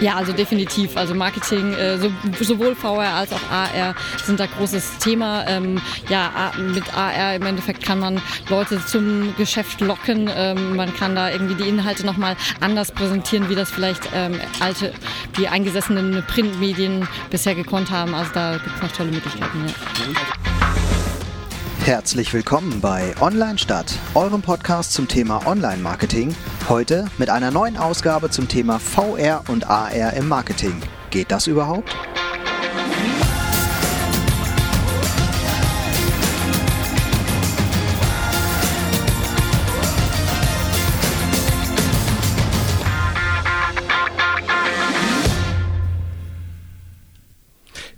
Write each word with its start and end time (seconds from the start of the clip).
Ja, 0.00 0.16
also 0.16 0.32
definitiv. 0.32 0.96
Also 0.96 1.14
Marketing, 1.14 1.74
äh, 1.74 1.98
so, 1.98 2.10
sowohl 2.40 2.74
VR 2.74 3.14
als 3.14 3.32
auch 3.32 3.50
AR 3.50 3.94
sind 4.24 4.40
da 4.40 4.46
großes 4.46 4.98
Thema. 4.98 5.46
Ähm, 5.46 5.80
ja, 6.08 6.52
mit 6.58 6.94
AR 6.96 7.34
im 7.34 7.42
Endeffekt 7.42 7.84
kann 7.84 7.98
man 7.98 8.20
Leute 8.48 8.84
zum 8.84 9.34
Geschäft 9.36 9.80
locken. 9.80 10.30
Ähm, 10.34 10.76
man 10.76 10.94
kann 10.94 11.14
da 11.14 11.30
irgendwie 11.30 11.54
die 11.54 11.68
Inhalte 11.68 12.04
nochmal 12.04 12.36
anders 12.60 12.92
präsentieren, 12.92 13.48
wie 13.48 13.54
das 13.54 13.70
vielleicht 13.70 14.08
ähm, 14.14 14.38
alte, 14.60 14.92
die 15.38 15.48
eingesessenen 15.48 16.24
Printmedien 16.26 17.08
bisher 17.30 17.54
gekonnt 17.54 17.90
haben. 17.90 18.14
Also 18.14 18.32
da 18.34 18.52
gibt 18.52 18.76
es 18.76 18.82
noch 18.82 18.92
tolle 18.92 19.10
Möglichkeiten. 19.10 19.66
Ja. 19.66 20.59
Herzlich 21.84 22.32
willkommen 22.34 22.80
bei 22.82 23.14
Online 23.20 23.56
Stadt, 23.56 23.98
eurem 24.14 24.42
Podcast 24.42 24.92
zum 24.92 25.08
Thema 25.08 25.46
Online-Marketing. 25.46 26.36
Heute 26.68 27.06
mit 27.16 27.30
einer 27.30 27.50
neuen 27.50 27.78
Ausgabe 27.78 28.28
zum 28.28 28.48
Thema 28.48 28.78
VR 28.78 29.42
und 29.48 29.68
AR 29.68 30.12
im 30.12 30.28
Marketing. 30.28 30.74
Geht 31.10 31.30
das 31.30 31.46
überhaupt? 31.46 31.96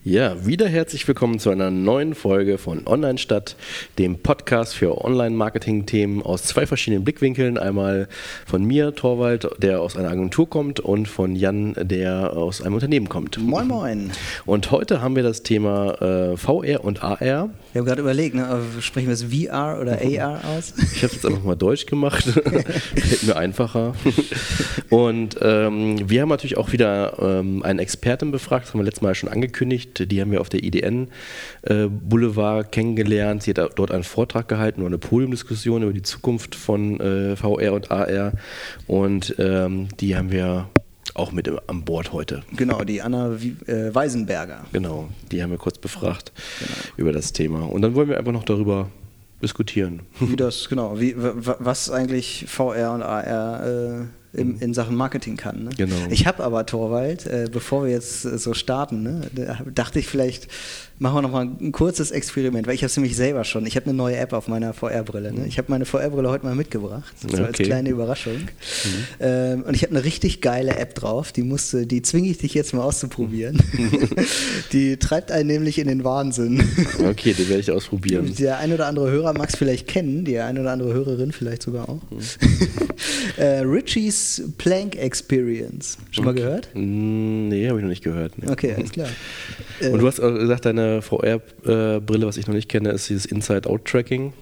Ja, 0.05 0.45
wieder 0.45 0.67
herzlich 0.67 1.07
willkommen 1.07 1.39
zu 1.39 1.51
einer 1.51 1.71
neuen 1.71 2.17
Folge 2.17 2.59
von 2.59 2.89
Online 2.89 3.19
Stadt, 3.19 3.55
dem 4.01 4.19
Podcast 4.19 4.75
für 4.75 5.05
Online-Marketing-Themen 5.05 6.25
aus 6.25 6.43
zwei 6.43 6.67
verschiedenen 6.67 7.05
Blickwinkeln. 7.05 7.57
Einmal 7.57 8.09
von 8.45 8.65
mir, 8.65 8.97
Torwald, 8.97 9.49
der 9.59 9.81
aus 9.81 9.97
einer 9.97 10.11
Agentur 10.11 10.51
kommt, 10.51 10.81
und 10.81 11.07
von 11.07 11.37
Jan, 11.37 11.75
der 11.81 12.37
aus 12.37 12.63
einem 12.63 12.75
Unternehmen 12.75 13.09
kommt. 13.09 13.39
Moin, 13.39 13.69
moin. 13.69 14.11
Und 14.45 14.73
heute 14.73 15.01
haben 15.01 15.15
wir 15.15 15.23
das 15.23 15.45
Thema 15.45 15.93
äh, 16.03 16.37
VR 16.37 16.83
und 16.83 17.05
AR. 17.05 17.51
Wir 17.73 17.81
haben 17.81 17.87
gerade 17.87 18.03
überlegt, 18.03 18.35
ne, 18.35 18.61
sprechen 18.81 19.07
wir 19.07 19.15
es 19.15 19.25
VR 19.25 19.79
oder 19.81 19.99
AR 20.01 20.41
aus? 20.57 20.75
Ich 20.95 21.03
habe 21.03 21.13
jetzt 21.13 21.25
einfach 21.25 21.43
mal 21.43 21.57
Deutsch 21.57 21.87
gemacht. 21.87 22.25
Fällt 22.95 23.23
mir 23.25 23.37
einfacher. 23.37 23.95
Und 24.91 25.39
ähm, 25.41 26.09
wir 26.09 26.23
haben 26.23 26.29
natürlich 26.29 26.59
auch 26.59 26.73
wieder 26.73 27.19
ähm, 27.19 27.63
einen 27.63 27.79
Experten 27.79 28.31
befragt, 28.31 28.67
das 28.67 28.75
haben 28.75 28.81
wir 28.81 28.85
letztes 28.85 29.03
Mal 29.03 29.15
schon 29.15 29.29
angekündigt 29.29 30.03
die 30.13 30.21
haben 30.21 30.31
wir 30.31 30.41
auf 30.41 30.49
der 30.49 30.63
IDN 30.63 31.09
äh, 31.63 31.87
Boulevard 31.87 32.71
kennengelernt. 32.73 33.43
Sie 33.43 33.51
hat 33.53 33.79
dort 33.79 33.91
einen 33.91 34.05
Vortrag 34.05 34.49
gehalten 34.49 34.81
oder 34.81 34.89
eine 34.89 34.99
Podiumdiskussion 34.99 35.83
über 35.83 35.93
die 35.93 36.03
Zukunft 36.03 36.55
von 36.55 37.01
äh, 37.01 37.37
VR 37.37 37.73
und 37.73 37.91
AR 37.91 38.33
und 38.87 39.35
ähm, 39.39 39.89
die 40.01 40.17
haben 40.17 40.31
wir 40.31 40.69
auch 41.15 41.33
mit 41.33 41.51
an 41.69 41.85
Bord 41.85 42.13
heute. 42.13 42.43
Genau, 42.57 42.85
die 42.85 43.03
Anna 43.03 43.37
äh, 43.67 43.95
Weisenberger. 43.95 44.65
Genau, 44.73 45.09
die 45.31 45.43
haben 45.43 45.51
wir 45.51 45.59
kurz 45.59 45.79
befragt 45.79 46.33
genau. 46.59 46.73
über 46.97 47.13
das 47.13 47.33
Thema. 47.33 47.63
Und 47.63 47.83
dann 47.83 47.95
wollen 47.95 48.09
wir 48.09 48.19
einfach 48.19 48.33
noch 48.33 48.45
darüber 48.45 48.89
diskutieren. 49.43 50.01
Wie 50.21 50.37
das, 50.37 50.69
genau, 50.69 51.01
wie, 51.01 51.15
was 51.17 51.91
eigentlich 51.91 52.47
VR 52.49 52.93
und 52.93 53.03
AR 53.03 53.67
äh, 53.67 54.05
in, 54.33 54.59
in 54.59 54.75
Sachen 54.75 54.97
Marketing 54.97 55.37
kann. 55.37 55.65
Ne? 55.65 55.71
Genau. 55.77 55.95
Ich 56.11 56.27
habe 56.27 56.43
aber 56.43 56.65
Torwald, 56.65 57.27
äh, 57.27 57.49
bevor 57.51 57.85
wir 57.85 57.91
jetzt 57.91 58.25
äh, 58.25 58.39
so 58.39 58.55
starten, 58.55 59.03
ne, 59.03 59.21
dachte 59.75 59.99
ich 59.99 60.07
vielleicht, 60.07 60.49
machen 60.99 61.17
wir 61.17 61.23
nochmal 61.23 61.49
ein 61.61 61.73
kurzes 61.73 62.13
Experiment, 62.13 62.67
weil 62.67 62.75
ich 62.75 62.83
habe 62.83 62.87
es 62.87 62.97
nämlich 62.97 63.17
selber 63.17 63.45
schon. 63.45 63.67
Ich 63.67 63.77
habe 63.77 63.87
eine 63.87 63.95
neue 63.95 64.17
App 64.17 64.33
auf 64.33 64.49
meiner 64.49 64.73
VR-Brille. 64.73 65.33
Ne? 65.33 65.47
Ich 65.47 65.59
habe 65.59 65.71
meine 65.71 65.85
VR-Brille 65.85 66.31
heute 66.31 66.47
mal 66.47 66.55
mitgebracht, 66.55 67.13
so 67.21 67.29
okay. 67.29 67.43
als 67.43 67.59
kleine 67.59 67.91
Überraschung. 67.91 68.37
Mhm. 68.37 68.49
Ähm, 69.21 69.63
und 69.65 69.75
ich 69.75 69.83
habe 69.83 69.95
eine 69.95 70.05
richtig 70.05 70.41
geile 70.41 70.77
App 70.77 70.95
drauf, 70.95 71.33
die 71.33 71.43
musste, 71.43 71.87
die 71.87 72.03
zwinge 72.03 72.29
ich 72.31 72.39
dich 72.39 72.55
jetzt 72.55 72.73
mal 72.73 72.83
auszuprobieren. 72.83 73.61
die 74.73 74.97
treibt 74.97 75.33
einen 75.33 75.49
nämlich 75.49 75.79
in 75.79 75.89
den 75.89 76.05
Wahnsinn. 76.05 76.63
okay, 77.05 77.35
die 77.37 77.49
werde 77.49 77.61
ich 77.61 77.71
ausprobieren. 77.71 78.35
Der 78.39 78.59
ein 78.59 78.73
oder 78.73 78.87
andere 78.87 79.11
Hörer 79.11 79.33
mag 79.35 79.49
es 79.49 79.57
vielleicht 79.57 79.89
kennen, 79.89 80.25
die 80.25 80.39
ein 80.39 80.59
oder 80.59 80.71
andere 80.71 80.95
Hörerin 80.95 81.33
vielleicht 81.33 81.63
sogar 81.63 81.89
auch. 81.89 82.01
Mhm. 82.11 82.21
äh, 83.37 83.59
Richie's 83.61 84.22
Plank 84.59 84.97
Experience. 84.97 85.99
Schon 86.11 86.25
mal 86.25 86.35
gehört? 86.35 86.69
Mm, 86.75 87.49
nee, 87.49 87.69
habe 87.69 87.79
ich 87.79 87.83
noch 87.83 87.91
nicht 87.91 88.05
gehört. 88.05 88.39
Nee. 88.39 88.51
Okay, 88.51 88.75
alles 88.77 88.93
klar. 88.93 89.09
Und 89.81 89.99
du 89.99 90.07
hast 90.07 90.21
gesagt, 90.21 90.65
deine 90.65 91.03
VR-Brille, 91.03 92.27
was 92.27 92.37
ich 92.37 92.47
noch 92.47 92.55
nicht 92.55 92.69
kenne, 92.69 92.91
ist 92.91 93.09
dieses 93.09 93.27
Inside-Out-Tracking. 93.27 94.33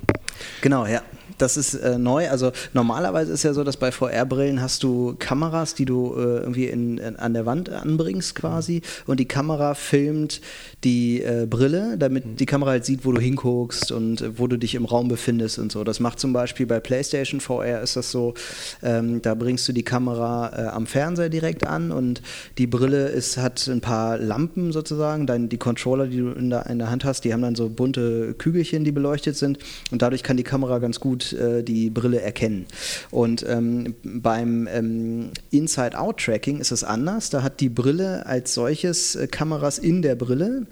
Genau, 0.62 0.86
ja 0.86 1.02
das 1.40 1.56
ist 1.56 1.74
äh, 1.74 1.98
neu. 1.98 2.28
Also 2.28 2.52
normalerweise 2.72 3.32
ist 3.32 3.42
ja 3.42 3.52
so, 3.52 3.64
dass 3.64 3.76
bei 3.76 3.92
VR-Brillen 3.92 4.60
hast 4.60 4.82
du 4.82 5.14
Kameras, 5.18 5.74
die 5.74 5.84
du 5.84 6.14
äh, 6.16 6.20
irgendwie 6.20 6.66
in, 6.66 6.98
in, 6.98 7.16
an 7.16 7.34
der 7.34 7.46
Wand 7.46 7.70
anbringst 7.70 8.34
quasi 8.34 8.82
und 9.06 9.20
die 9.20 9.26
Kamera 9.26 9.74
filmt 9.74 10.40
die 10.84 11.22
äh, 11.22 11.46
Brille, 11.48 11.96
damit 11.98 12.26
mhm. 12.26 12.36
die 12.36 12.46
Kamera 12.46 12.70
halt 12.70 12.84
sieht, 12.84 13.04
wo 13.04 13.12
du 13.12 13.20
hinguckst 13.20 13.92
und 13.92 14.20
äh, 14.20 14.38
wo 14.38 14.46
du 14.46 14.56
dich 14.56 14.74
im 14.74 14.84
Raum 14.84 15.08
befindest 15.08 15.58
und 15.58 15.72
so. 15.72 15.84
Das 15.84 16.00
macht 16.00 16.20
zum 16.20 16.32
Beispiel 16.32 16.66
bei 16.66 16.80
PlayStation 16.80 17.40
VR 17.40 17.80
ist 17.82 17.96
das 17.96 18.10
so, 18.10 18.34
ähm, 18.82 19.22
da 19.22 19.34
bringst 19.34 19.68
du 19.68 19.72
die 19.72 19.82
Kamera 19.82 20.52
äh, 20.56 20.68
am 20.68 20.86
Fernseher 20.86 21.28
direkt 21.28 21.66
an 21.66 21.92
und 21.92 22.22
die 22.58 22.66
Brille 22.66 23.08
ist, 23.08 23.36
hat 23.36 23.66
ein 23.66 23.80
paar 23.80 24.18
Lampen 24.18 24.72
sozusagen. 24.72 25.26
Dein, 25.26 25.48
die 25.48 25.58
Controller, 25.58 26.06
die 26.06 26.18
du 26.18 26.30
in 26.30 26.50
der, 26.50 26.66
in 26.66 26.78
der 26.78 26.90
Hand 26.90 27.04
hast, 27.04 27.24
die 27.24 27.32
haben 27.32 27.42
dann 27.42 27.54
so 27.54 27.68
bunte 27.68 28.34
Kügelchen, 28.34 28.84
die 28.84 28.92
beleuchtet 28.92 29.36
sind 29.36 29.58
und 29.90 30.02
dadurch 30.02 30.22
kann 30.22 30.36
die 30.36 30.42
Kamera 30.42 30.78
ganz 30.78 31.00
gut 31.00 31.29
äh, 31.32 31.62
die 31.62 31.90
Brille 31.90 32.20
erkennen. 32.20 32.66
Und 33.10 33.44
ähm, 33.48 33.94
beim 34.02 34.68
ähm, 34.70 35.30
Inside-Out-Tracking 35.50 36.60
ist 36.60 36.70
es 36.70 36.84
anders. 36.84 37.30
Da 37.30 37.42
hat 37.42 37.60
die 37.60 37.68
Brille 37.68 38.26
als 38.26 38.54
solches 38.54 39.16
äh, 39.16 39.26
Kameras 39.26 39.78
in 39.78 40.02
der 40.02 40.14
Brille. 40.14 40.66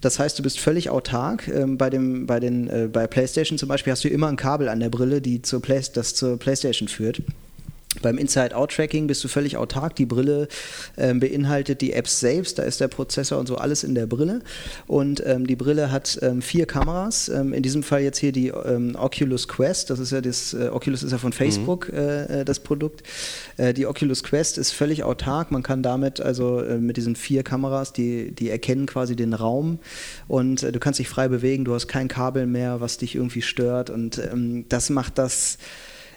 Das 0.00 0.18
heißt, 0.18 0.38
du 0.38 0.42
bist 0.42 0.60
völlig 0.60 0.90
autark. 0.90 1.48
Ähm, 1.48 1.76
bei, 1.76 1.90
dem, 1.90 2.26
bei, 2.26 2.40
den, 2.40 2.68
äh, 2.68 2.88
bei 2.90 3.06
PlayStation 3.06 3.58
zum 3.58 3.68
Beispiel 3.68 3.92
hast 3.92 4.04
du 4.04 4.08
immer 4.08 4.28
ein 4.28 4.36
Kabel 4.36 4.68
an 4.68 4.80
der 4.80 4.90
Brille, 4.90 5.20
die 5.20 5.42
zur 5.42 5.60
Play 5.60 5.82
das 5.94 6.14
zur 6.14 6.38
PlayStation 6.38 6.86
führt. 6.88 7.22
Beim 8.00 8.16
Inside-Out-Tracking 8.16 9.06
bist 9.06 9.22
du 9.22 9.28
völlig 9.28 9.58
autark. 9.58 9.94
Die 9.96 10.06
Brille 10.06 10.48
ähm, 10.96 11.20
beinhaltet 11.20 11.82
die 11.82 11.92
Apps 11.92 12.20
selbst, 12.20 12.58
da 12.58 12.62
ist 12.62 12.80
der 12.80 12.88
Prozessor 12.88 13.38
und 13.38 13.46
so 13.46 13.56
alles 13.56 13.84
in 13.84 13.94
der 13.94 14.06
Brille. 14.06 14.40
Und 14.86 15.22
ähm, 15.26 15.46
die 15.46 15.56
Brille 15.56 15.92
hat 15.92 16.18
ähm, 16.22 16.40
vier 16.40 16.66
Kameras. 16.66 17.28
Ähm, 17.28 17.52
in 17.52 17.62
diesem 17.62 17.82
Fall 17.82 18.00
jetzt 18.00 18.18
hier 18.18 18.32
die 18.32 18.48
ähm, 18.48 18.96
Oculus 18.98 19.46
Quest. 19.46 19.90
Das 19.90 19.98
ist 19.98 20.10
ja 20.10 20.22
das, 20.22 20.54
äh, 20.54 20.68
Oculus 20.72 21.02
ist 21.02 21.12
ja 21.12 21.18
von 21.18 21.34
Facebook 21.34 21.92
mhm. 21.92 21.98
äh, 21.98 22.40
äh 22.40 22.44
das 22.44 22.60
Produkt. 22.60 23.02
Äh, 23.58 23.74
die 23.74 23.86
Oculus 23.86 24.22
Quest 24.22 24.56
ist 24.56 24.72
völlig 24.72 25.04
autark. 25.04 25.50
Man 25.50 25.62
kann 25.62 25.82
damit 25.82 26.20
also 26.20 26.60
äh, 26.60 26.78
mit 26.78 26.96
diesen 26.96 27.14
vier 27.14 27.42
Kameras, 27.42 27.92
die, 27.92 28.30
die 28.30 28.48
erkennen 28.48 28.86
quasi 28.86 29.16
den 29.16 29.34
Raum 29.34 29.78
und 30.28 30.62
äh, 30.62 30.72
du 30.72 30.80
kannst 30.80 30.98
dich 30.98 31.08
frei 31.08 31.28
bewegen. 31.28 31.64
Du 31.64 31.74
hast 31.74 31.88
kein 31.88 32.08
Kabel 32.08 32.46
mehr, 32.46 32.80
was 32.80 32.96
dich 32.96 33.14
irgendwie 33.14 33.42
stört. 33.42 33.90
Und 33.90 34.18
ähm, 34.18 34.64
das 34.68 34.88
macht 34.88 35.18
das 35.18 35.58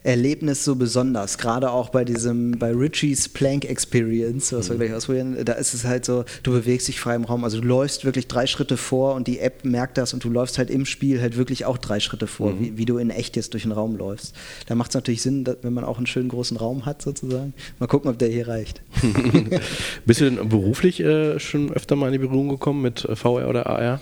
Erlebnis 0.06 0.64
so 0.64 0.76
besonders. 0.76 1.40
Gerade 1.40 1.72
auch 1.72 1.90
bei 1.90 2.06
diesem, 2.06 2.52
bei 2.60 2.72
Richies 2.72 3.28
Plank 3.28 3.66
Experience, 3.66 4.54
was 4.54 4.70
wir 4.70 4.76
mhm. 4.76 4.80
gleich 4.80 4.94
ausprobieren, 4.94 5.38
da 5.44 5.54
ist 5.54 5.74
es 5.74 5.84
halt 5.84 6.06
so, 6.06 6.26
du 6.44 6.52
bewegst 6.52 6.88
dich 6.88 7.00
frei 7.00 7.16
im 7.16 7.24
Raum. 7.24 7.44
Also 7.44 7.60
du 7.60 7.68
läufst 7.68 8.06
wirklich 8.06 8.28
drei 8.28 8.46
Schritte 8.46 8.78
vor 8.78 9.16
und 9.16 9.26
die 9.28 9.40
App 9.40 9.66
merkt 9.66 9.98
das 9.98 10.14
und 10.14 10.24
du 10.24 10.30
läufst 10.30 10.60
halt 10.60 10.70
im 10.70 10.86
Spiel 10.86 11.22
halt 11.22 11.38
wirklich 11.38 11.66
auch 11.66 11.80
drei 11.80 12.00
Schritte 12.00 12.28
vor, 12.28 12.52
mhm. 12.52 12.60
wie, 12.60 12.78
wie, 12.78 12.86
du 12.86 13.00
in 13.00 13.10
echt 13.10 13.36
jetzt 13.36 13.54
durch 13.54 13.64
den 13.64 13.72
Raum 13.72 13.96
läufst. 13.96 14.36
Da 14.68 14.76
macht 14.76 14.92
es 14.92 14.96
natürlich 14.96 15.24
Sinn, 15.24 15.44
dass, 15.44 15.58
wenn 15.64 15.74
man 15.74 15.84
auch 15.84 15.98
einen 15.98 16.08
schönen 16.08 16.30
großen 16.30 16.58
Raum 16.58 16.86
hat, 16.86 17.02
sozusagen. 17.02 17.54
Mal 17.80 17.88
gucken, 17.88 18.12
ob 18.12 18.20
der 18.20 18.30
hier 18.30 18.48
reicht. 18.48 18.82
Bist 20.06 20.22
du 20.22 20.26
denn 20.26 20.50
beruflich 20.50 21.00
äh, 21.00 21.40
schon 21.40 21.72
öfter 21.72 21.96
mal 21.96 22.08
in 22.08 22.14
die 22.14 22.20
Berührung 22.20 22.50
gekommen 22.50 22.84
mit 22.84 23.06
äh, 23.06 23.16
VR 23.16 23.50
oder 23.50 23.66
AR? 23.68 24.02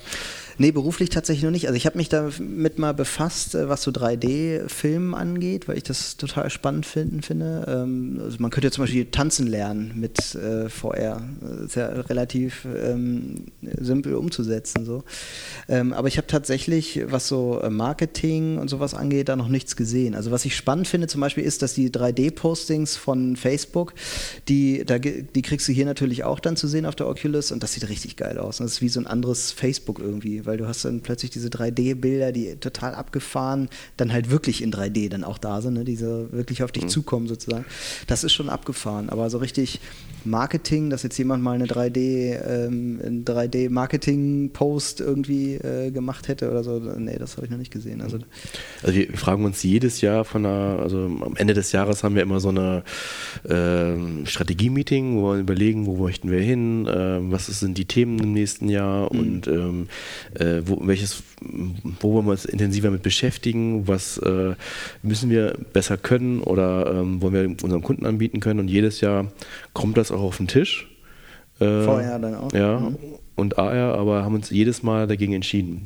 Nee, 0.57 0.71
beruflich 0.71 1.09
tatsächlich 1.09 1.43
noch 1.43 1.51
nicht. 1.51 1.67
Also 1.67 1.77
ich 1.77 1.85
habe 1.85 1.97
mich 1.97 2.09
damit 2.09 2.77
mal 2.77 2.93
befasst, 2.93 3.55
äh, 3.55 3.69
was 3.69 3.83
so 3.83 3.91
3D-Filmen 3.91 5.15
angeht, 5.15 5.67
weil 5.67 5.77
ich 5.77 5.83
das 5.83 6.17
total 6.17 6.49
spannend 6.49 6.85
finden, 6.85 7.21
finde. 7.21 7.65
Ähm, 7.67 8.19
also 8.23 8.37
man 8.39 8.51
könnte 8.51 8.67
ja 8.67 8.71
zum 8.71 8.83
Beispiel 8.83 9.05
tanzen 9.05 9.47
lernen 9.47 9.93
mit 9.95 10.35
äh, 10.35 10.69
VR. 10.69 11.21
Das 11.41 11.61
ist 11.61 11.75
ja 11.75 11.87
relativ 11.87 12.65
ähm, 12.65 13.45
simpel 13.61 14.15
umzusetzen. 14.15 14.85
So. 14.85 15.03
Ähm, 15.67 15.93
aber 15.93 16.07
ich 16.07 16.17
habe 16.17 16.27
tatsächlich, 16.27 17.01
was 17.07 17.27
so 17.27 17.59
äh, 17.61 17.69
Marketing 17.69 18.57
und 18.57 18.69
sowas 18.69 18.93
angeht, 18.93 19.29
da 19.29 19.35
noch 19.35 19.49
nichts 19.49 19.75
gesehen. 19.75 20.13
Also 20.13 20.31
was 20.31 20.45
ich 20.45 20.55
spannend 20.55 20.87
finde 20.87 21.07
zum 21.07 21.21
Beispiel 21.21 21.43
ist, 21.43 21.61
dass 21.61 21.73
die 21.73 21.89
3D-Postings 21.89 22.95
von 22.95 23.35
Facebook, 23.35 23.93
die, 24.47 24.85
da, 24.85 24.99
die 24.99 25.41
kriegst 25.41 25.67
du 25.67 25.71
hier 25.71 25.85
natürlich 25.85 26.23
auch 26.23 26.39
dann 26.39 26.55
zu 26.55 26.67
sehen 26.67 26.85
auf 26.85 26.95
der 26.95 27.07
Oculus 27.07 27.51
und 27.51 27.63
das 27.63 27.73
sieht 27.73 27.89
richtig 27.89 28.17
geil 28.17 28.37
aus. 28.37 28.57
Das 28.57 28.73
ist 28.73 28.81
wie 28.81 28.89
so 28.89 28.99
ein 28.99 29.07
anderes 29.07 29.51
Facebook 29.51 29.99
irgendwie 29.99 30.42
irgendwie, 30.43 30.45
weil 30.45 30.57
du 30.57 30.67
hast 30.67 30.85
dann 30.85 31.01
plötzlich 31.01 31.31
diese 31.31 31.49
3D-Bilder, 31.49 32.31
die 32.31 32.55
total 32.55 32.95
abgefahren, 32.95 33.69
dann 33.97 34.11
halt 34.11 34.29
wirklich 34.29 34.61
in 34.61 34.71
3D 34.71 35.09
dann 35.09 35.23
auch 35.23 35.37
da 35.37 35.61
sind, 35.61 35.73
ne? 35.73 35.83
diese 35.83 36.31
wirklich 36.31 36.63
auf 36.63 36.71
dich 36.71 36.83
mhm. 36.83 36.89
zukommen 36.89 37.27
sozusagen. 37.27 37.65
Das 38.07 38.23
ist 38.23 38.33
schon 38.33 38.49
abgefahren, 38.49 39.09
aber 39.09 39.29
so 39.29 39.37
richtig 39.37 39.79
Marketing, 40.25 40.89
dass 40.89 41.03
jetzt 41.03 41.17
jemand 41.17 41.43
mal 41.43 41.55
eine 41.55 41.65
3D, 41.65 42.39
ähm, 42.47 43.23
3D-Marketing-Post 43.25 45.01
irgendwie 45.01 45.55
äh, 45.55 45.91
gemacht 45.91 46.27
hätte 46.27 46.49
oder 46.49 46.63
so, 46.63 46.79
nee, 46.79 47.17
das 47.17 47.35
habe 47.35 47.45
ich 47.45 47.51
noch 47.51 47.57
nicht 47.57 47.71
gesehen. 47.71 48.01
Also, 48.01 48.19
also 48.81 48.95
wir 48.95 49.11
fragen 49.17 49.43
uns 49.43 49.63
jedes 49.63 50.01
Jahr 50.01 50.23
von 50.23 50.45
einer, 50.45 50.79
also 50.79 50.97
am 50.97 51.35
Ende 51.35 51.53
des 51.53 51.71
Jahres 51.71 52.03
haben 52.03 52.15
wir 52.15 52.21
immer 52.21 52.39
so 52.39 52.49
eine 52.49 52.83
äh, 53.43 54.25
Strategie-Meeting, 54.25 55.17
wo 55.17 55.33
wir 55.33 55.39
überlegen, 55.39 55.85
wo 55.85 55.97
möchten 55.97 56.31
wir 56.31 56.39
hin, 56.39 56.87
äh, 56.87 57.19
was 57.31 57.47
sind 57.47 57.77
die 57.77 57.85
Themen 57.85 58.19
im 58.19 58.33
nächsten 58.33 58.69
Jahr 58.69 59.13
mhm. 59.13 59.19
und 59.19 59.47
ähm, 59.47 59.87
äh, 60.39 60.61
wo, 60.65 60.85
welches, 60.87 61.23
wo 61.99 62.13
wollen 62.13 62.25
wir 62.25 62.31
uns 62.31 62.45
intensiver 62.45 62.91
mit 62.91 63.03
beschäftigen, 63.03 63.87
was 63.87 64.17
äh, 64.17 64.55
müssen 65.01 65.29
wir 65.29 65.57
besser 65.73 65.97
können 65.97 66.41
oder 66.41 66.93
ähm, 66.93 67.21
wollen 67.21 67.33
wir 67.33 67.63
unseren 67.63 67.81
Kunden 67.81 68.05
anbieten 68.05 68.39
können 68.39 68.59
und 68.59 68.67
jedes 68.67 69.01
Jahr 69.01 69.31
kommt 69.73 69.97
das 69.97 70.11
auch 70.11 70.21
auf 70.21 70.37
den 70.37 70.47
Tisch. 70.47 70.89
Äh, 71.59 71.83
VR 71.83 72.19
dann 72.19 72.35
auch. 72.35 72.53
Ja, 72.53 72.79
mhm. 72.79 72.97
und 73.35 73.57
AR, 73.57 73.95
aber 73.97 74.23
haben 74.23 74.35
uns 74.35 74.49
jedes 74.49 74.83
Mal 74.83 75.07
dagegen 75.07 75.33
entschieden. 75.33 75.85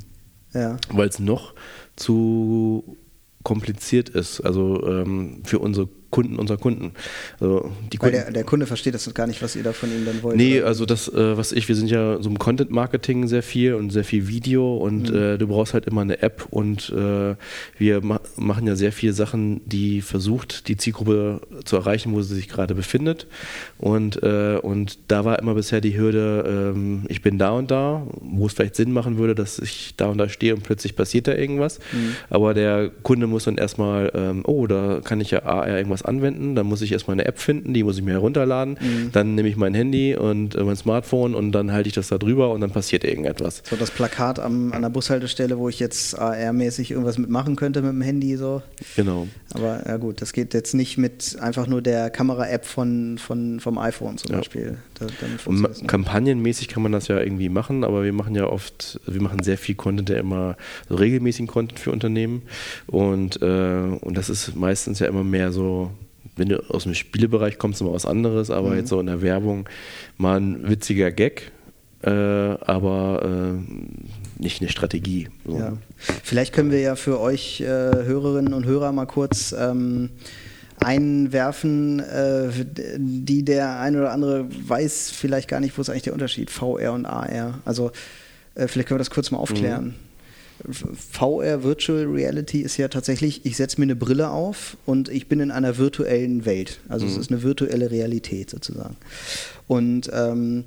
Ja. 0.54 0.78
Weil 0.90 1.10
es 1.10 1.20
noch 1.20 1.54
zu 1.96 2.98
kompliziert 3.44 4.10
ist, 4.10 4.42
also 4.42 4.86
ähm, 4.86 5.42
für 5.44 5.60
unsere 5.60 5.88
Kunden 6.10 6.38
unserer 6.38 6.58
Kunden. 6.58 6.92
Also 7.40 7.72
die 7.92 7.98
Kunden 7.98 8.16
der, 8.16 8.32
der, 8.32 8.44
Kunde 8.44 8.66
versteht 8.66 8.94
das 8.94 9.14
gar 9.14 9.28
nicht, 9.28 9.42
was 9.42 9.56
ihr 9.56 9.64
da 9.64 9.74
von 9.74 9.90
ihm 9.92 10.06
dann 10.06 10.24
wollt. 10.24 10.38
Nee, 10.38 10.60
oder? 10.60 10.68
also 10.68 10.86
das, 10.86 11.08
äh, 11.10 11.38
was 11.38 11.52
ich, 11.52 11.68
wir 11.68 11.76
sind 11.76 11.90
ja 11.90 12.22
so 12.22 12.30
im 12.30 12.40
Content-Marketing 12.40 13.28
sehr 13.28 13.44
viel 13.44 13.74
und 13.74 13.90
sehr 13.90 14.04
viel 14.04 14.28
Video 14.28 14.78
und 14.78 15.10
mhm. 15.10 15.16
äh, 15.16 15.38
du 15.38 15.48
brauchst 15.48 15.74
halt 15.74 15.86
immer 15.86 16.02
eine 16.02 16.22
App 16.22 16.48
und 16.50 16.90
äh, 16.90 17.36
wir 17.78 18.02
ma 18.04 18.20
machen 18.36 18.68
ja 18.68 18.76
sehr 18.76 18.92
viele 18.92 19.14
Sachen, 19.14 19.62
die 19.66 20.02
versucht, 20.02 20.68
die 20.68 20.78
Zielgruppe 20.78 21.42
zu 21.66 21.76
erreichen, 21.76 22.14
wo 22.14 22.22
sie 22.22 22.36
sich 22.36 22.48
gerade 22.48 22.76
befindet. 22.76 23.28
Und, 23.78 24.22
äh, 24.24 24.58
und 24.62 24.98
da 25.08 25.26
war 25.26 25.40
immer 25.40 25.56
bisher 25.56 25.82
die 25.82 25.98
Hürde, 25.98 26.74
ähm, 26.74 27.04
ich 27.10 27.22
bin 27.22 27.38
da 27.38 27.52
und 27.52 27.72
da, 27.72 28.06
wo 28.22 28.48
es 28.48 28.54
vielleicht 28.54 28.76
Sinn 28.76 28.92
machen 28.92 29.18
würde, 29.18 29.36
dass 29.36 29.60
ich 29.60 29.94
da 29.98 30.08
und 30.08 30.18
da 30.18 30.30
stehe 30.30 30.56
und 30.56 30.64
plötzlich 30.64 30.96
passiert 30.96 31.28
da 31.28 31.34
irgendwas. 31.34 31.80
Mhm. 31.92 32.16
Aber 32.30 32.54
der 32.54 32.90
Kunde 33.04 33.28
muss 33.28 33.44
dann 33.44 33.58
erstmal, 33.58 34.12
ähm, 34.16 34.44
oh, 34.46 34.68
da 34.68 35.02
kann 35.04 35.22
ich 35.22 35.32
ja 35.32 35.44
AR 35.44 35.68
irgendwas 35.68 35.97
was 35.98 36.06
anwenden, 36.06 36.56
dann 36.56 36.68
muss 36.68 36.82
ich 36.82 36.92
erstmal 36.92 37.16
eine 37.16 37.26
App 37.26 37.40
finden, 37.40 37.74
die 37.74 37.84
muss 37.84 37.98
ich 37.98 38.04
mir 38.04 38.12
herunterladen, 38.12 38.78
mhm. 38.80 39.12
dann 39.12 39.36
nehme 39.36 39.50
ich 39.50 39.58
mein 39.58 39.74
Handy 39.74 40.16
und 40.16 40.56
äh, 40.56 40.64
mein 40.64 40.76
Smartphone 40.76 41.34
und 41.36 41.52
dann 41.52 41.72
halte 41.72 41.90
ich 41.90 41.96
das 41.96 42.10
da 42.10 42.18
drüber 42.18 42.52
und 42.52 42.62
dann 42.62 42.72
passiert 42.72 43.04
irgendetwas. 43.04 43.64
So 43.70 43.76
das 43.76 43.92
Plakat 43.92 44.40
am, 44.40 44.72
an 44.74 44.82
der 44.82 44.90
Bushaltestelle, 44.90 45.58
wo 45.58 45.70
ich 45.70 45.80
jetzt 45.80 46.18
AR-mäßig 46.18 46.92
irgendwas 46.92 47.18
mitmachen 47.18 47.56
könnte 47.56 47.82
mit 47.82 47.92
dem 47.92 48.02
Handy 48.02 48.38
so. 48.38 48.62
Genau. 48.96 49.28
Aber 49.54 49.82
ja 49.88 49.98
gut, 49.98 50.22
das 50.22 50.34
geht 50.34 50.54
jetzt 50.54 50.74
nicht 50.74 50.98
mit 50.98 51.38
einfach 51.40 51.68
nur 51.68 51.82
der 51.82 52.10
Kamera-App 52.10 52.66
von, 52.66 53.18
von, 53.18 53.60
vom 53.60 53.78
iPhone 53.78 54.18
zum 54.18 54.32
ja. 54.32 54.38
Beispiel. 54.38 54.78
Da, 55.00 55.06
und 55.46 55.88
kampagnenmäßig 55.88 56.68
kann 56.68 56.84
man 56.84 56.92
das 56.92 57.08
ja 57.08 57.20
irgendwie 57.20 57.50
machen, 57.50 57.84
aber 57.84 58.04
wir 58.04 58.14
machen 58.14 58.36
ja 58.36 58.46
oft, 58.46 59.00
wir 59.06 59.22
machen 59.22 59.44
sehr 59.44 59.58
viel 59.58 59.76
Content, 59.76 60.10
der 60.10 60.20
immer 60.20 60.58
so 60.90 60.96
regelmäßigen 60.96 61.48
Content 61.48 61.80
für 61.80 61.92
Unternehmen 61.92 62.42
und, 62.88 63.42
äh, 63.42 63.98
und 64.02 64.18
das 64.18 64.30
ist 64.30 64.56
meistens 64.56 65.00
ja 65.00 65.08
immer 65.08 65.24
mehr 65.24 65.52
so 65.52 65.92
wenn 66.36 66.50
du 66.50 66.60
aus 66.70 66.84
dem 66.84 66.94
Spielebereich 66.94 67.58
kommst, 67.58 67.82
immer 67.82 67.94
was 67.94 68.06
anderes, 68.06 68.52
aber 68.52 68.70
mhm. 68.70 68.78
jetzt 68.78 68.90
so 68.90 69.00
in 69.00 69.08
der 69.08 69.22
Werbung 69.22 69.68
mal 70.18 70.40
ein 70.40 70.70
witziger 70.70 71.12
Gag, 71.12 71.52
äh, 72.04 72.12
aber 72.12 73.58
äh, 73.58 74.42
nicht 74.42 74.62
eine 74.62 74.70
Strategie. 74.70 75.30
So. 75.46 75.58
Ja. 75.58 75.74
Vielleicht 76.24 76.54
können 76.54 76.72
wir 76.72 76.80
ja 76.80 76.96
für 76.96 77.20
euch 77.20 77.62
äh, 77.62 77.66
Hörerinnen 77.66 78.54
und 78.54 78.66
Hörer 78.66 78.92
mal 78.92 79.08
kurz 79.08 79.54
ähm, 79.58 80.10
einwerfen, 80.80 82.00
äh, 82.00 82.50
die 82.98 83.44
der 83.44 83.80
eine 83.80 84.00
oder 84.00 84.12
andere 84.12 84.48
weiß 84.50 85.12
vielleicht 85.12 85.48
gar 85.48 85.60
nicht, 85.60 85.78
wo 85.78 85.82
ist 85.82 85.90
eigentlich 85.90 86.04
der 86.04 86.14
Unterschied, 86.14 86.50
VR 86.50 86.94
und 86.94 87.06
AR. 87.06 87.60
Also 87.66 87.92
äh, 88.56 88.68
vielleicht 88.68 88.88
können 88.88 88.98
wir 88.98 89.04
das 89.04 89.10
kurz 89.10 89.32
mal 89.32 89.40
aufklären. 89.40 89.86
Mhm. 89.86 89.94
VR, 90.96 91.64
Virtual 91.64 92.06
Reality, 92.06 92.62
ist 92.62 92.78
ja 92.78 92.88
tatsächlich, 92.88 93.46
ich 93.46 93.58
setze 93.58 93.80
mir 93.80 93.84
eine 93.84 93.96
Brille 93.96 94.30
auf 94.32 94.76
und 94.86 95.08
ich 95.10 95.28
bin 95.28 95.40
in 95.40 95.52
einer 95.52 95.78
virtuellen 95.78 96.46
Welt. 96.46 96.80
Also 96.90 97.06
mhm. 97.06 97.12
es 97.12 97.18
ist 97.18 97.32
eine 97.32 97.44
virtuelle 97.44 97.92
Realität 97.92 98.50
sozusagen. 98.50 98.98
Und 99.68 100.10
ähm, 100.14 100.64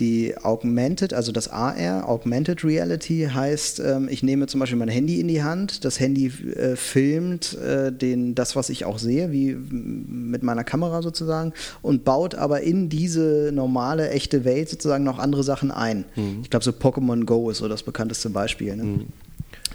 die 0.00 0.34
Augmented, 0.42 1.12
also 1.14 1.30
das 1.30 1.48
AR, 1.48 2.08
Augmented 2.08 2.64
Reality 2.64 3.28
heißt, 3.32 3.80
ähm, 3.80 4.08
ich 4.10 4.22
nehme 4.22 4.46
zum 4.46 4.58
Beispiel 4.60 4.78
mein 4.78 4.88
Handy 4.88 5.20
in 5.20 5.28
die 5.28 5.42
Hand, 5.42 5.84
das 5.84 6.00
Handy 6.00 6.26
äh, 6.26 6.74
filmt 6.74 7.56
äh, 7.58 7.92
den, 7.92 8.34
das, 8.34 8.56
was 8.56 8.70
ich 8.70 8.84
auch 8.86 8.98
sehe, 8.98 9.30
wie 9.30 9.54
mit 9.54 10.42
meiner 10.42 10.64
Kamera 10.64 11.02
sozusagen, 11.02 11.52
und 11.82 12.04
baut 12.04 12.34
aber 12.34 12.62
in 12.62 12.88
diese 12.88 13.50
normale, 13.52 14.10
echte 14.10 14.44
Welt 14.44 14.70
sozusagen 14.70 15.04
noch 15.04 15.18
andere 15.18 15.44
Sachen 15.44 15.70
ein. 15.70 16.06
Mhm. 16.16 16.40
Ich 16.42 16.50
glaube, 16.50 16.64
so 16.64 16.70
Pokémon 16.70 17.24
Go 17.24 17.50
ist 17.50 17.58
so 17.58 17.68
das 17.68 17.82
bekannteste 17.82 18.30
Beispiel. 18.30 18.74
Ne? 18.76 18.84
Mhm. 18.84 19.06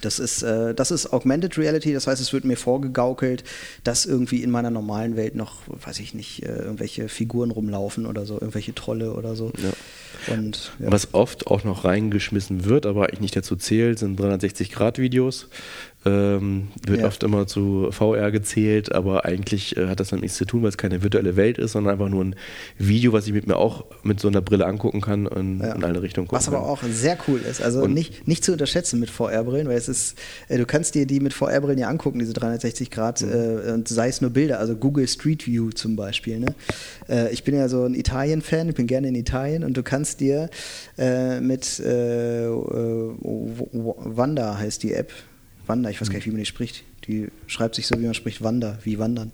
Das 0.02 0.20
ist, 0.20 0.44
äh, 0.44 0.74
das 0.74 0.92
ist 0.92 1.12
Augmented 1.14 1.58
Reality, 1.58 1.94
das 1.94 2.08
heißt, 2.08 2.22
es 2.22 2.34
wird 2.34 2.46
mir 2.46 2.58
vorgegaukelt, 2.58 3.44
dass 3.84 4.06
irgendwie 4.06 4.44
in 4.44 4.52
meiner 4.52 4.70
normalen 4.70 5.16
Welt 5.16 5.36
noch, 5.36 5.62
weiß 5.68 6.00
ich 6.00 6.14
nicht, 6.14 6.44
äh, 6.44 6.58
irgendwelche 6.58 7.10
Figuren 7.10 7.52
rumlaufen 7.52 8.06
oder 8.06 8.26
so, 8.26 8.36
irgendwelche 8.36 8.76
Trolle 8.76 9.14
oder 9.14 9.36
so. 9.36 9.52
Ja. 9.58 10.34
Und, 10.34 10.72
ja. 10.80 10.92
Was 10.92 11.14
oft 11.14 11.48
auch 11.48 11.64
noch 11.64 11.86
reingeschmissen 11.86 12.66
wird, 12.66 12.86
aber 12.86 13.04
eigentlich 13.04 13.22
nicht 13.22 13.36
dazu 13.36 13.56
zählt, 13.56 14.00
sind 14.00 14.20
360-Grad-Videos. 14.20 15.48
Ähm, 16.08 16.68
wird 16.86 17.02
ja. 17.02 17.08
oft 17.08 17.24
immer 17.24 17.48
zu 17.48 17.90
VR 17.92 18.32
gezählt, 18.32 18.94
aber 18.94 19.26
eigentlich 19.26 19.76
äh, 19.76 19.88
hat 19.88 20.00
das 20.00 20.10
dann 20.10 20.20
nichts 20.20 20.38
zu 20.38 20.46
tun, 20.46 20.62
weil 20.62 20.70
es 20.70 20.78
keine 20.78 21.02
virtuelle 21.02 21.36
Welt 21.36 21.58
ist, 21.58 21.72
sondern 21.72 21.94
einfach 21.94 22.10
nur 22.10 22.24
ein 22.24 22.36
Video, 22.78 23.12
was 23.12 23.26
ich 23.26 23.34
mit 23.34 23.48
mir 23.48 23.58
auch 23.58 23.86
mit 24.04 24.20
so 24.20 24.28
einer 24.28 24.42
Brille 24.42 24.68
angucken 24.68 25.02
kann 25.02 25.26
und 25.26 25.62
ja. 25.62 25.74
in 25.74 25.84
alle 25.84 26.04
Richtungen 26.04 26.28
gucken 26.28 26.38
Was 26.38 26.48
aber 26.48 26.58
kann. 26.58 26.68
auch 26.68 26.84
sehr 26.84 27.18
cool 27.28 27.40
ist. 27.40 27.60
Also 27.60 27.82
und 27.82 27.96
nicht, 27.96 28.28
nicht 28.28 28.44
zu 28.44 28.52
unterschätzen 28.52 29.00
mit 29.00 29.10
VR-Brillen, 29.10 29.68
weil 29.68 29.78
es 29.78 29.90
ist, 29.90 30.16
äh, 30.48 30.60
du 30.60 30.68
kannst 30.68 30.94
dir 30.94 31.08
die 31.08 31.20
mit 31.20 31.34
VR-Brillen 31.34 31.80
ja 31.80 31.88
angucken, 31.88 32.20
diese 32.20 32.34
360 32.34 32.92
Grad, 32.92 33.22
mhm. 33.22 33.32
äh, 33.32 33.72
und 33.72 33.88
sei 33.88 34.08
es 34.08 34.22
nur 34.22 34.30
Bilder, 34.30 34.60
also 34.60 34.76
Google 34.76 35.08
Street 35.08 35.48
View 35.48 35.72
zum 35.72 35.96
Beispiel. 35.96 36.40
Ne? 36.40 36.54
Äh, 37.10 37.34
ich 37.34 37.44
bin 37.44 37.56
ja 37.56 37.68
so 37.68 37.84
ein 37.84 37.96
Italien-Fan, 37.96 38.70
ich 38.70 38.76
bin 38.76 38.86
gerne 38.86 39.08
in 39.08 39.16
Italien 39.16 39.64
und 39.64 39.76
du 39.76 39.82
kannst 39.82 40.20
dir 40.20 40.52
äh, 41.00 41.40
mit 41.40 41.80
äh, 41.80 42.48
Wanda 43.72 44.60
heißt 44.60 44.84
die 44.84 44.94
App, 44.94 45.12
Wanda, 45.68 45.90
ich 45.90 46.00
weiß 46.02 46.10
gar 46.10 46.16
nicht, 46.16 46.26
wie 46.26 46.32
man 46.32 46.40
die 46.40 46.46
spricht. 46.46 46.84
Die 47.08 47.28
schreibt 47.48 47.76
sich 47.76 47.86
so, 47.88 48.00
wie 48.00 48.06
man 48.06 48.14
spricht, 48.14 48.44
Wander, 48.44 48.80
wie 48.84 48.98
Wandern. 48.98 49.32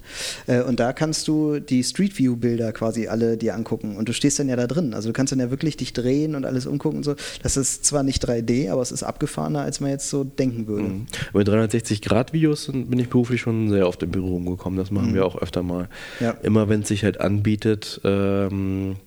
Äh, 0.48 0.62
und 0.62 0.80
da 0.80 0.94
kannst 0.94 1.28
du 1.28 1.60
die 1.60 1.84
Street 1.84 2.18
View 2.18 2.36
Bilder 2.36 2.74
quasi 2.74 3.08
alle 3.08 3.38
dir 3.38 3.56
angucken. 3.56 3.96
Und 3.96 4.10
du 4.10 4.14
stehst 4.14 4.40
dann 4.40 4.50
ja 4.50 4.56
da 4.56 4.68
drin. 4.68 4.94
Also 4.94 5.10
du 5.10 5.14
kannst 5.14 5.32
dann 5.32 5.40
ja 5.40 5.52
wirklich 5.52 5.78
dich 5.78 5.94
drehen 5.94 6.36
und 6.36 6.46
alles 6.46 6.66
umgucken 6.66 6.98
und 6.98 7.04
so. 7.04 7.16
Das 7.44 7.58
ist 7.58 7.86
zwar 7.86 8.04
nicht 8.04 8.28
3D, 8.28 8.70
aber 8.72 8.82
es 8.82 8.92
ist 8.92 9.04
abgefahrener, 9.04 9.62
als 9.62 9.80
man 9.80 9.90
jetzt 9.90 10.10
so 10.10 10.24
denken 10.24 10.68
würde. 10.68 10.90
Mhm. 10.90 11.06
Bei 11.34 11.42
360-Grad-Videos 11.42 12.72
bin 12.72 13.00
ich 13.00 13.10
beruflich 13.10 13.42
schon 13.42 13.70
sehr 13.70 13.88
oft 13.88 14.04
in 14.04 14.12
Berührung 14.12 14.46
gekommen. 14.46 14.78
Das 14.78 14.92
machen 14.92 15.12
mhm. 15.12 15.16
wir 15.16 15.26
auch 15.26 15.38
öfter 15.38 15.64
mal. 15.64 15.88
Ja. 16.20 16.32
Immer 16.44 16.68
wenn 16.68 16.82
es 16.82 16.90
sich 16.90 17.04
halt 17.04 17.22
anbietet, 17.22 18.02
ähm, 18.04 18.98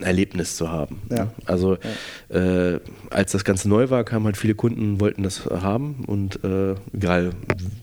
Erlebnis 0.00 0.56
zu 0.56 0.70
haben. 0.70 1.02
Ja. 1.10 1.32
Also 1.44 1.76
ja. 2.30 2.74
Äh, 2.74 2.80
als 3.10 3.32
das 3.32 3.44
Ganze 3.44 3.68
neu 3.68 3.90
war, 3.90 4.04
kamen 4.04 4.26
halt 4.26 4.36
viele 4.36 4.54
Kunden, 4.54 5.00
wollten 5.00 5.22
das 5.22 5.46
haben 5.46 6.04
und 6.06 6.44
äh, 6.44 6.74
egal 6.92 7.30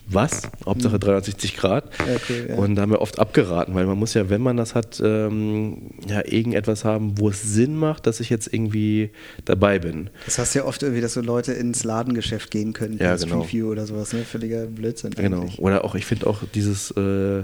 was, 0.08 0.44
Hauptsache 0.66 1.00
360 1.00 1.54
mhm. 1.54 1.60
Grad. 1.60 1.86
Okay, 2.00 2.46
ja. 2.50 2.56
Und 2.56 2.76
da 2.76 2.84
haben 2.84 2.92
wir 2.92 3.02
oft 3.02 3.20
abgeraten, 3.20 3.76
weil 3.76 3.86
man 3.86 3.98
muss 3.98 4.14
ja, 4.14 4.30
wenn 4.30 4.42
man 4.42 4.56
das 4.56 4.76
hat, 4.76 5.02
ähm, 5.04 5.90
ja 6.08 6.22
irgendetwas 6.26 6.86
haben, 6.86 7.18
wo 7.18 7.30
es 7.30 7.42
Sinn 7.42 7.76
macht, 7.76 8.08
dass 8.08 8.20
ich 8.20 8.30
jetzt 8.30 8.54
irgendwie 8.54 9.10
dabei 9.44 9.80
bin. 9.80 10.10
Das 10.26 10.38
heißt 10.38 10.56
ja 10.56 10.66
oft 10.66 10.84
irgendwie, 10.84 11.02
dass 11.02 11.14
so 11.14 11.22
Leute 11.22 11.54
ins 11.54 11.84
Ladengeschäft 11.84 12.52
gehen 12.52 12.74
können, 12.74 12.98
ja, 12.98 13.16
genau. 13.16 13.44
Street 13.44 13.54
View 13.54 13.72
oder 13.72 13.86
sowas, 13.86 14.14
ne? 14.14 14.20
Völliger 14.24 14.68
Blödsinn. 14.68 15.12
Genau. 15.12 15.42
Eigentlich. 15.42 15.60
Oder 15.60 15.84
auch, 15.84 15.96
ich 15.96 16.06
finde 16.06 16.28
auch 16.28 16.44
dieses 16.54 16.92
äh, 16.92 17.44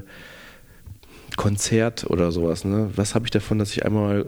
Konzert 1.37 2.09
oder 2.09 2.31
sowas. 2.31 2.65
Ne? 2.65 2.91
Was 2.95 3.15
habe 3.15 3.25
ich 3.25 3.31
davon, 3.31 3.59
dass 3.59 3.71
ich 3.71 3.85
einmal 3.85 4.25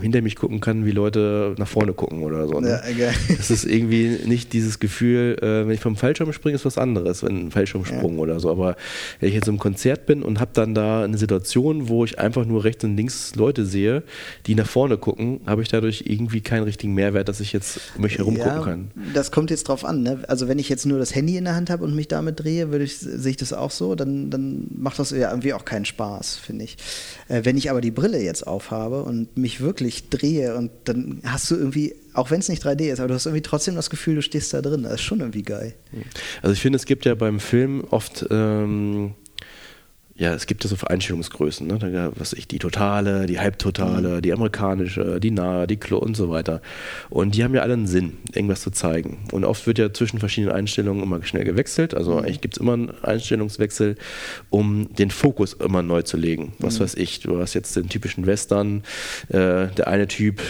hinter 0.00 0.22
mich 0.22 0.36
gucken 0.36 0.60
kann, 0.60 0.84
wie 0.84 0.90
Leute 0.90 1.54
nach 1.58 1.68
vorne 1.68 1.92
gucken 1.92 2.22
oder 2.22 2.46
so. 2.46 2.60
Ne? 2.60 2.68
Ja, 2.68 2.78
okay. 2.78 3.16
Das 3.36 3.50
ist 3.50 3.64
irgendwie 3.64 4.18
nicht 4.24 4.52
dieses 4.52 4.78
Gefühl, 4.78 5.36
äh, 5.40 5.66
wenn 5.66 5.70
ich 5.70 5.80
vom 5.80 5.96
Fallschirm 5.96 6.32
springe, 6.32 6.54
ist 6.54 6.64
was 6.64 6.78
anderes, 6.78 7.22
wenn 7.22 7.46
ein 7.46 7.50
Fallschirmsprung 7.50 8.16
ja. 8.16 8.20
oder 8.20 8.40
so. 8.40 8.50
Aber 8.50 8.76
wenn 9.20 9.28
ich 9.28 9.34
jetzt 9.34 9.48
im 9.48 9.58
Konzert 9.58 10.06
bin 10.06 10.22
und 10.22 10.40
habe 10.40 10.50
dann 10.54 10.74
da 10.74 11.04
eine 11.04 11.18
Situation, 11.18 11.88
wo 11.88 12.04
ich 12.04 12.18
einfach 12.18 12.44
nur 12.44 12.64
rechts 12.64 12.84
und 12.84 12.96
links 12.96 13.34
Leute 13.34 13.66
sehe, 13.66 14.02
die 14.46 14.54
nach 14.54 14.66
vorne 14.66 14.98
gucken, 14.98 15.40
habe 15.46 15.62
ich 15.62 15.68
dadurch 15.68 16.04
irgendwie 16.06 16.40
keinen 16.40 16.64
richtigen 16.64 16.94
Mehrwert, 16.94 17.28
dass 17.28 17.40
ich 17.40 17.52
jetzt 17.52 17.98
mich 17.98 18.18
herumgucken 18.18 18.52
ja, 18.52 18.62
kann. 18.62 18.90
Das 19.14 19.30
kommt 19.30 19.50
jetzt 19.50 19.68
drauf 19.68 19.84
an. 19.84 20.02
Ne? 20.02 20.22
Also 20.28 20.48
wenn 20.48 20.58
ich 20.58 20.68
jetzt 20.68 20.86
nur 20.86 20.98
das 20.98 21.14
Handy 21.14 21.36
in 21.36 21.44
der 21.44 21.54
Hand 21.54 21.70
habe 21.70 21.84
und 21.84 21.94
mich 21.94 22.08
damit 22.08 22.40
drehe, 22.40 22.70
würde 22.70 22.84
ich, 22.84 22.98
sehe 22.98 23.30
ich 23.30 23.36
das 23.36 23.52
auch 23.52 23.70
so, 23.70 23.94
dann, 23.94 24.30
dann 24.30 24.66
macht 24.74 24.98
das 24.98 25.10
ja 25.10 25.30
irgendwie 25.30 25.52
auch 25.52 25.64
keinen 25.64 25.84
Spaß, 25.84 26.36
finde 26.36 26.64
ich. 26.64 26.76
Äh, 27.28 27.44
wenn 27.44 27.56
ich 27.56 27.70
aber 27.70 27.80
die 27.80 27.90
Brille 27.90 28.20
jetzt 28.22 28.46
aufhabe 28.46 29.02
und 29.02 29.36
mich 29.36 29.60
wirklich 29.60 29.81
wirklich 29.82 30.08
drehe 30.08 30.54
und 30.56 30.70
dann 30.84 31.20
hast 31.24 31.50
du 31.50 31.56
irgendwie, 31.56 31.94
auch 32.14 32.30
wenn 32.30 32.40
es 32.40 32.48
nicht 32.48 32.64
3D 32.64 32.92
ist, 32.92 33.00
aber 33.00 33.08
du 33.08 33.14
hast 33.14 33.26
irgendwie 33.26 33.42
trotzdem 33.42 33.74
das 33.74 33.90
Gefühl, 33.90 34.16
du 34.16 34.22
stehst 34.22 34.54
da 34.54 34.62
drin. 34.62 34.84
Das 34.84 34.94
ist 34.94 35.02
schon 35.02 35.20
irgendwie 35.20 35.42
geil. 35.42 35.74
Also 36.42 36.52
ich 36.52 36.60
finde, 36.60 36.76
es 36.76 36.86
gibt 36.86 37.04
ja 37.04 37.14
beim 37.14 37.40
Film 37.40 37.84
oft 37.90 38.26
ähm, 38.30 39.14
ja, 40.22 40.34
es 40.34 40.46
gibt 40.46 40.62
ja 40.62 40.70
so 40.70 40.76
Einstellungsgrößen, 40.86 41.66
ne? 41.66 42.12
Was 42.14 42.32
ich, 42.32 42.46
die 42.46 42.60
totale, 42.60 43.26
die 43.26 43.40
halbtotale, 43.40 44.08
mhm. 44.16 44.22
die 44.22 44.32
amerikanische, 44.32 45.18
die 45.18 45.32
nahe, 45.32 45.66
die 45.66 45.78
Klo 45.78 45.98
und 45.98 46.16
so 46.16 46.30
weiter. 46.30 46.62
Und 47.10 47.34
die 47.34 47.42
haben 47.42 47.52
ja 47.56 47.62
alle 47.62 47.72
einen 47.72 47.88
Sinn, 47.88 48.18
irgendwas 48.32 48.62
zu 48.62 48.70
zeigen. 48.70 49.18
Und 49.32 49.44
oft 49.44 49.66
wird 49.66 49.78
ja 49.78 49.92
zwischen 49.92 50.20
verschiedenen 50.20 50.54
Einstellungen 50.54 51.02
immer 51.02 51.20
schnell 51.24 51.42
gewechselt. 51.42 51.92
Also 51.92 52.12
mhm. 52.12 52.18
eigentlich 52.18 52.40
gibt 52.40 52.54
es 52.54 52.60
immer 52.60 52.74
einen 52.74 52.92
Einstellungswechsel, 53.02 53.96
um 54.48 54.94
den 54.94 55.10
Fokus 55.10 55.54
immer 55.54 55.82
neu 55.82 56.02
zu 56.02 56.16
legen. 56.16 56.52
Was 56.60 56.78
mhm. 56.78 56.84
weiß 56.84 56.94
ich, 56.94 57.18
du 57.18 57.40
hast 57.40 57.54
jetzt 57.54 57.74
den 57.74 57.88
typischen 57.88 58.24
Western, 58.24 58.84
äh, 59.28 59.66
der 59.76 59.88
eine 59.88 60.06
Typ 60.06 60.40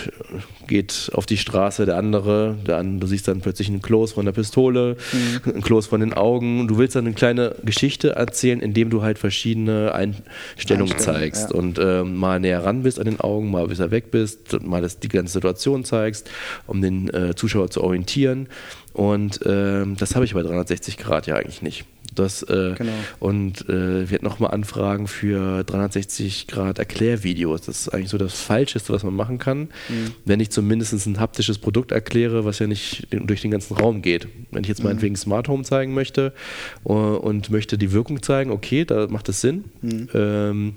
geht 0.67 1.11
auf 1.14 1.25
die 1.25 1.38
Straße, 1.38 1.87
der 1.87 1.97
andere, 1.97 2.57
der 2.67 2.76
andere 2.76 3.00
du 3.00 3.07
siehst 3.07 3.26
dann 3.26 3.41
plötzlich 3.41 3.69
einen 3.69 3.81
Close 3.81 4.12
von 4.12 4.26
der 4.26 4.33
Pistole, 4.33 4.99
mhm. 5.12 5.41
einen 5.50 5.62
Close 5.62 5.88
von 5.88 6.00
den 6.00 6.12
Augen. 6.12 6.69
Du 6.69 6.76
willst 6.76 6.95
dann 6.95 7.07
eine 7.07 7.14
kleine 7.14 7.55
Geschichte 7.64 8.11
erzählen, 8.17 8.61
indem 8.61 8.91
du 8.91 9.00
halt 9.00 9.19
verschiedene 9.19 9.62
verschiedene 9.66 9.95
Einstellungen 9.95 10.99
zeigst 10.99 11.50
ja. 11.50 11.57
und 11.57 11.78
äh, 11.78 12.02
mal 12.02 12.40
näher 12.40 12.64
ran 12.64 12.83
bist 12.83 12.99
an 12.99 13.07
den 13.07 13.21
Augen, 13.21 13.50
mal 13.50 13.66
bis 13.66 13.78
er 13.78 13.90
weg 13.90 14.11
bist, 14.11 14.61
mal 14.62 14.83
das, 14.83 14.99
die 14.99 15.09
ganze 15.09 15.33
Situation 15.33 15.85
zeigst, 15.85 16.31
um 16.66 16.83
den 16.83 17.12
äh, 17.12 17.35
Zuschauer 17.35 17.71
zu 17.71 17.83
orientieren. 17.83 18.49
Und 18.92 19.45
äh, 19.47 19.85
das 19.97 20.14
habe 20.14 20.25
ich 20.25 20.35
bei 20.35 20.42
360 20.42 20.99
Grad 20.99 21.26
ja 21.26 21.37
eigentlich 21.37 21.62
nicht. 21.62 21.85
Das, 22.14 22.42
äh, 22.42 22.75
genau. 22.76 22.92
Und 23.21 23.69
äh, 23.69 24.09
wir 24.09 24.14
hatten 24.14 24.25
nochmal 24.25 24.50
Anfragen 24.50 25.07
für 25.07 25.64
360 25.64 26.47
Grad 26.47 26.78
Erklärvideos. 26.78 27.62
Das 27.62 27.83
ist 27.83 27.88
eigentlich 27.88 28.11
so 28.11 28.19
das 28.19 28.35
Falscheste, 28.35 28.92
was 28.92 29.02
man 29.02 29.14
machen 29.14 29.38
kann, 29.38 29.61
mhm. 29.88 30.12
wenn 30.25 30.40
ich 30.40 30.50
zumindest 30.50 31.07
ein 31.07 31.21
haptisches 31.21 31.59
Produkt 31.59 31.92
erkläre, 31.92 32.45
was 32.45 32.59
ja 32.59 32.66
nicht 32.66 33.07
durch 33.11 33.40
den 33.40 33.50
ganzen 33.50 33.76
Raum 33.76 34.02
geht. 34.02 34.28
Wenn 34.50 34.62
ich 34.62 34.69
jetzt 34.69 34.81
mhm. 34.81 34.87
meinetwegen 34.87 35.16
Smart 35.16 35.49
Home 35.49 35.64
zeigen 35.64 35.95
möchte 35.95 36.33
uh, 36.85 36.92
und 36.92 37.50
möchte 37.50 37.78
die 37.78 37.92
Wirkung 37.92 38.23
zeigen, 38.23 38.50
okay, 38.50 38.85
da 38.85 39.07
macht 39.09 39.28
es 39.28 39.40
Sinn. 39.40 39.64
Mhm. 39.81 40.09
Ähm, 40.14 40.75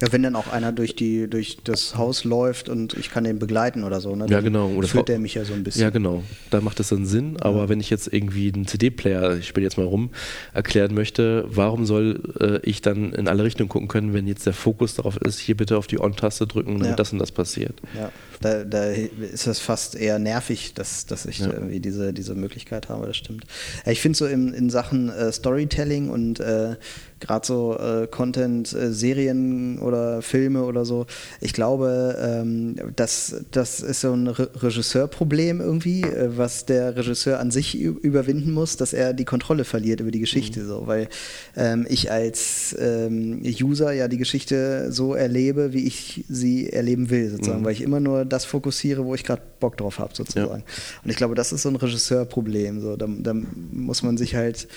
ja, 0.00 0.12
wenn 0.12 0.22
dann 0.22 0.36
auch 0.36 0.48
einer 0.48 0.72
durch, 0.72 0.96
die, 0.96 1.28
durch 1.28 1.58
das 1.62 1.96
Haus 1.96 2.24
läuft 2.24 2.68
und 2.68 2.94
ich 2.94 3.10
kann 3.10 3.24
den 3.24 3.38
begleiten 3.38 3.84
oder 3.84 4.00
so, 4.00 4.16
ne? 4.16 4.26
ja, 4.28 4.40
genau. 4.40 4.68
Oder 4.68 4.88
führt 4.88 5.08
der 5.08 5.18
mich 5.18 5.34
ja 5.34 5.44
so 5.44 5.54
ein 5.54 5.62
bisschen. 5.62 5.82
Ja, 5.82 5.90
genau. 5.90 6.22
Da 6.50 6.60
macht 6.60 6.80
das 6.80 6.88
dann 6.88 7.06
Sinn. 7.06 7.36
Aber 7.40 7.62
ja. 7.62 7.68
wenn 7.68 7.80
ich 7.80 7.90
jetzt 7.90 8.12
irgendwie 8.12 8.52
einen 8.52 8.66
CD-Player, 8.66 9.36
ich 9.38 9.48
spiele 9.48 9.64
jetzt 9.64 9.78
mal 9.78 9.86
rum, 9.86 10.10
erklären 10.52 10.94
möchte, 10.94 11.44
warum 11.48 11.86
soll 11.86 12.20
äh, 12.40 12.68
ich 12.68 12.82
dann 12.82 13.12
in 13.12 13.28
alle 13.28 13.44
Richtungen 13.44 13.68
gucken 13.68 13.88
können, 13.88 14.14
wenn 14.14 14.26
jetzt 14.26 14.46
der 14.46 14.52
Fokus 14.52 14.94
darauf 14.94 15.16
ist, 15.18 15.38
hier 15.38 15.56
bitte 15.56 15.78
auf 15.78 15.86
die 15.86 16.00
On-Taste 16.00 16.46
drücken, 16.46 16.74
damit 16.74 16.90
ja. 16.90 16.96
das 16.96 17.12
und 17.12 17.18
das 17.18 17.30
passiert. 17.30 17.80
Ja, 17.96 18.10
da, 18.44 18.64
da 18.64 18.84
ist 18.84 19.46
das 19.46 19.58
fast 19.58 19.96
eher 19.96 20.18
nervig, 20.18 20.74
dass, 20.74 21.06
dass 21.06 21.24
ich 21.24 21.38
ja. 21.38 21.52
irgendwie 21.52 21.80
diese, 21.80 22.12
diese 22.12 22.34
Möglichkeit 22.34 22.88
habe, 22.88 23.06
das 23.06 23.16
stimmt. 23.16 23.44
Ich 23.86 24.00
finde 24.00 24.18
so 24.18 24.26
in, 24.26 24.52
in 24.52 24.70
Sachen 24.70 25.08
äh, 25.08 25.32
Storytelling 25.32 26.10
und 26.10 26.40
äh, 26.40 26.76
gerade 27.24 27.46
so 27.46 27.78
äh, 27.78 28.06
Content, 28.06 28.72
äh, 28.72 28.92
Serien 28.92 29.78
oder 29.78 30.22
Filme 30.22 30.64
oder 30.64 30.84
so. 30.84 31.06
Ich 31.40 31.52
glaube, 31.52 32.16
ähm, 32.20 32.76
das, 32.96 33.44
das 33.50 33.80
ist 33.80 34.02
so 34.02 34.12
ein 34.12 34.26
Re 34.26 34.50
Regisseurproblem 34.54 35.60
irgendwie, 35.60 36.02
äh, 36.02 36.36
was 36.36 36.66
der 36.66 36.96
Regisseur 36.96 37.40
an 37.40 37.50
sich 37.50 37.80
überwinden 37.80 38.52
muss, 38.52 38.76
dass 38.76 38.92
er 38.92 39.14
die 39.14 39.24
Kontrolle 39.24 39.64
verliert 39.64 40.00
über 40.00 40.10
die 40.10 40.20
Geschichte, 40.20 40.60
mhm. 40.60 40.66
so, 40.66 40.86
weil 40.86 41.08
ähm, 41.56 41.86
ich 41.88 42.10
als 42.10 42.76
ähm, 42.78 43.42
User 43.42 43.92
ja 43.92 44.08
die 44.08 44.18
Geschichte 44.18 44.92
so 44.92 45.14
erlebe, 45.14 45.72
wie 45.72 45.86
ich 45.86 46.24
sie 46.28 46.70
erleben 46.70 47.10
will, 47.10 47.30
sozusagen, 47.30 47.60
mhm. 47.60 47.64
weil 47.64 47.72
ich 47.72 47.82
immer 47.82 48.00
nur 48.00 48.24
das 48.34 48.44
fokussiere, 48.44 49.04
wo 49.04 49.14
ich 49.14 49.24
gerade 49.24 49.42
Bock 49.60 49.76
drauf 49.76 49.98
habe, 49.98 50.14
sozusagen. 50.14 50.60
Ja. 50.60 50.74
Und 51.04 51.10
ich 51.10 51.16
glaube, 51.16 51.34
das 51.34 51.52
ist 51.52 51.62
so 51.62 51.68
ein 51.68 51.76
Regisseurproblem. 51.76 52.80
So. 52.80 52.96
Da, 52.96 53.06
da 53.08 53.34
muss 53.34 54.02
man 54.02 54.16
sich 54.16 54.34
halt 54.34 54.68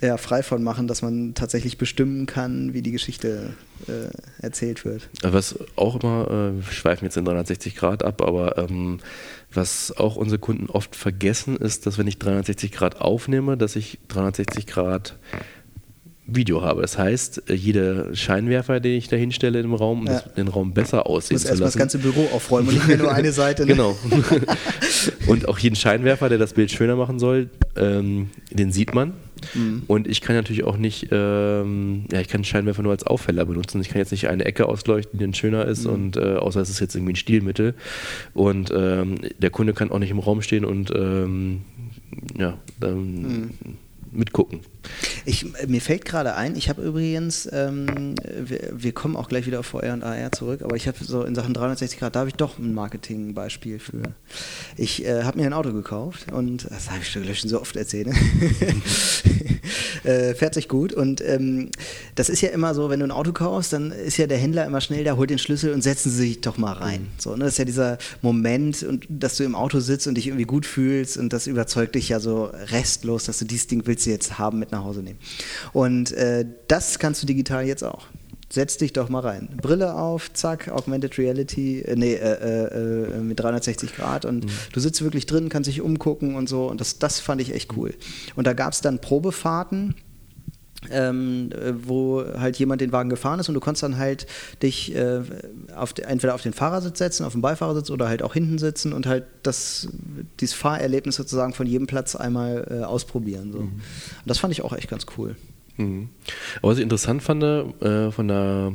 ja, 0.00 0.16
frei 0.16 0.42
von 0.44 0.62
machen, 0.62 0.86
dass 0.86 1.02
man 1.02 1.34
tatsächlich 1.34 1.76
bestimmen 1.76 2.26
kann, 2.26 2.72
wie 2.72 2.82
die 2.82 2.92
Geschichte 2.92 3.54
äh, 3.88 4.10
erzählt 4.40 4.84
wird. 4.84 5.08
Was 5.22 5.58
auch 5.74 6.00
immer, 6.00 6.28
äh, 6.30 6.56
wir 6.56 6.72
schweifen 6.72 7.04
jetzt 7.04 7.16
in 7.16 7.24
360 7.24 7.74
Grad 7.74 8.04
ab, 8.04 8.22
aber 8.22 8.58
ähm, 8.58 9.00
was 9.52 9.96
auch 9.96 10.14
unsere 10.14 10.38
Kunden 10.38 10.70
oft 10.70 10.94
vergessen, 10.94 11.56
ist, 11.56 11.86
dass 11.86 11.98
wenn 11.98 12.06
ich 12.06 12.18
360 12.18 12.70
Grad 12.70 13.00
aufnehme, 13.00 13.56
dass 13.56 13.74
ich 13.74 13.98
360 14.08 14.66
Grad 14.68 15.18
Video 16.30 16.62
habe. 16.62 16.82
Das 16.82 16.98
heißt, 16.98 17.48
äh, 17.48 17.54
jeder 17.54 18.14
Scheinwerfer, 18.14 18.80
den 18.80 18.98
ich 18.98 19.08
da 19.08 19.16
hinstelle 19.16 19.60
im 19.60 19.74
Raum, 19.74 20.00
um 20.00 20.06
ja. 20.06 20.20
den 20.36 20.48
Raum 20.48 20.72
besser 20.72 21.06
aussehen 21.06 21.36
muss 21.36 21.44
zu 21.44 21.48
lassen. 21.50 21.62
das 21.62 21.76
ganze 21.76 21.98
Büro 21.98 22.28
aufräumen 22.34 22.68
und 22.68 22.74
nicht 22.74 22.86
mehr 22.86 22.98
nur 22.98 23.12
eine 23.12 23.32
Seite. 23.32 23.62
Ne? 23.62 23.72
Genau. 23.72 23.96
und 25.26 25.48
auch 25.48 25.58
jeden 25.58 25.74
Scheinwerfer, 25.74 26.28
der 26.28 26.38
das 26.38 26.52
Bild 26.52 26.70
schöner 26.70 26.96
machen 26.96 27.18
soll, 27.18 27.48
ähm, 27.76 28.28
den 28.50 28.72
sieht 28.72 28.94
man. 28.94 29.14
Mhm. 29.54 29.84
Und 29.86 30.06
ich 30.06 30.20
kann 30.20 30.36
natürlich 30.36 30.64
auch 30.64 30.76
nicht, 30.76 31.08
ähm, 31.12 32.04
ja, 32.12 32.20
ich 32.20 32.28
kann 32.28 32.44
Scheinwerfer 32.44 32.82
nur 32.82 32.92
als 32.92 33.04
Aufheller 33.04 33.46
benutzen. 33.46 33.80
Ich 33.80 33.88
kann 33.88 33.98
jetzt 33.98 34.10
nicht 34.10 34.28
eine 34.28 34.44
Ecke 34.44 34.66
ausleuchten, 34.66 35.18
die 35.18 35.24
dann 35.24 35.34
schöner 35.34 35.64
ist, 35.64 35.86
mhm. 35.86 35.92
und 35.92 36.16
äh, 36.16 36.34
außer 36.34 36.60
es 36.60 36.68
ist 36.68 36.80
jetzt 36.80 36.94
irgendwie 36.94 37.12
ein 37.12 37.16
Stilmittel. 37.16 37.74
Und 38.34 38.70
ähm, 38.76 39.16
der 39.38 39.50
Kunde 39.50 39.72
kann 39.72 39.90
auch 39.90 39.98
nicht 39.98 40.10
im 40.10 40.18
Raum 40.18 40.42
stehen 40.42 40.64
und 40.66 40.92
ähm, 40.94 41.62
ja, 42.36 42.58
dann. 42.80 43.22
Mhm 43.22 43.50
mitgucken. 44.12 44.60
Ich, 45.24 45.46
mir 45.66 45.80
fällt 45.80 46.04
gerade 46.04 46.34
ein, 46.34 46.56
ich 46.56 46.68
habe 46.68 46.82
übrigens, 46.82 47.48
ähm, 47.52 48.14
wir, 48.38 48.70
wir, 48.72 48.92
kommen 48.92 49.16
auch 49.16 49.28
gleich 49.28 49.46
wieder 49.46 49.60
auf 49.60 49.66
VR 49.66 49.92
und 49.92 50.02
AR 50.02 50.32
zurück, 50.32 50.62
aber 50.62 50.76
ich 50.76 50.88
habe 50.88 50.98
so 51.02 51.22
in 51.24 51.34
Sachen 51.34 51.54
360 51.54 51.98
Grad, 51.98 52.16
da 52.16 52.20
habe 52.20 52.30
ich 52.30 52.36
doch 52.36 52.58
ein 52.58 52.74
Marketingbeispiel 52.74 53.78
für. 53.78 54.02
Ich 54.76 55.04
äh, 55.04 55.24
habe 55.24 55.38
mir 55.38 55.46
ein 55.46 55.52
Auto 55.52 55.72
gekauft 55.72 56.32
und 56.32 56.70
das 56.70 56.90
habe 56.90 57.00
ich 57.02 57.10
schon 57.10 57.50
so 57.50 57.60
oft 57.60 57.76
erzählt. 57.76 58.08
äh, 60.04 60.34
fährt 60.34 60.54
sich 60.54 60.68
gut 60.68 60.92
und 60.92 61.20
ähm, 61.20 61.70
das 62.14 62.28
ist 62.28 62.40
ja 62.40 62.50
immer 62.50 62.74
so, 62.74 62.90
wenn 62.90 63.00
du 63.00 63.06
ein 63.06 63.10
Auto 63.10 63.32
kaufst, 63.32 63.72
dann 63.72 63.92
ist 63.92 64.16
ja 64.16 64.26
der 64.26 64.38
Händler 64.38 64.66
immer 64.66 64.80
schnell, 64.80 65.04
der 65.04 65.16
holt 65.16 65.30
den 65.30 65.38
Schlüssel 65.38 65.72
und 65.72 65.82
setzen 65.82 66.10
sie 66.10 66.28
sich 66.28 66.40
doch 66.40 66.58
mal 66.58 66.72
rein. 66.72 67.08
So, 67.18 67.36
ne? 67.36 67.44
Das 67.44 67.54
ist 67.54 67.58
ja 67.58 67.64
dieser 67.64 67.98
Moment, 68.22 68.82
und, 68.82 69.06
dass 69.08 69.36
du 69.36 69.44
im 69.44 69.54
Auto 69.54 69.80
sitzt 69.80 70.06
und 70.06 70.14
dich 70.14 70.26
irgendwie 70.26 70.44
gut 70.44 70.66
fühlst 70.66 71.16
und 71.16 71.32
das 71.32 71.46
überzeugt 71.46 71.94
dich 71.94 72.08
ja 72.08 72.20
so 72.20 72.44
restlos, 72.44 73.24
dass 73.24 73.38
du 73.38 73.44
dieses 73.44 73.66
Ding 73.66 73.82
willst 73.86 74.06
du 74.06 74.10
jetzt 74.10 74.38
haben, 74.38 74.58
mit 74.58 74.72
nach 74.78 74.84
Hause 74.84 75.02
nehmen. 75.02 75.18
Und 75.72 76.12
äh, 76.12 76.46
das 76.68 76.98
kannst 76.98 77.22
du 77.22 77.26
digital 77.26 77.66
jetzt 77.66 77.84
auch 77.84 78.06
setz 78.50 78.78
dich 78.78 78.92
doch 78.92 79.08
mal 79.08 79.20
rein. 79.20 79.48
Brille 79.60 79.94
auf, 79.94 80.32
zack, 80.32 80.68
Augmented 80.68 81.18
Reality, 81.18 81.80
äh, 81.80 81.96
nee, 81.96 82.14
äh, 82.14 82.32
äh, 82.32 83.16
äh 83.16 83.20
mit 83.20 83.40
360 83.40 83.94
Grad 83.94 84.24
und 84.24 84.44
mhm. 84.44 84.50
du 84.72 84.80
sitzt 84.80 85.02
wirklich 85.02 85.26
drin, 85.26 85.48
kannst 85.48 85.68
dich 85.68 85.80
umgucken 85.80 86.34
und 86.34 86.48
so 86.48 86.66
und 86.66 86.80
das, 86.80 86.98
das 86.98 87.20
fand 87.20 87.40
ich 87.40 87.54
echt 87.54 87.76
cool. 87.76 87.94
Und 88.36 88.46
da 88.46 88.54
gab 88.54 88.72
es 88.72 88.80
dann 88.80 89.00
Probefahrten. 89.00 89.94
Ähm, 90.90 91.50
äh, 91.52 91.72
wo 91.86 92.24
halt 92.24 92.58
jemand 92.58 92.80
den 92.80 92.92
Wagen 92.92 93.10
gefahren 93.10 93.40
ist 93.40 93.48
und 93.48 93.54
du 93.54 93.60
konntest 93.60 93.82
dann 93.82 93.98
halt 93.98 94.26
dich 94.62 94.94
äh, 94.94 95.20
auf 95.74 95.92
de, 95.92 96.04
entweder 96.04 96.34
auf 96.34 96.42
den 96.42 96.52
Fahrersitz 96.52 96.98
setzen, 96.98 97.24
auf 97.24 97.32
den 97.32 97.42
Beifahrersitz 97.42 97.90
oder 97.90 98.08
halt 98.08 98.22
auch 98.22 98.34
hinten 98.34 98.58
sitzen 98.58 98.92
und 98.92 99.06
halt 99.06 99.24
das, 99.42 99.88
dieses 100.40 100.54
Fahrerlebnis 100.54 101.16
sozusagen 101.16 101.52
von 101.52 101.66
jedem 101.66 101.86
Platz 101.86 102.16
einmal 102.16 102.66
äh, 102.70 102.84
ausprobieren. 102.84 103.52
So. 103.52 103.58
Mhm. 103.60 103.64
Und 103.64 103.82
das 104.26 104.38
fand 104.38 104.52
ich 104.52 104.62
auch 104.62 104.72
echt 104.72 104.88
ganz 104.88 105.06
cool. 105.16 105.36
Mhm. 105.76 106.08
Aber 106.62 106.72
was 106.72 106.78
ich 106.78 106.82
interessant 106.82 107.22
fand 107.22 107.42
äh, 107.42 108.10
von 108.10 108.28
der 108.28 108.72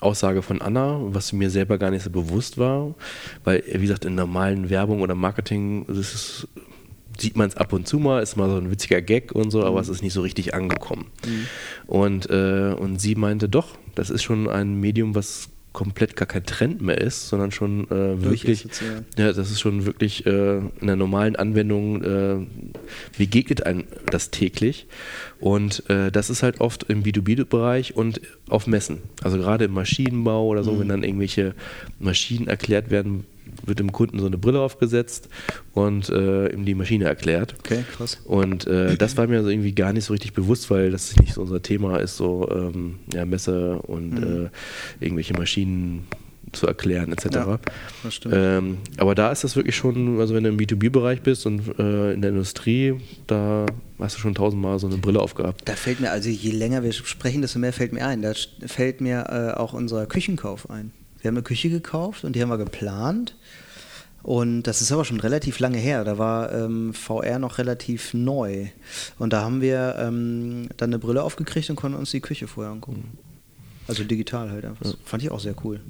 Aussage 0.00 0.42
von 0.42 0.60
Anna, 0.60 0.98
was 1.00 1.32
mir 1.32 1.50
selber 1.50 1.78
gar 1.78 1.90
nicht 1.90 2.02
so 2.02 2.10
bewusst 2.10 2.58
war, 2.58 2.94
weil, 3.42 3.62
wie 3.66 3.80
gesagt, 3.80 4.04
in 4.04 4.14
normalen 4.14 4.68
Werbung 4.70 5.00
oder 5.00 5.14
Marketing 5.14 5.84
ist 5.86 6.46
sieht 7.18 7.36
man 7.36 7.48
es 7.48 7.56
ab 7.56 7.72
und 7.72 7.86
zu 7.86 7.98
mal, 7.98 8.22
ist 8.22 8.36
mal 8.36 8.48
so 8.48 8.56
ein 8.56 8.70
witziger 8.70 9.02
Gag 9.02 9.32
und 9.32 9.50
so, 9.50 9.60
mhm. 9.60 9.64
aber 9.64 9.80
es 9.80 9.88
ist 9.88 10.02
nicht 10.02 10.12
so 10.12 10.22
richtig 10.22 10.54
angekommen. 10.54 11.06
Mhm. 11.26 11.46
Und, 11.86 12.30
äh, 12.30 12.74
und 12.76 13.00
sie 13.00 13.14
meinte, 13.14 13.48
doch, 13.48 13.76
das 13.94 14.10
ist 14.10 14.22
schon 14.22 14.48
ein 14.48 14.80
Medium, 14.80 15.14
was 15.14 15.48
komplett 15.74 16.14
gar 16.14 16.26
kein 16.26 16.46
Trend 16.46 16.80
mehr 16.80 16.98
ist, 16.98 17.28
sondern 17.28 17.50
schon 17.50 17.90
äh, 17.90 18.22
wirklich, 18.22 18.66
ja, 19.18 19.32
das 19.32 19.50
ist 19.50 19.60
schon 19.60 19.84
wirklich 19.84 20.24
äh, 20.24 20.58
in 20.58 20.86
der 20.86 20.94
normalen 20.94 21.34
Anwendung 21.34 22.02
äh, 22.02 22.46
begegnet 23.18 23.66
einem 23.66 23.84
das 24.06 24.30
täglich 24.30 24.86
und 25.40 25.88
äh, 25.90 26.12
das 26.12 26.30
ist 26.30 26.44
halt 26.44 26.60
oft 26.60 26.84
im 26.84 27.02
B2B-Bereich 27.02 27.96
und 27.96 28.20
auf 28.48 28.68
Messen, 28.68 29.02
also 29.22 29.36
gerade 29.36 29.64
im 29.64 29.72
Maschinenbau 29.72 30.46
oder 30.46 30.62
so, 30.62 30.72
mhm. 30.72 30.80
wenn 30.80 30.88
dann 30.88 31.02
irgendwelche 31.02 31.54
Maschinen 31.98 32.46
erklärt 32.46 32.90
werden, 32.90 33.26
wird 33.64 33.78
dem 33.78 33.92
Kunden 33.92 34.18
so 34.18 34.26
eine 34.26 34.38
Brille 34.38 34.60
aufgesetzt 34.60 35.28
und 35.72 36.08
äh, 36.08 36.48
ihm 36.48 36.64
die 36.64 36.74
Maschine 36.74 37.04
erklärt. 37.04 37.54
Okay, 37.58 37.84
krass. 37.96 38.20
Und 38.24 38.66
äh, 38.66 38.96
das 38.96 39.16
war 39.16 39.26
mir 39.26 39.38
also 39.38 39.50
irgendwie 39.50 39.72
gar 39.72 39.92
nicht 39.92 40.04
so 40.04 40.12
richtig 40.12 40.32
bewusst, 40.32 40.70
weil 40.70 40.90
das 40.90 41.16
nicht 41.16 41.34
so 41.34 41.42
unser 41.42 41.62
Thema 41.62 41.98
ist, 41.98 42.16
so 42.16 42.48
ähm, 42.50 42.96
ja, 43.12 43.24
Messe 43.24 43.78
und 43.82 44.10
mhm. 44.10 44.46
äh, 44.46 45.04
irgendwelche 45.04 45.34
Maschinen 45.34 46.06
zu 46.52 46.66
erklären 46.66 47.12
etc. 47.12 47.34
Ja, 47.34 47.58
das 48.02 48.14
stimmt. 48.14 48.34
Ähm, 48.36 48.78
aber 48.96 49.14
da 49.14 49.32
ist 49.32 49.44
das 49.44 49.56
wirklich 49.56 49.74
schon, 49.74 50.20
also 50.20 50.34
wenn 50.34 50.44
du 50.44 50.50
im 50.50 50.56
B2B-Bereich 50.56 51.22
bist 51.22 51.46
und 51.46 51.78
äh, 51.78 52.12
in 52.12 52.22
der 52.22 52.30
Industrie, 52.30 52.94
da 53.26 53.66
hast 53.98 54.16
du 54.16 54.20
schon 54.20 54.34
tausendmal 54.34 54.78
so 54.78 54.86
eine 54.86 54.98
Brille 54.98 55.20
aufgehabt. 55.20 55.62
Da 55.64 55.74
fällt 55.74 56.00
mir, 56.00 56.10
also 56.10 56.28
je 56.28 56.50
länger 56.52 56.82
wir 56.82 56.92
sprechen, 56.92 57.42
desto 57.42 57.58
mehr 57.58 57.72
fällt 57.72 57.92
mir 57.92 58.06
ein. 58.06 58.22
Da 58.22 58.32
fällt 58.66 59.00
mir 59.00 59.26
äh, 59.28 59.58
auch 59.58 59.72
unser 59.72 60.06
Küchenkauf 60.06 60.70
ein 60.70 60.92
Wir 61.24 61.30
haben 61.30 61.36
eine 61.36 61.42
Küche 61.42 61.70
gekauft 61.70 62.24
und 62.24 62.36
die 62.36 62.42
haben 62.42 62.50
wir 62.50 62.58
geplant. 62.58 63.34
Und 64.22 64.64
das 64.64 64.82
ist 64.82 64.92
aber 64.92 65.06
schon 65.06 65.20
relativ 65.20 65.58
lange 65.58 65.78
her. 65.78 66.04
Da 66.04 66.18
war 66.18 66.52
ähm, 66.52 66.92
VR 66.92 67.38
noch 67.38 67.56
relativ 67.56 68.12
neu. 68.12 68.66
Und 69.18 69.32
da 69.32 69.40
haben 69.40 69.62
wir 69.62 69.96
ähm, 69.98 70.68
dann 70.76 70.90
eine 70.90 70.98
Brille 70.98 71.22
aufgekriegt 71.22 71.70
und 71.70 71.76
konnten 71.76 71.96
uns 71.96 72.10
die 72.10 72.20
Küche 72.20 72.46
vorher 72.46 72.70
angucken. 72.70 73.16
Also 73.88 74.04
digital 74.04 74.50
halt 74.50 74.66
einfach. 74.66 74.82
Das 74.82 74.98
fand 75.02 75.22
ich 75.22 75.30
auch 75.30 75.40
sehr 75.40 75.54
cool. 75.64 75.80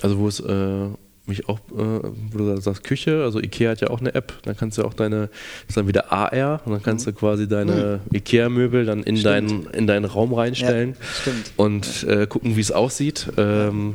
Also 0.00 0.16
wo 0.16 0.26
es 0.26 0.40
äh, 0.40 0.88
mich 1.26 1.48
auch, 1.48 1.58
äh, 1.70 2.00
wo 2.32 2.38
du 2.38 2.60
sagst 2.60 2.84
Küche, 2.84 3.24
also 3.24 3.40
Ikea 3.40 3.70
hat 3.70 3.80
ja 3.80 3.90
auch 3.90 4.00
eine 4.00 4.14
App, 4.14 4.32
dann 4.44 4.56
kannst 4.56 4.78
du 4.78 4.84
auch 4.84 4.94
deine, 4.94 5.28
das 5.28 5.68
ist 5.68 5.76
dann 5.76 5.88
wieder 5.88 6.12
AR 6.12 6.60
und 6.64 6.72
dann 6.72 6.82
kannst 6.82 7.06
du 7.06 7.12
quasi 7.12 7.48
deine 7.48 8.00
Ikea-Möbel 8.12 8.84
dann 8.84 9.02
in 9.02 9.22
deinen, 9.22 9.66
in 9.66 9.86
deinen 9.86 10.04
Raum 10.04 10.32
reinstellen 10.32 10.96
Ja, 11.26 11.32
und 11.56 12.04
äh, 12.04 12.26
gucken, 12.26 12.56
wie 12.56 12.60
es 12.60 12.72
aussieht. 12.72 13.28
Ähm, 13.36 13.94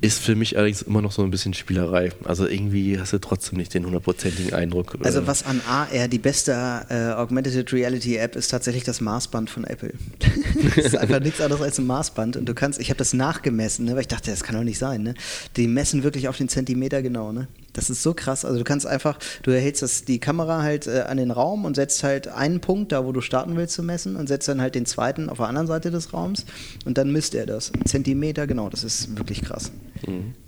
ist 0.00 0.20
für 0.20 0.34
mich 0.34 0.56
allerdings 0.56 0.82
immer 0.82 1.02
noch 1.02 1.12
so 1.12 1.22
ein 1.22 1.30
bisschen 1.30 1.54
Spielerei. 1.54 2.10
Also 2.24 2.46
irgendwie 2.46 2.98
hast 2.98 3.12
du 3.12 3.18
trotzdem 3.18 3.58
nicht 3.58 3.74
den 3.74 3.84
hundertprozentigen 3.86 4.52
Eindruck. 4.52 4.96
Also 5.02 5.26
was 5.26 5.44
an 5.44 5.60
AR 5.68 6.08
die 6.08 6.18
beste 6.18 6.52
äh, 6.88 7.12
Augmented 7.12 7.72
Reality 7.72 8.16
App 8.16 8.36
ist 8.36 8.48
tatsächlich 8.48 8.84
das 8.84 9.00
Maßband 9.00 9.50
von 9.50 9.64
Apple. 9.64 9.92
das 10.76 10.86
ist 10.86 10.96
einfach 10.96 11.20
nichts 11.20 11.40
anderes 11.40 11.62
als 11.62 11.78
ein 11.78 11.86
Maßband 11.86 12.36
und 12.36 12.46
du 12.46 12.54
kannst, 12.54 12.80
ich 12.80 12.90
habe 12.90 12.98
das 12.98 13.12
nachgemessen, 13.12 13.84
ne, 13.84 13.92
weil 13.92 14.02
ich 14.02 14.08
dachte, 14.08 14.30
das 14.30 14.42
kann 14.42 14.56
doch 14.56 14.64
nicht 14.64 14.78
sein. 14.78 15.02
Ne? 15.02 15.14
Die 15.56 15.66
messen 15.66 16.02
wirklich 16.02 16.28
auf 16.28 16.36
den 16.36 16.48
Zentimeter 16.48 17.02
genau. 17.02 17.32
Ne? 17.32 17.48
Das 17.76 17.90
ist 17.90 18.02
so 18.02 18.14
krass. 18.14 18.46
Also 18.46 18.58
du 18.58 18.64
kannst 18.64 18.86
einfach, 18.86 19.18
du 19.42 19.50
erhältst 19.50 19.82
das, 19.82 20.04
die 20.04 20.18
Kamera 20.18 20.62
halt 20.62 20.86
äh, 20.86 21.02
an 21.02 21.18
den 21.18 21.30
Raum 21.30 21.66
und 21.66 21.76
setzt 21.76 22.02
halt 22.02 22.26
einen 22.26 22.60
Punkt 22.60 22.90
da, 22.90 23.04
wo 23.04 23.12
du 23.12 23.20
starten 23.20 23.54
willst 23.56 23.74
zu 23.74 23.82
messen 23.82 24.16
und 24.16 24.28
setzt 24.28 24.48
dann 24.48 24.62
halt 24.62 24.74
den 24.74 24.86
zweiten 24.86 25.28
auf 25.28 25.36
der 25.36 25.48
anderen 25.48 25.66
Seite 25.66 25.90
des 25.90 26.14
Raums 26.14 26.46
und 26.86 26.96
dann 26.96 27.12
misst 27.12 27.34
er 27.34 27.44
das. 27.44 27.72
Ein 27.74 27.84
Zentimeter, 27.84 28.46
genau, 28.46 28.70
das 28.70 28.82
ist 28.82 29.18
wirklich 29.18 29.42
krass. 29.42 29.72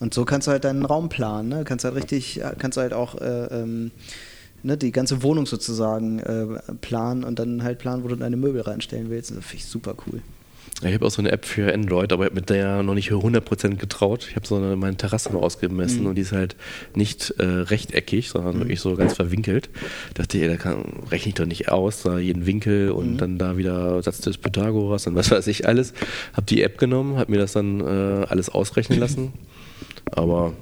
Und 0.00 0.14
so 0.14 0.24
kannst 0.24 0.46
du 0.46 0.52
halt 0.52 0.64
deinen 0.64 0.86
Raum 0.86 1.10
planen, 1.10 1.50
ne? 1.50 1.64
Kannst 1.64 1.84
halt 1.84 1.96
richtig, 1.96 2.40
kannst 2.58 2.78
du 2.78 2.80
halt 2.80 2.94
auch 2.94 3.20
äh, 3.20 3.44
ähm, 3.46 3.90
ne, 4.62 4.78
die 4.78 4.90
ganze 4.90 5.22
Wohnung 5.22 5.44
sozusagen 5.44 6.20
äh, 6.20 6.46
planen 6.80 7.24
und 7.24 7.38
dann 7.38 7.62
halt 7.62 7.78
planen, 7.78 8.04
wo 8.04 8.08
du 8.08 8.16
deine 8.16 8.38
Möbel 8.38 8.62
reinstellen 8.62 9.10
willst. 9.10 9.30
Das 9.32 9.44
finde 9.44 9.56
ich 9.56 9.66
super 9.66 9.94
cool. 10.06 10.22
Ich 10.82 10.94
habe 10.94 11.04
auch 11.04 11.10
so 11.10 11.20
eine 11.20 11.32
App 11.32 11.44
für 11.44 11.74
Android, 11.74 12.12
aber 12.12 12.24
ich 12.24 12.30
habe 12.30 12.40
mit 12.40 12.50
der 12.50 12.84
noch 12.84 12.94
nicht 12.94 13.10
100% 13.10 13.76
getraut. 13.76 14.26
Ich 14.28 14.36
habe 14.36 14.46
so 14.46 14.56
eine, 14.56 14.76
meine 14.76 14.96
Terrasse 14.96 15.32
mal 15.32 15.40
ausgemessen 15.40 16.06
und 16.06 16.14
die 16.14 16.22
ist 16.22 16.30
halt 16.30 16.54
nicht 16.94 17.34
äh, 17.38 17.44
rechteckig, 17.44 18.28
sondern 18.28 18.60
wirklich 18.60 18.80
so 18.80 18.94
ganz 18.94 19.14
verwinkelt. 19.14 19.70
dachte, 20.14 20.38
ey, 20.38 20.46
da 20.46 20.56
kann, 20.56 20.84
rechne 21.10 21.30
ich 21.30 21.34
doch 21.34 21.46
nicht 21.46 21.68
aus, 21.68 22.02
da 22.02 22.18
jeden 22.18 22.46
Winkel 22.46 22.92
und 22.92 23.16
dann 23.18 23.38
da 23.38 23.56
wieder 23.56 24.00
Satz 24.04 24.20
des 24.20 24.38
Pythagoras 24.38 25.08
und 25.08 25.16
was 25.16 25.30
weiß 25.32 25.48
ich 25.48 25.66
alles. 25.66 25.94
Habe 26.34 26.46
die 26.46 26.62
App 26.62 26.78
genommen, 26.78 27.16
habe 27.16 27.32
mir 27.32 27.38
das 27.38 27.54
dann 27.54 27.80
äh, 27.80 28.26
alles 28.28 28.48
ausrechnen 28.48 29.00
lassen. 29.00 29.32
Aber 30.12 30.52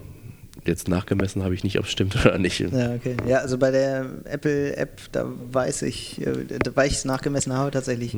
jetzt 0.67 0.89
nachgemessen 0.89 1.43
habe 1.45 1.55
ich 1.55 1.65
nicht, 1.65 1.79
ob 1.79 1.85
es 1.87 1.91
stimmt 1.93 2.17
oder 2.27 2.39
nicht. 2.39 2.61
Ja, 2.61 2.95
okay. 2.95 3.17
Ja, 3.27 3.39
also 3.39 3.59
bei 3.59 3.71
der 3.71 4.07
Apple-App, 4.25 5.01
da 5.13 5.27
weiß 5.53 5.83
ich, 5.83 6.21
äh, 6.27 6.33
da- 6.63 6.73
weil 6.75 6.89
ich 6.89 6.95
es 6.95 7.05
nachgemessen 7.05 7.53
habe 7.53 7.71
tatsächlich, 7.71 8.17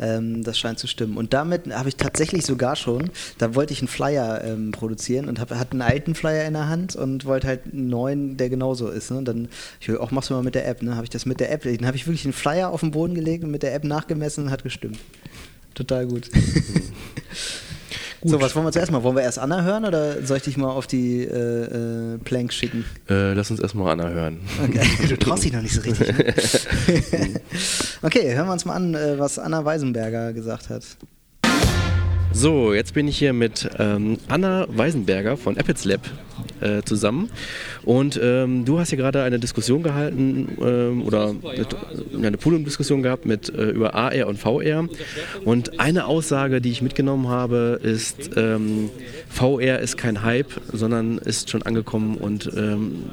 ähm, 0.00 0.42
das 0.44 0.58
scheint 0.58 0.78
zu 0.78 0.86
stimmen. 0.86 1.16
Und 1.16 1.32
damit 1.34 1.74
habe 1.74 1.88
ich 1.88 1.96
tatsächlich 1.96 2.44
sogar 2.44 2.76
schon, 2.76 3.10
da 3.38 3.54
wollte 3.54 3.72
ich 3.72 3.80
einen 3.80 3.88
Flyer 3.88 4.42
ähm, 4.44 4.72
produzieren 4.72 5.28
und 5.28 5.40
hab, 5.40 5.50
hatte 5.50 5.72
einen 5.72 5.82
alten 5.82 6.14
Flyer 6.14 6.46
in 6.46 6.54
der 6.54 6.68
Hand 6.68 6.96
und 6.96 7.24
wollte 7.24 7.46
halt 7.46 7.60
einen 7.72 7.88
neuen, 7.88 8.36
der 8.36 8.48
genauso 8.50 8.88
ist. 8.88 9.10
Ne? 9.10 9.18
Und 9.18 9.24
dann, 9.26 9.48
ich 9.80 9.90
auch 9.98 10.10
machst 10.10 10.30
du 10.30 10.34
mal 10.34 10.42
mit 10.42 10.54
der 10.54 10.66
App, 10.68 10.82
ne? 10.82 10.94
Habe 10.94 11.04
ich 11.04 11.10
das 11.10 11.26
mit 11.26 11.40
der 11.40 11.50
App, 11.52 11.62
dann 11.64 11.86
habe 11.86 11.96
ich 11.96 12.06
wirklich 12.06 12.24
einen 12.24 12.32
Flyer 12.32 12.70
auf 12.70 12.80
den 12.80 12.90
Boden 12.90 13.14
gelegt 13.14 13.44
und 13.44 13.50
mit 13.50 13.62
der 13.62 13.74
App 13.74 13.84
nachgemessen 13.84 14.44
und 14.44 14.50
hat 14.50 14.62
gestimmt. 14.62 14.98
Total 15.74 16.06
gut. 16.06 16.30
So, 18.24 18.40
was 18.40 18.54
wollen 18.56 18.66
wir 18.66 18.72
zuerst 18.72 18.90
mal? 18.90 19.02
Wollen 19.04 19.14
wir 19.14 19.22
erst 19.22 19.38
Anna 19.38 19.62
hören 19.62 19.84
oder 19.84 20.24
soll 20.26 20.38
ich 20.38 20.42
dich 20.42 20.56
mal 20.56 20.70
auf 20.70 20.88
die 20.88 21.22
äh, 21.22 22.14
äh, 22.14 22.18
Plank 22.18 22.52
schicken? 22.52 22.84
Äh, 23.08 23.34
lass 23.34 23.50
uns 23.50 23.60
erstmal 23.60 23.92
Anna 23.92 24.08
hören. 24.08 24.40
Okay. 24.64 24.80
Du 25.08 25.16
traust 25.16 25.44
dich 25.44 25.52
noch 25.52 25.62
nicht 25.62 25.74
so 25.74 25.80
richtig. 25.80 26.08
Ne? 26.08 26.24
okay, 28.02 28.34
hören 28.34 28.46
wir 28.46 28.52
uns 28.52 28.64
mal 28.64 28.74
an, 28.74 28.94
äh, 28.94 29.18
was 29.18 29.38
Anna 29.38 29.64
Weisenberger 29.64 30.32
gesagt 30.32 30.68
hat. 30.68 30.82
So, 32.32 32.74
jetzt 32.74 32.94
bin 32.94 33.08
ich 33.08 33.16
hier 33.16 33.32
mit 33.32 33.70
ähm, 33.78 34.18
Anna 34.28 34.66
Weisenberger 34.68 35.36
von 35.36 35.56
Apples 35.56 35.84
Lab 35.84 36.00
äh, 36.60 36.82
zusammen. 36.82 37.30
Und 37.84 38.18
ähm, 38.22 38.64
du 38.64 38.78
hast 38.78 38.90
hier 38.90 38.98
gerade 38.98 39.22
eine 39.22 39.38
Diskussion 39.38 39.82
gehalten 39.82 40.56
ähm, 40.60 41.02
oder 41.02 41.32
mit, 41.32 41.72
äh, 41.72 42.26
eine 42.26 42.36
Podiumdiskussion 42.36 43.02
gehabt 43.02 43.26
mit, 43.26 43.48
äh, 43.48 43.70
über 43.70 43.94
AR 43.94 44.26
und 44.26 44.38
VR. 44.38 44.88
Und 45.44 45.80
eine 45.80 46.06
Aussage, 46.06 46.60
die 46.60 46.70
ich 46.70 46.82
mitgenommen 46.82 47.28
habe, 47.28 47.80
ist, 47.82 48.30
ähm, 48.36 48.90
VR 49.28 49.80
ist 49.80 49.96
kein 49.96 50.22
Hype, 50.22 50.50
sondern 50.72 51.18
ist 51.18 51.50
schon 51.50 51.62
angekommen 51.62 52.16
und 52.16 52.50
ähm, 52.56 53.04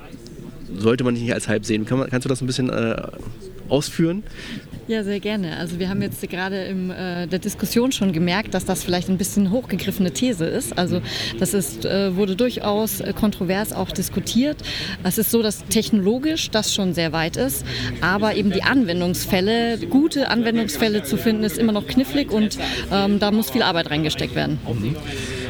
sollte 0.78 1.04
man 1.04 1.14
nicht 1.14 1.34
als 1.34 1.48
Hype 1.48 1.66
sehen. 1.66 1.86
Kann 1.86 2.00
man, 2.00 2.10
kannst 2.10 2.26
du 2.26 2.30
das 2.30 2.42
ein 2.42 2.48
bisschen 2.48 2.70
äh, 2.70 3.02
ausführen? 3.70 4.24
Ja, 4.88 5.04
sehr 5.04 5.20
gerne. 5.20 5.58
Also 5.58 5.80
wir 5.80 5.90
haben 5.90 6.04
jetzt 6.04 6.22
gerade 6.30 6.66
in 6.66 6.92
äh, 6.92 7.28
der 7.28 7.40
Diskussion 7.40 7.92
schon 7.92 8.14
gemerkt, 8.14 8.54
dass 8.54 8.66
das 8.66 8.84
vielleicht 8.84 9.10
ein 9.10 9.18
bisschen 9.18 9.50
hochgegriffene 9.50 10.12
These 10.12 10.46
ist. 10.46 10.78
Also 10.78 11.02
das 11.40 11.56
ist, 11.56 11.86
äh, 11.86 12.16
wurde 12.16 12.36
durchaus 12.36 13.02
kontrovers 13.20 13.74
auch 13.74 13.90
diskutiert. 13.90 14.58
Es 15.04 15.18
ist 15.18 15.32
so, 15.32 15.42
dass 15.42 15.66
technologisch 15.66 16.52
das 16.52 16.72
schon 16.72 16.94
sehr 16.94 17.14
weit 17.14 17.36
ist, 17.36 17.66
aber 18.02 18.36
eben 18.36 18.52
die 18.52 18.62
Anwendungsfälle, 18.62 19.80
gute 19.90 20.30
Anwendungsfälle 20.30 21.02
zu 21.02 21.18
finden, 21.18 21.44
ist 21.44 21.58
immer 21.58 21.72
noch 21.72 21.88
knifflig 21.88 22.32
und 22.32 22.60
ähm, 22.92 23.18
da 23.18 23.32
muss 23.32 23.50
viel 23.50 23.64
Arbeit 23.64 23.90
reingesteckt 23.90 24.36
werden. 24.36 24.60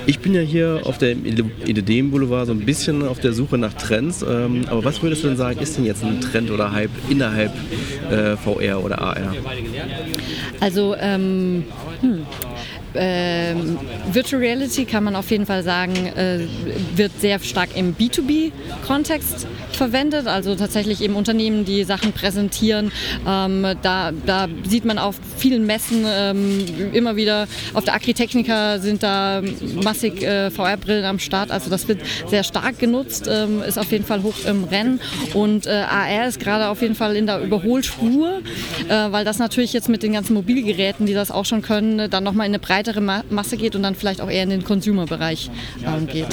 Ich 0.08 0.20
bin 0.20 0.34
ja 0.36 0.42
hier 0.42 0.82
auf 0.84 0.98
dem 0.98 1.26
Ideen 1.26 2.12
Boulevard 2.12 2.48
so 2.48 2.54
ein 2.54 2.60
bisschen 2.60 3.08
auf 3.08 3.20
der 3.20 3.34
Suche 3.34 3.58
nach 3.58 3.74
Trends. 3.74 4.22
Ähm, 4.22 4.66
aber 4.70 4.84
was 4.84 5.02
würdest 5.02 5.24
du 5.24 5.28
denn 5.28 5.38
sagen, 5.38 5.60
ist 5.60 5.78
denn 5.78 5.86
jetzt 5.86 6.04
ein 6.04 6.22
Trend 6.22 6.52
oder 6.52 6.72
Hype 6.72 6.92
innerhalb 7.10 7.52
äh, 8.12 8.38
VR 8.38 8.84
oder 8.84 9.02
AR? 9.02 9.34
Also 10.60 10.96
ähm, 11.00 11.64
hm. 12.02 12.26
Ähm, 12.96 13.78
Virtual 14.12 14.42
Reality 14.42 14.86
kann 14.86 15.04
man 15.04 15.16
auf 15.16 15.30
jeden 15.32 15.46
Fall 15.46 15.64
sagen, 15.64 15.94
äh, 16.16 16.48
wird 16.96 17.12
sehr 17.20 17.40
stark 17.40 17.70
im 17.76 17.96
B2B-Kontext 17.96 19.48
verwendet, 19.76 20.28
also 20.28 20.56
tatsächlich 20.56 21.02
eben 21.02 21.16
Unternehmen, 21.16 21.66
die 21.66 21.84
Sachen 21.84 22.14
präsentieren. 22.14 22.92
Ähm, 23.28 23.66
da, 23.82 24.12
da 24.26 24.48
sieht 24.68 24.86
man 24.86 24.98
auf 24.98 25.16
vielen 25.38 25.66
Messen 25.66 26.06
ähm, 26.08 26.66
immer 26.94 27.16
wieder, 27.16 27.48
auf 27.74 27.84
der 27.84 27.96
Agritechnica 27.96 28.80
sind 28.80 29.04
da 29.04 29.42
massig 29.84 30.24
äh, 30.24 30.50
VR-Brillen 30.50 31.06
am 31.06 31.20
Start, 31.20 31.52
also 31.52 31.70
das 31.70 31.88
wird 31.88 32.00
sehr 32.28 32.44
stark 32.44 32.80
genutzt, 32.80 33.30
ähm, 33.30 33.62
ist 33.62 33.78
auf 33.78 33.92
jeden 33.92 34.06
Fall 34.06 34.24
hoch 34.24 34.36
im 34.48 34.64
Rennen. 34.64 35.00
Und 35.34 35.68
äh, 35.68 35.72
AR 35.72 36.28
ist 36.28 36.40
gerade 36.40 36.70
auf 36.70 36.82
jeden 36.82 36.96
Fall 36.96 37.16
in 37.16 37.26
der 37.26 37.42
Überholspur, 37.42 38.42
äh, 38.88 39.12
weil 39.12 39.26
das 39.26 39.40
natürlich 39.40 39.74
jetzt 39.74 39.90
mit 39.90 40.04
den 40.04 40.14
ganzen 40.14 40.34
Mobilgeräten, 40.34 41.06
die 41.06 41.14
das 41.14 41.32
auch 41.32 41.46
schon 41.46 41.62
können, 41.62 42.10
dann 42.10 42.24
nochmal 42.24 42.48
in 42.48 42.52
eine 42.52 42.60
breitere 42.86 43.02
Ma 43.02 43.24
Masse 43.30 43.58
geht 43.58 43.76
und 43.76 43.84
dann 43.84 43.96
vielleicht 43.96 44.22
auch 44.22 44.30
eher 44.30 44.44
in 44.44 44.50
den 44.50 44.64
Consumer-Bereich 44.64 45.50
ähm, 45.86 46.08
geht. 46.08 46.28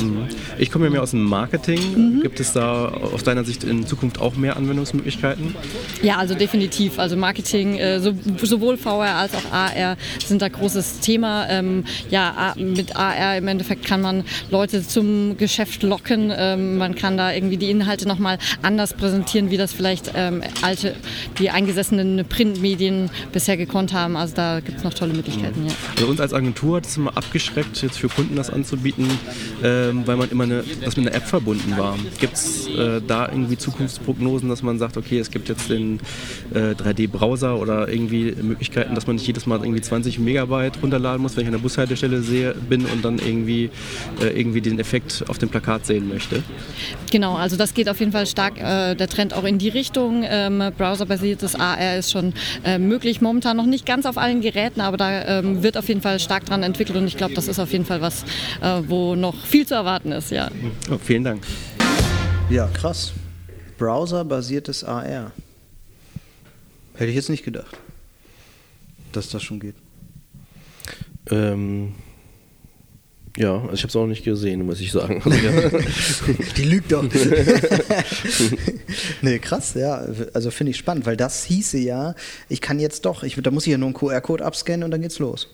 Ich 0.59 0.71
komme 0.71 0.87
ja 0.87 0.91
mehr 0.91 1.03
aus 1.03 1.13
dem 1.13 1.25
Marketing. 1.25 2.21
Gibt 2.21 2.41
es 2.41 2.53
da 2.53 2.89
aus 2.89 3.25
deiner 3.25 3.45
Sicht 3.45 3.65
in 3.65 3.87
Zukunft 3.87 4.21
auch 4.21 4.35
mehr 4.35 4.57
Anwendungsmöglichkeiten? 4.57 5.55
Ja, 6.03 6.19
also 6.19 6.35
definitiv. 6.35 6.99
Also 6.99 7.17
Marketing, 7.17 7.77
äh, 7.77 8.01
so, 8.01 8.13
sowohl 8.43 8.77
VR 8.77 9.17
als 9.17 9.35
auch 9.35 9.51
AR 9.51 9.97
sind 10.25 10.43
da 10.43 10.49
großes 10.49 11.01
Thema. 11.01 11.49
Ähm, 11.49 11.85
ja, 12.11 12.55
mit 12.57 12.97
AR 12.97 13.39
im 13.39 13.49
Endeffekt 13.49 13.87
kann 13.87 14.03
man 14.03 14.25
Leute 14.51 14.87
zum 14.87 15.39
Geschäft 15.39 15.83
locken. 15.83 16.33
Ähm, 16.37 16.77
man 16.77 16.95
kann 16.95 17.17
da 17.17 17.33
irgendwie 17.33 17.57
die 17.57 17.71
Inhalte 17.71 18.07
nochmal 18.07 18.39
anders 18.63 18.93
präsentieren, 18.95 19.51
wie 19.51 19.57
das 19.57 19.73
vielleicht 19.73 20.13
ähm, 20.15 20.43
alte, 20.61 20.95
die 21.39 21.49
eingesessenen 21.49 22.27
Printmedien 22.29 23.11
bisher 23.33 23.57
gekonnt 23.57 23.95
haben. 23.95 24.17
Also 24.17 24.35
da 24.35 24.61
gibt 24.61 24.79
es 24.79 24.85
noch 24.85 24.95
tolle 24.95 25.15
Möglichkeiten. 25.15 25.67
Ja. 25.67 25.73
Also 25.97 26.07
uns 26.11 26.21
als 26.21 26.33
Agentur 26.43 26.79
hat 26.79 26.87
es 26.87 26.97
immer 26.97 27.17
abgeschreckt, 27.17 27.81
jetzt 27.83 27.99
für 27.99 28.09
Kunden 28.09 28.35
das 28.35 28.51
anzubieten, 28.51 29.07
ähm, 29.63 30.03
weil 30.07 30.17
man 30.17 30.29
immer 30.31 30.45
eine, 30.45 30.65
das 30.85 30.97
mit 30.97 31.07
einer 31.07 31.17
App 31.17 31.27
verbunden 31.27 31.77
war. 31.77 31.97
Gibt 32.19 32.35
es 32.35 32.67
äh, 32.69 33.01
da 33.07 33.29
irgendwie 33.29 33.57
Zukunftsprognosen, 33.57 34.49
dass 34.49 34.63
man 34.63 34.79
sagt, 34.79 34.97
okay, 34.97 35.19
es 35.19 35.31
gibt 35.31 35.49
jetzt 35.49 35.71
den 35.71 36.01
äh, 36.53 36.73
3D-Browser 36.73 37.59
oder 37.59 37.89
irgendwie 37.89 38.35
Möglichkeiten, 38.43 38.95
dass 38.95 39.07
man 39.07 39.17
nicht 39.17 39.27
jedes 39.27 39.47
Mal 39.47 39.61
irgendwie 39.61 39.81
20 39.81 40.19
Megabyte 40.19 40.83
runterladen 40.83 41.23
muss, 41.23 41.37
wenn 41.37 41.43
ich 41.43 41.49
an 41.49 41.53
der 41.53 41.61
Bushaltestelle 41.61 42.23
sehe, 42.23 42.55
bin 42.55 42.85
und 42.87 43.05
dann 43.05 43.19
irgendwie, 43.19 43.71
äh, 44.21 44.39
irgendwie 44.39 44.61
den 44.61 44.81
Effekt 44.81 45.25
auf 45.29 45.39
dem 45.39 45.49
Plakat 45.49 45.87
sehen 45.87 46.09
möchte? 46.09 46.43
Genau, 47.11 47.37
also 47.37 47.57
das 47.57 47.73
geht 47.73 47.89
auf 47.89 48.01
jeden 48.01 48.13
Fall 48.13 48.27
stark, 48.27 48.59
äh, 48.59 48.95
der 48.97 49.09
Trend 49.09 49.33
auch 49.35 49.45
in 49.45 49.59
die 49.59 49.69
Richtung. 49.69 50.25
Ähm, 50.25 50.63
Browserbasiertes 50.77 51.55
AR 51.55 51.99
ist 51.99 52.11
schon 52.11 52.33
äh, 52.65 52.79
möglich, 52.79 53.21
momentan 53.21 53.57
noch 53.57 53.67
nicht 53.67 53.87
ganz 53.87 54.07
auf 54.07 54.19
allen 54.19 54.41
Geräten, 54.41 54.81
aber 54.81 54.97
da 54.97 55.39
ähm, 55.39 55.63
wird 55.63 55.77
auf 55.77 55.89
jeden 55.89 56.01
Fall 56.01 56.19
stark 56.19 56.32
dran 56.41 56.63
entwickelt 56.63 56.99
und 56.99 57.07
ich 57.07 57.17
glaube, 57.17 57.35
das 57.35 57.49
ist 57.49 57.59
auf 57.59 57.73
jeden 57.73 57.85
Fall 57.85 58.01
was, 58.01 58.25
äh, 58.61 58.83
wo 58.87 59.15
noch 59.15 59.47
viel 59.47 59.67
zu 59.67 59.75
erwarten 59.75 60.13
ist, 60.13 60.31
ja. 60.31 60.51
Oh, 60.91 60.99
vielen 60.99 61.25
Dank. 61.25 61.45
Ja, 62.51 62.69
krass. 62.69 63.13
Browser-basiertes 63.79 64.85
AR. 64.85 65.33
Hätte 66.95 67.11
ich 67.11 67.17
jetzt 67.17 67.31
nicht 67.31 67.45
gedacht, 67.45 67.79
dass 69.13 69.31
das 69.31 69.43
schon 69.43 69.61
geht. 69.61 69.75
Ähm, 71.31 71.95
Ja, 73.39 73.55
also 73.55 73.73
ich 73.73 73.81
habe 73.81 73.89
es 73.89 73.97
auch 73.97 74.07
nicht 74.07 74.25
gesehen, 74.25 74.67
muss 74.67 74.81
ich 74.81 74.93
sagen. 74.93 75.23
Also, 75.25 75.39
ja. 75.47 75.53
Die 76.57 76.65
lügt 76.65 76.93
doch. 76.93 77.03
nee, 79.23 79.39
krass, 79.39 79.73
ja. 79.75 80.05
Also 80.35 80.51
finde 80.51 80.73
ich 80.73 80.77
spannend, 80.77 81.07
weil 81.07 81.17
das 81.17 81.45
hieße 81.45 81.79
ja, 81.79 82.15
ich 82.51 82.61
kann 82.61 82.79
jetzt 82.79 83.07
doch, 83.07 83.23
ich, 83.23 83.37
da 83.37 83.51
muss 83.51 83.67
ich 83.67 83.73
ja 83.73 83.79
nur 83.79 83.87
einen 83.87 83.95
QR-Code 83.95 84.45
abscannen 84.45 84.85
und 84.85 84.91
dann 84.91 85.01
geht's 85.01 85.19
los. 85.19 85.49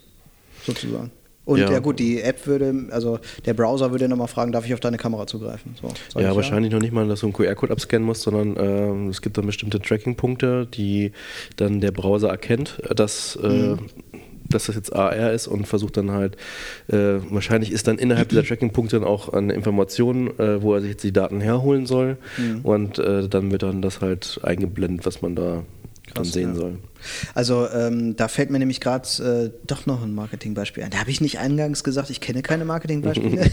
Sozusagen. 0.74 1.10
Und 1.48 1.60
ja. 1.60 1.72
ja. 1.72 1.78
gut, 1.78 1.98
die 1.98 2.20
App 2.20 2.46
würde, 2.46 2.88
also 2.90 3.20
der 3.46 3.54
Browser 3.54 3.90
würde 3.90 4.06
nochmal 4.06 4.28
fragen, 4.28 4.52
darf 4.52 4.66
ich 4.66 4.74
auf 4.74 4.80
deine 4.80 4.98
Kamera 4.98 5.26
zugreifen? 5.26 5.74
So, 5.80 6.20
ja, 6.20 6.36
wahrscheinlich 6.36 6.70
ja. 6.70 6.76
noch 6.76 6.82
nicht 6.82 6.92
mal, 6.92 7.08
dass 7.08 7.20
du 7.20 7.26
einen 7.26 7.32
QR-Code 7.32 7.72
abscannen 7.72 8.04
musst, 8.04 8.20
sondern 8.20 8.56
äh, 8.58 9.08
es 9.08 9.22
gibt 9.22 9.38
dann 9.38 9.46
bestimmte 9.46 9.80
Tracking-Punkte, 9.80 10.66
die 10.66 11.12
dann 11.56 11.80
der 11.80 11.90
Browser 11.90 12.28
erkennt, 12.28 12.78
dass 12.94 13.36
äh, 13.42 13.48
mhm 13.48 13.78
dass 14.50 14.66
das 14.66 14.76
jetzt 14.76 14.94
AR 14.94 15.32
ist 15.32 15.46
und 15.46 15.66
versucht 15.66 15.96
dann 15.96 16.10
halt, 16.10 16.36
äh, 16.88 17.18
wahrscheinlich 17.30 17.70
ist 17.70 17.86
dann 17.86 17.98
innerhalb 17.98 18.28
dieser 18.30 18.44
Tracking-Punkte 18.44 18.98
dann 18.98 19.06
auch 19.06 19.28
eine 19.28 19.52
Information, 19.52 20.38
äh, 20.38 20.62
wo 20.62 20.74
er 20.74 20.80
sich 20.80 20.90
jetzt 20.90 21.04
die 21.04 21.12
Daten 21.12 21.40
herholen 21.40 21.86
soll 21.86 22.16
mhm. 22.38 22.60
und 22.62 22.98
äh, 22.98 23.28
dann 23.28 23.50
wird 23.50 23.62
dann 23.62 23.82
das 23.82 24.00
halt 24.00 24.40
eingeblendet, 24.42 25.04
was 25.04 25.22
man 25.22 25.34
da 25.34 25.64
dann 26.14 26.24
sehen 26.24 26.50
ja. 26.50 26.54
soll. 26.54 26.78
Also 27.34 27.68
ähm, 27.68 28.16
da 28.16 28.28
fällt 28.28 28.50
mir 28.50 28.58
nämlich 28.58 28.80
gerade 28.80 29.08
äh, 29.22 29.50
doch 29.66 29.86
noch 29.86 30.02
ein 30.02 30.14
Marketingbeispiel 30.14 30.82
ein. 30.82 30.90
Da 30.90 30.98
habe 30.98 31.10
ich 31.10 31.20
nicht 31.20 31.38
eingangs 31.38 31.84
gesagt, 31.84 32.10
ich 32.10 32.20
kenne 32.20 32.42
keine 32.42 32.64
Marketingbeispiele. 32.64 33.48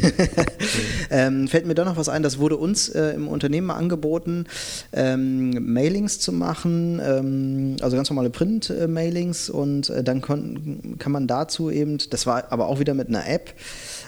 ähm, 1.10 1.48
fällt 1.48 1.66
mir 1.66 1.76
doch 1.76 1.86
noch 1.86 1.98
was 1.98 2.10
ein, 2.10 2.24
das 2.24 2.40
wurde 2.40 2.58
uns 2.58 2.90
äh, 2.90 3.12
im 3.12 3.28
Unternehmen 3.28 3.72
angeboten, 3.72 4.46
ähm, 4.94 5.74
Mailings 5.74 6.20
zu 6.20 6.32
machen, 6.32 7.00
ähm, 7.04 7.78
also 7.82 7.96
ganz 7.96 8.10
normale 8.10 8.30
Print-Mailings 8.30 9.50
und 9.50 9.90
äh, 9.90 10.04
dann 10.04 10.22
kann 10.22 11.12
man 11.12 11.28
dazu 11.28 11.70
eben, 11.70 11.98
das 12.10 12.26
war 12.26 12.52
aber 12.52 12.68
auch 12.68 12.80
wieder 12.80 12.94
mit 12.94 13.08
einer 13.08 13.28
App, 13.28 13.54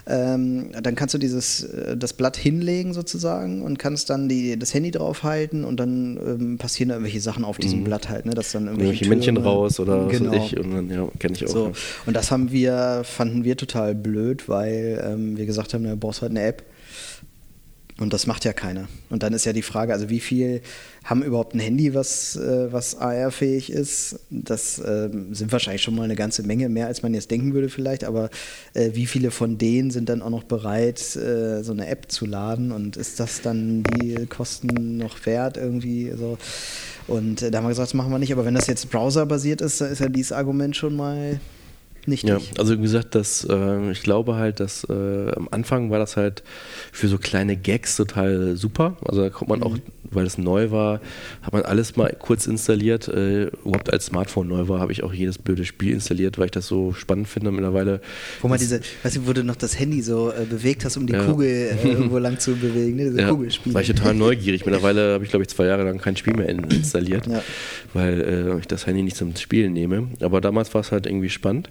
ähm, 0.09 0.69
dann 0.81 0.95
kannst 0.95 1.13
du 1.13 1.17
dieses, 1.17 1.63
äh, 1.63 1.97
das 1.97 2.13
Blatt 2.13 2.37
hinlegen 2.37 2.93
sozusagen 2.93 3.61
und 3.61 3.77
kannst 3.77 4.09
dann 4.09 4.29
die, 4.29 4.57
das 4.57 4.73
Handy 4.73 4.91
draufhalten 4.91 5.65
und 5.65 5.79
dann 5.79 6.17
ähm, 6.17 6.57
passieren 6.57 6.89
da 6.89 6.95
irgendwelche 6.95 7.19
Sachen 7.19 7.43
auf 7.43 7.57
diesem 7.57 7.79
mhm. 7.81 7.83
Blatt 7.85 8.07
halt, 8.07 8.25
ne? 8.25 8.33
Dass 8.33 8.53
dann 8.53 8.67
irgendwelche, 8.67 9.03
irgendwelche 9.03 9.31
Männchen 9.31 9.37
raus 9.37 9.79
oder 9.79 10.07
genau. 10.07 10.31
was 10.31 10.37
ich. 10.37 10.57
Und 10.57 10.71
dann, 10.71 10.89
ja, 10.89 11.07
kenne 11.19 11.35
ich 11.35 11.45
auch. 11.45 11.49
So. 11.49 11.71
Und 12.05 12.15
das 12.15 12.31
haben 12.31 12.51
wir, 12.51 13.01
fanden 13.03 13.43
wir 13.43 13.57
total 13.57 13.95
blöd, 13.95 14.47
weil 14.47 15.03
ähm, 15.05 15.37
wir 15.37 15.45
gesagt 15.45 15.73
haben, 15.73 15.83
du 15.83 15.97
brauchst 15.97 16.21
halt 16.21 16.31
eine 16.31 16.43
App. 16.43 16.63
Und 17.99 18.13
das 18.13 18.27
macht 18.27 18.45
ja 18.45 18.53
keiner. 18.53 18.87
Und 19.09 19.23
dann 19.23 19.33
ist 19.33 19.45
ja 19.45 19.53
die 19.53 19.63
Frage, 19.63 19.91
also 19.91 20.07
wie 20.09 20.19
viel 20.19 20.61
haben 21.03 21.23
überhaupt 21.23 21.55
ein 21.55 21.59
Handy, 21.59 21.95
was, 21.95 22.35
äh, 22.35 22.71
was 22.71 22.95
AR-fähig 22.95 23.71
ist? 23.71 24.19
Das 24.29 24.77
äh, 24.77 25.09
sind 25.31 25.51
wahrscheinlich 25.51 25.81
schon 25.81 25.95
mal 25.95 26.03
eine 26.03 26.15
ganze 26.15 26.43
Menge, 26.43 26.69
mehr 26.69 26.85
als 26.85 27.01
man 27.01 27.15
jetzt 27.15 27.31
denken 27.31 27.55
würde 27.55 27.69
vielleicht, 27.69 28.03
aber 28.03 28.29
äh, 28.75 28.91
wie 28.93 29.07
viele 29.07 29.31
von 29.31 29.57
denen 29.57 29.89
sind 29.89 30.09
dann 30.09 30.21
auch 30.21 30.29
noch 30.29 30.43
bereit, 30.43 31.15
äh, 31.15 31.63
so 31.63 31.71
eine 31.71 31.87
App 31.87 32.11
zu 32.11 32.27
laden? 32.27 32.71
Und 32.71 32.97
ist 32.97 33.19
das 33.19 33.41
dann 33.41 33.81
die 33.83 34.27
Kosten 34.27 34.97
noch 34.97 35.25
wert 35.25 35.57
irgendwie? 35.57 36.11
So? 36.15 36.37
Und 37.07 37.41
äh, 37.41 37.49
da 37.49 37.57
haben 37.57 37.65
wir 37.65 37.69
gesagt, 37.69 37.87
das 37.87 37.93
machen 37.95 38.11
wir 38.11 38.19
nicht, 38.19 38.31
aber 38.31 38.45
wenn 38.45 38.53
das 38.55 38.67
jetzt 38.67 38.91
browserbasiert 38.91 39.61
ist, 39.61 39.81
dann 39.81 39.91
ist 39.91 39.99
ja 39.99 40.09
dieses 40.09 40.33
Argument 40.33 40.75
schon 40.75 40.95
mal 40.95 41.39
nichtig. 42.07 42.29
Ja, 42.29 42.39
also 42.57 42.77
wie 42.77 42.81
gesagt, 42.81 43.15
das, 43.15 43.45
äh, 43.49 43.91
ich 43.91 44.01
glaube 44.01 44.35
halt, 44.35 44.59
dass 44.59 44.83
äh, 44.89 45.31
am 45.35 45.47
Anfang 45.51 45.89
war 45.89 45.99
das 45.99 46.17
halt 46.17 46.43
für 46.91 47.07
so 47.07 47.17
kleine 47.17 47.57
Gags 47.57 47.95
total 47.95 48.55
super. 48.55 48.97
Also 49.05 49.21
da 49.21 49.29
kommt 49.29 49.49
man 49.49 49.59
mhm. 49.59 49.65
auch, 49.65 49.77
weil 50.09 50.25
es 50.25 50.37
neu 50.37 50.71
war, 50.71 51.01
hat 51.41 51.53
man 51.53 51.63
alles 51.63 51.95
mal 51.95 52.15
kurz 52.17 52.47
installiert. 52.47 53.07
Äh, 53.07 53.47
überhaupt 53.47 53.91
als 53.91 54.07
Smartphone 54.07 54.47
neu 54.47 54.67
war, 54.67 54.79
habe 54.79 54.91
ich 54.91 55.03
auch 55.03 55.13
jedes 55.13 55.37
blöde 55.37 55.65
Spiel 55.65 55.93
installiert, 55.93 56.37
weil 56.37 56.45
ich 56.45 56.51
das 56.51 56.67
so 56.67 56.93
spannend 56.93 57.27
finde 57.27 57.51
mittlerweile. 57.51 58.01
Wo 58.41 58.47
man 58.47 58.59
diese, 58.59 58.81
weißt 59.03 59.17
du, 59.17 59.27
wo 59.27 59.33
du 59.33 59.43
noch 59.43 59.55
das 59.55 59.79
Handy 59.79 60.01
so 60.01 60.31
äh, 60.31 60.45
bewegt 60.45 60.85
hast, 60.85 60.97
um 60.97 61.07
die 61.07 61.13
ja. 61.13 61.25
Kugel 61.25 61.47
äh, 61.47 61.75
irgendwo 61.87 62.17
lang 62.17 62.39
zu 62.39 62.55
bewegen, 62.55 62.95
ne? 62.95 63.05
diese 63.05 63.21
ja, 63.21 63.29
Kugelspiele. 63.29 63.75
War 63.75 63.81
ich 63.81 63.87
total 63.87 64.13
neugierig. 64.13 64.65
Mittlerweile 64.65 65.13
habe 65.13 65.23
ich, 65.23 65.29
glaube 65.29 65.43
ich, 65.43 65.49
zwei 65.49 65.65
Jahre 65.65 65.83
lang 65.83 65.97
kein 65.97 66.15
Spiel 66.15 66.33
mehr 66.33 66.49
installiert, 66.49 67.27
ja. 67.27 67.43
weil 67.93 68.21
äh, 68.21 68.59
ich 68.59 68.67
das 68.67 68.87
Handy 68.87 69.03
nicht 69.03 69.17
zum 69.17 69.35
Spielen 69.35 69.73
nehme. 69.73 70.07
Aber 70.21 70.41
damals 70.41 70.73
war 70.73 70.81
es 70.81 70.91
halt 70.91 71.05
irgendwie 71.05 71.29
spannend. 71.29 71.69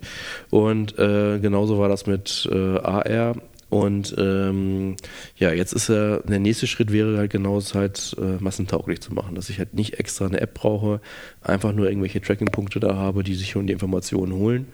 Und 0.51 0.99
äh, 0.99 1.39
genauso 1.39 1.79
war 1.79 1.89
das 1.89 2.07
mit 2.07 2.49
äh, 2.51 2.79
AR. 2.79 3.37
Und 3.69 4.15
ähm, 4.17 4.97
ja, 5.37 5.53
jetzt 5.53 5.73
ist 5.73 5.89
ja, 5.89 6.19
der 6.19 6.39
nächste 6.39 6.69
Schritt 6.69 6.93
wäre 6.93 7.19
halt 7.19 7.33
genau 7.33 7.59
es 7.59 7.75
halt 7.75 8.17
äh, 8.19 8.41
massentauglich 8.43 9.01
zu 9.01 9.13
machen, 9.13 9.35
dass 9.35 9.51
ich 9.51 9.59
halt 9.59 9.75
nicht 9.75 9.99
extra 9.99 10.27
eine 10.27 10.41
App 10.41 10.55
brauche, 10.55 11.01
einfach 11.43 11.73
nur 11.73 11.89
irgendwelche 11.89 12.21
Tracking-Punkte 12.21 12.79
da 12.79 12.95
habe, 12.95 13.25
die 13.25 13.35
sich 13.35 13.51
schon 13.51 13.67
die 13.67 13.73
Informationen 13.73 14.35
holen. 14.35 14.69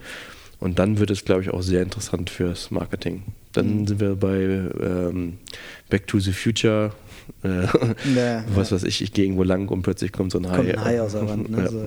Und 0.59 0.79
dann 0.79 0.99
wird 0.99 1.09
es, 1.09 1.25
glaube 1.25 1.41
ich, 1.41 1.49
auch 1.49 1.61
sehr 1.61 1.81
interessant 1.81 2.29
fürs 2.29 2.71
Marketing. 2.71 3.23
Dann 3.51 3.81
mhm. 3.81 3.87
sind 3.87 3.99
wir 3.99 4.15
bei 4.15 4.37
ähm, 4.37 5.39
Back 5.89 6.07
to 6.07 6.19
the 6.19 6.31
Future. 6.31 6.91
Äh, 7.43 7.63
ja, 8.15 8.45
was 8.53 8.69
ja. 8.69 8.75
weiß 8.75 8.83
ich, 8.83 9.01
ich 9.01 9.11
gehe 9.11 9.25
irgendwo 9.25 9.43
lang 9.43 9.67
und 9.69 9.81
plötzlich 9.81 10.11
kommt 10.11 10.31
so 10.31 10.37
ein 10.37 10.49
Hai. 10.49 10.55
Kommt 10.55 10.69
ein 10.69 10.83
Hai 10.85 11.01
aus 11.01 11.13
der 11.13 11.27
Wand. 11.27 11.49
Ne? 11.49 11.63
ja. 11.63 11.67
So, 11.67 11.85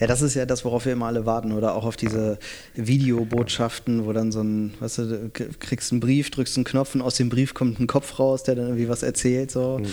ja. 0.00 0.06
Das 0.06 0.22
ist 0.22 0.34
ja 0.34 0.46
das, 0.46 0.64
worauf 0.64 0.84
wir 0.84 0.92
immer 0.92 1.06
alle 1.06 1.26
warten. 1.26 1.52
Oder 1.52 1.74
auch 1.74 1.84
auf 1.84 1.96
diese 1.96 2.38
Videobotschaften, 2.74 4.06
wo 4.06 4.12
dann 4.12 4.32
so 4.32 4.42
ein, 4.42 4.74
weißt 4.80 4.98
du, 4.98 5.30
kriegst 5.30 5.92
einen 5.92 6.00
Brief, 6.00 6.30
drückst 6.30 6.56
einen 6.56 6.64
Knopf 6.64 6.94
und 6.94 7.02
aus 7.02 7.16
dem 7.16 7.28
Brief 7.28 7.54
kommt 7.54 7.80
ein 7.80 7.86
Kopf 7.86 8.18
raus, 8.18 8.42
der 8.42 8.54
dann 8.54 8.66
irgendwie 8.66 8.88
was 8.88 9.02
erzählt. 9.02 9.50
So. 9.50 9.78
Mhm. 9.78 9.86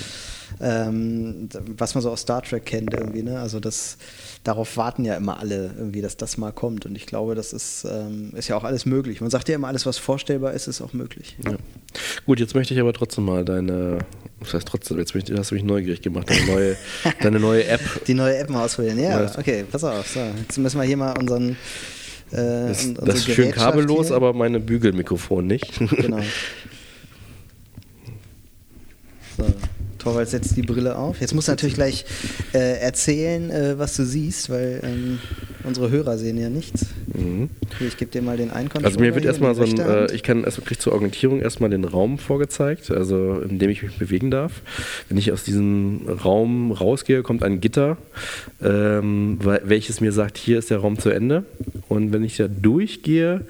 Ähm, 0.60 1.50
was 1.78 1.96
man 1.96 2.02
so 2.02 2.12
aus 2.12 2.22
Star 2.22 2.42
Trek 2.42 2.66
kennt 2.66 2.94
irgendwie. 2.94 3.24
Ne? 3.24 3.40
Also 3.40 3.60
das, 3.60 3.98
darauf 4.44 4.78
warten 4.78 5.06
ja 5.06 5.16
immer 5.16 5.40
alle 5.40 5.72
irgendwie, 5.78 6.02
dass 6.02 6.18
das 6.18 6.38
mal 6.38 6.52
kommt. 6.52 6.86
Und 6.86 6.96
ich 6.96 7.06
glaube, 7.06 7.36
das 7.36 7.54
ist, 7.54 7.86
ähm, 7.86 8.32
ist 8.36 8.48
ja 8.48 8.56
auch 8.56 8.64
alles 8.64 8.86
möglich. 8.86 9.22
Man 9.22 9.30
sagt 9.30 9.50
ja 9.50 9.56
immer, 9.56 9.68
alles, 9.68 9.86
was 9.86 9.98
vorstellbar 9.98 10.54
ist, 10.54 10.68
ist 10.68 10.82
auch 10.82 10.94
möglich. 10.94 11.38
Ja. 11.46 11.56
Gut, 12.26 12.40
jetzt 12.40 12.56
möchte 12.56 12.74
ich 12.74 12.80
aber 12.80 12.94
trotzdem 12.94 13.26
mal 13.26 13.46
deine, 13.46 14.00
was 14.40 14.54
heißt 14.54 14.68
trotzdem, 14.68 14.98
jetzt 14.98 15.16
möchte, 15.16 15.38
hast 15.38 15.52
du 15.52 15.56
mich 15.56 15.64
neugierig 15.64 16.02
gemacht, 16.02 16.30
deine 16.30 16.46
neue, 16.46 16.78
deine 17.22 17.40
neue 17.40 17.66
App. 17.66 17.82
Die 18.08 18.14
neue 18.14 18.38
App 18.38 18.50
mal 18.50 18.66
ausprobieren, 18.66 19.00
ja, 19.00 19.24
ja. 19.24 19.32
okay, 19.38 19.66
pass 19.70 19.84
auf. 19.84 20.08
So, 20.08 20.20
jetzt 20.20 20.58
müssen 20.58 20.80
wir 20.80 20.86
hier 20.86 20.98
mal 20.98 21.18
unseren 21.18 21.58
äh, 22.32 22.68
das, 22.68 22.94
das 22.94 23.16
ist 23.16 23.32
schön 23.32 23.52
kabellos, 23.52 24.08
hier. 24.08 24.16
aber 24.16 24.34
meine 24.34 24.60
Bügelmikrofon 24.60 25.48
nicht. 25.48 25.80
Genau. 25.80 26.20
So. 29.38 29.46
Torwald 30.02 30.30
setzt 30.30 30.58
die 30.58 30.64
Brille 30.64 30.98
auf. 30.98 31.22
Jetzt 31.22 31.36
musst 31.36 31.48
du 31.48 31.52
natürlich 31.52 31.76
gleich 31.76 32.06
äh, 32.54 32.80
erzählen, 32.80 33.52
äh, 33.52 33.78
was 33.78 33.96
du 33.96 34.04
siehst, 34.04 34.50
weil 34.50 34.82
ähm, 34.84 35.20
unsere 35.64 35.92
Hörer 35.92 36.18
sehen 36.18 36.40
ja 36.40 36.50
nichts. 36.50 36.88
Mhm. 37.14 37.50
Ich 37.80 37.98
gebe 37.98 38.10
dir 38.10 38.22
mal 38.22 38.36
den 38.36 38.50
Einkontroller. 38.50 38.88
Also 38.88 39.00
mir 39.00 39.14
wird 39.14 39.26
erstmal 39.26 39.54
so 39.54 39.64
ein, 39.64 39.78
äh, 39.78 40.12
ich 40.14 40.24
kann 40.24 40.44
erstmal 40.44 40.66
kriege 40.66 40.80
zur 40.80 40.94
Orientierung 40.94 41.40
erstmal 41.40 41.70
den 41.70 41.86
Raum 41.86 42.18
vorgezeigt, 42.18 42.90
also 42.90 43.42
in 43.42 43.60
dem 43.60 43.70
ich 43.70 43.84
mich 43.84 43.98
bewegen 43.98 44.32
darf. 44.32 44.62
Wenn 45.08 45.18
ich 45.18 45.32
aus 45.32 45.44
diesem 45.44 46.08
Raum 46.24 46.72
rausgehe, 46.72 47.22
kommt 47.22 47.44
ein 47.44 47.62
Gitter, 47.62 47.98
ähm, 48.64 49.40
welches 49.42 50.02
mir 50.02 50.12
sagt, 50.12 50.38
hier 50.38 50.58
ist 50.58 50.72
der 50.72 50.80
Raum 50.80 50.98
zu 50.98 51.10
Ende. 51.10 51.46
Und 51.90 52.14
wenn 52.14 52.24
ich 52.24 52.38
da 52.38 52.48
durchgehe, 52.48 53.42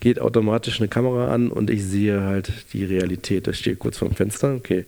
geht 0.00 0.20
automatisch 0.20 0.80
eine 0.80 0.88
Kamera 0.88 1.32
an 1.32 1.50
und 1.50 1.70
ich 1.70 1.84
sehe 1.84 2.22
halt 2.22 2.52
die 2.72 2.84
Realität. 2.84 3.46
Das 3.46 3.58
steht 3.58 3.78
kurz 3.78 3.98
vorm 3.98 4.14
Fenster. 4.14 4.54
Okay. 4.54 4.86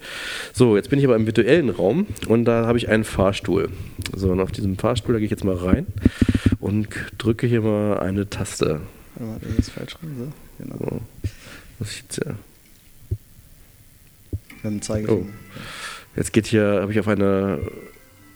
So, 0.52 0.76
jetzt 0.76 0.90
bin 0.90 0.98
ich 0.98 1.04
aber 1.04 1.11
im 1.16 1.26
virtuellen 1.26 1.70
Raum 1.70 2.06
und 2.28 2.44
da 2.44 2.66
habe 2.66 2.78
ich 2.78 2.88
einen 2.88 3.04
Fahrstuhl. 3.04 3.68
So, 4.14 4.30
und 4.30 4.40
auf 4.40 4.52
diesem 4.52 4.76
Fahrstuhl, 4.78 5.14
da 5.14 5.18
gehe 5.18 5.26
ich 5.26 5.30
jetzt 5.30 5.44
mal 5.44 5.56
rein 5.56 5.86
und 6.60 6.88
drücke 7.18 7.46
hier 7.46 7.60
mal 7.60 7.98
eine 8.00 8.28
Taste. 8.28 8.80
Warte, 9.16 9.46
das 9.46 9.58
ist 9.58 9.70
falsch 9.70 9.96
ran, 10.02 10.14
so. 10.18 10.64
Genau. 10.64 11.00
So. 11.78 11.84
Ich 11.84 12.02
jetzt 12.02 12.24
ja. 12.24 12.34
Mit 14.62 14.72
dem 14.72 14.82
Zeigefinger. 14.82 15.20
Oh. 15.20 15.26
Jetzt 16.16 16.32
geht 16.32 16.46
hier, 16.46 16.78
habe 16.82 16.92
ich 16.92 17.00
auf 17.00 17.08
eine 17.08 17.58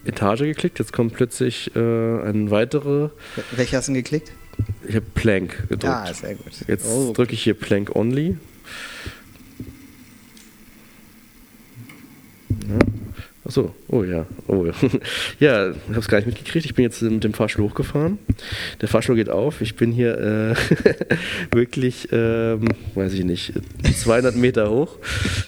Etage 0.04 0.40
geklickt, 0.40 0.78
jetzt 0.78 0.92
kommt 0.92 1.14
plötzlich 1.14 1.74
äh, 1.76 1.78
ein 1.78 2.50
weitere. 2.50 3.10
Welche 3.52 3.76
hast 3.76 3.88
du 3.88 3.92
geklickt? 3.92 4.32
Ich 4.88 4.96
habe 4.96 5.06
Plank 5.14 5.68
gedrückt. 5.68 5.84
Ah, 5.84 6.12
sehr 6.14 6.34
gut. 6.34 6.52
Jetzt 6.66 6.86
oh. 6.88 7.12
drücke 7.12 7.34
ich 7.34 7.42
hier 7.42 7.54
Plank 7.54 7.94
Only. 7.94 8.36
Ja. 12.68 12.79
Achso, 13.46 13.72
oh 13.88 14.02
ja. 14.02 14.26
Oh. 14.48 14.66
ja, 15.38 15.70
ich 15.70 15.76
habe 15.88 16.00
es 16.00 16.09
gar 16.09 16.18
nicht 16.18 16.26
mitgekriegt. 16.26 16.66
Ich 16.66 16.74
bin 16.74 16.83
jetzt 16.83 17.00
mit 17.00 17.22
dem 17.22 17.33
Fahrstuhl 17.33 17.64
hochgefahren. 17.64 18.18
Der 18.81 18.88
Fahrstuhl 18.88 19.14
geht 19.14 19.31
auf. 19.31 19.61
Ich 19.61 19.76
bin 19.76 19.92
hier 19.92 20.18
äh, 20.18 20.55
wirklich, 21.55 22.09
ähm, 22.11 22.68
weiß 22.94 23.12
ich 23.12 23.24
nicht, 23.24 23.52
200 24.02 24.35
Meter 24.35 24.70
hoch 24.70 24.96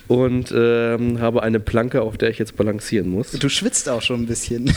und 0.07 0.53
ähm, 0.55 1.21
habe 1.21 1.43
eine 1.43 1.59
Planke, 1.59 2.03
auf 2.03 2.17
der 2.17 2.31
ich 2.31 2.39
jetzt 2.39 2.57
balancieren 2.57 3.11
muss. 3.11 3.33
Du 3.33 3.49
schwitzt 3.49 3.89
auch 3.89 4.03
schon 4.03 4.23
ein 4.23 4.27
bisschen. 4.27 4.67
ja. 4.67 4.73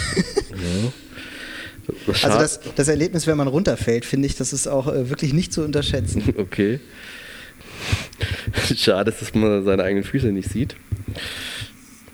Das 2.08 2.24
also 2.24 2.40
das, 2.40 2.60
das, 2.76 2.88
Erlebnis, 2.88 3.28
wenn 3.28 3.38
man 3.38 3.48
runterfällt, 3.48 4.06
finde 4.06 4.28
ich, 4.28 4.36
das 4.36 4.54
ist 4.54 4.68
auch 4.68 4.88
äh, 4.88 5.10
wirklich 5.10 5.34
nicht 5.34 5.54
zu 5.54 5.64
unterschätzen. 5.64 6.24
Okay. 6.38 6.80
Schade, 8.76 9.12
dass 9.12 9.34
man 9.34 9.64
seine 9.66 9.84
eigenen 9.84 10.04
Füße 10.04 10.28
nicht 10.28 10.50
sieht 10.50 10.76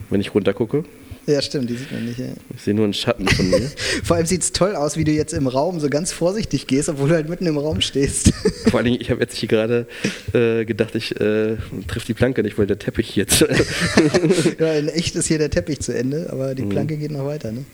wenn 0.09 0.21
ich 0.21 0.33
runter 0.33 0.53
gucke. 0.53 0.83
Ja, 1.27 1.41
stimmt, 1.41 1.69
die 1.69 1.75
sieht 1.75 1.91
man 1.91 2.05
nicht. 2.05 2.19
Ja. 2.19 2.27
Ich 2.55 2.61
sehe 2.61 2.73
nur 2.73 2.85
einen 2.85 2.93
Schatten 2.93 3.27
von 3.27 3.49
mir. 3.49 3.69
Vor 4.03 4.15
allem 4.15 4.25
sieht 4.25 4.43
es 4.43 4.53
toll 4.53 4.75
aus, 4.75 4.95
wie 4.95 5.03
du 5.03 5.11
jetzt 5.11 5.33
im 5.33 5.47
Raum 5.47 5.81
so 5.81 5.89
ganz 5.89 6.13
vorsichtig 6.13 6.67
gehst, 6.67 6.87
obwohl 6.87 7.09
du 7.09 7.15
halt 7.15 7.27
mitten 7.27 7.45
im 7.47 7.57
Raum 7.57 7.81
stehst. 7.81 8.31
Vor 8.71 8.79
allem, 8.79 8.95
ich 8.97 9.11
habe 9.11 9.19
jetzt 9.19 9.35
hier 9.35 9.49
gerade 9.49 9.87
äh, 10.33 10.63
gedacht, 10.63 10.95
ich 10.95 11.19
äh, 11.19 11.57
triff 11.89 12.05
die 12.05 12.13
Planke 12.13 12.43
nicht, 12.43 12.57
weil 12.57 12.65
der 12.65 12.79
Teppich 12.79 13.17
jetzt. 13.17 13.41
ja, 14.59 14.73
in 14.73 14.87
echt 14.87 15.17
ist 15.17 15.27
hier 15.27 15.37
der 15.37 15.49
Teppich 15.49 15.81
zu 15.81 15.93
Ende, 15.93 16.29
aber 16.31 16.55
die 16.55 16.63
Planke 16.63 16.95
mhm. 16.95 16.99
geht 17.01 17.11
noch 17.11 17.25
weiter. 17.25 17.51
Ne? 17.51 17.65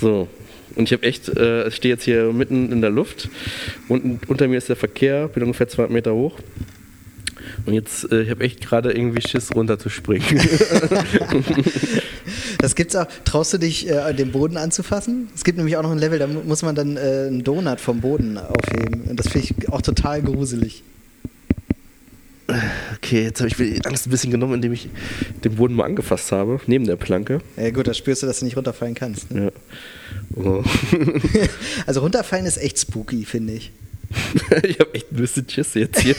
So. 0.00 0.26
Und 0.74 0.84
ich 0.84 0.92
habe 0.92 1.04
echt, 1.04 1.28
äh, 1.28 1.68
ich 1.68 1.76
stehe 1.76 1.94
jetzt 1.94 2.04
hier 2.04 2.32
mitten 2.32 2.72
in 2.72 2.80
der 2.80 2.90
Luft 2.90 3.28
und 3.88 4.28
unter 4.28 4.48
mir 4.48 4.58
ist 4.58 4.68
der 4.68 4.76
Verkehr, 4.76 5.28
bin 5.28 5.44
ungefähr 5.44 5.68
200 5.68 5.92
Meter 5.92 6.14
hoch. 6.14 6.38
Und 7.66 7.74
jetzt, 7.74 8.10
äh, 8.10 8.22
ich 8.22 8.30
habe 8.30 8.44
echt 8.44 8.60
gerade 8.60 8.92
irgendwie 8.92 9.20
Schiss 9.26 9.54
runterzuspringen. 9.54 10.26
das 12.58 12.74
gibt's 12.74 12.96
auch. 12.96 13.06
Traust 13.24 13.52
du 13.52 13.58
dich, 13.58 13.88
äh, 13.88 14.12
den 14.14 14.32
Boden 14.32 14.56
anzufassen? 14.56 15.28
Es 15.34 15.44
gibt 15.44 15.58
nämlich 15.58 15.76
auch 15.76 15.82
noch 15.82 15.92
ein 15.92 15.98
Level, 15.98 16.18
da 16.18 16.26
muss 16.26 16.62
man 16.62 16.74
dann 16.74 16.96
äh, 16.96 17.26
einen 17.28 17.44
Donut 17.44 17.80
vom 17.80 18.00
Boden 18.00 18.38
aufheben. 18.38 19.02
Und 19.08 19.16
das 19.18 19.28
finde 19.28 19.48
ich 19.48 19.68
auch 19.68 19.82
total 19.82 20.22
gruselig. 20.22 20.82
Okay, 22.96 23.24
jetzt 23.24 23.40
habe 23.40 23.48
ich 23.48 23.56
die 23.56 23.84
Angst 23.84 24.06
ein 24.06 24.10
bisschen 24.10 24.30
genommen, 24.30 24.54
indem 24.54 24.72
ich 24.72 24.88
den 25.44 25.54
Boden 25.54 25.74
mal 25.74 25.84
angefasst 25.84 26.32
habe, 26.32 26.60
neben 26.66 26.84
der 26.84 26.96
Planke. 26.96 27.40
Ja 27.56 27.70
gut, 27.70 27.86
da 27.86 27.94
spürst 27.94 28.22
du, 28.22 28.26
dass 28.26 28.40
du 28.40 28.44
nicht 28.44 28.56
runterfallen 28.56 28.94
kannst. 28.94 29.30
Ne? 29.30 29.52
Ja. 30.36 30.42
Oh. 30.42 30.64
also 31.86 32.00
runterfallen 32.00 32.46
ist 32.46 32.58
echt 32.58 32.78
spooky, 32.78 33.24
finde 33.24 33.54
ich. 33.54 33.72
ich 34.62 34.78
habe 34.80 34.94
echt 34.94 35.12
ein 35.12 35.16
bisschen 35.16 35.48
Schiss 35.48 35.74
jetzt 35.74 36.00
hier. 36.00 36.14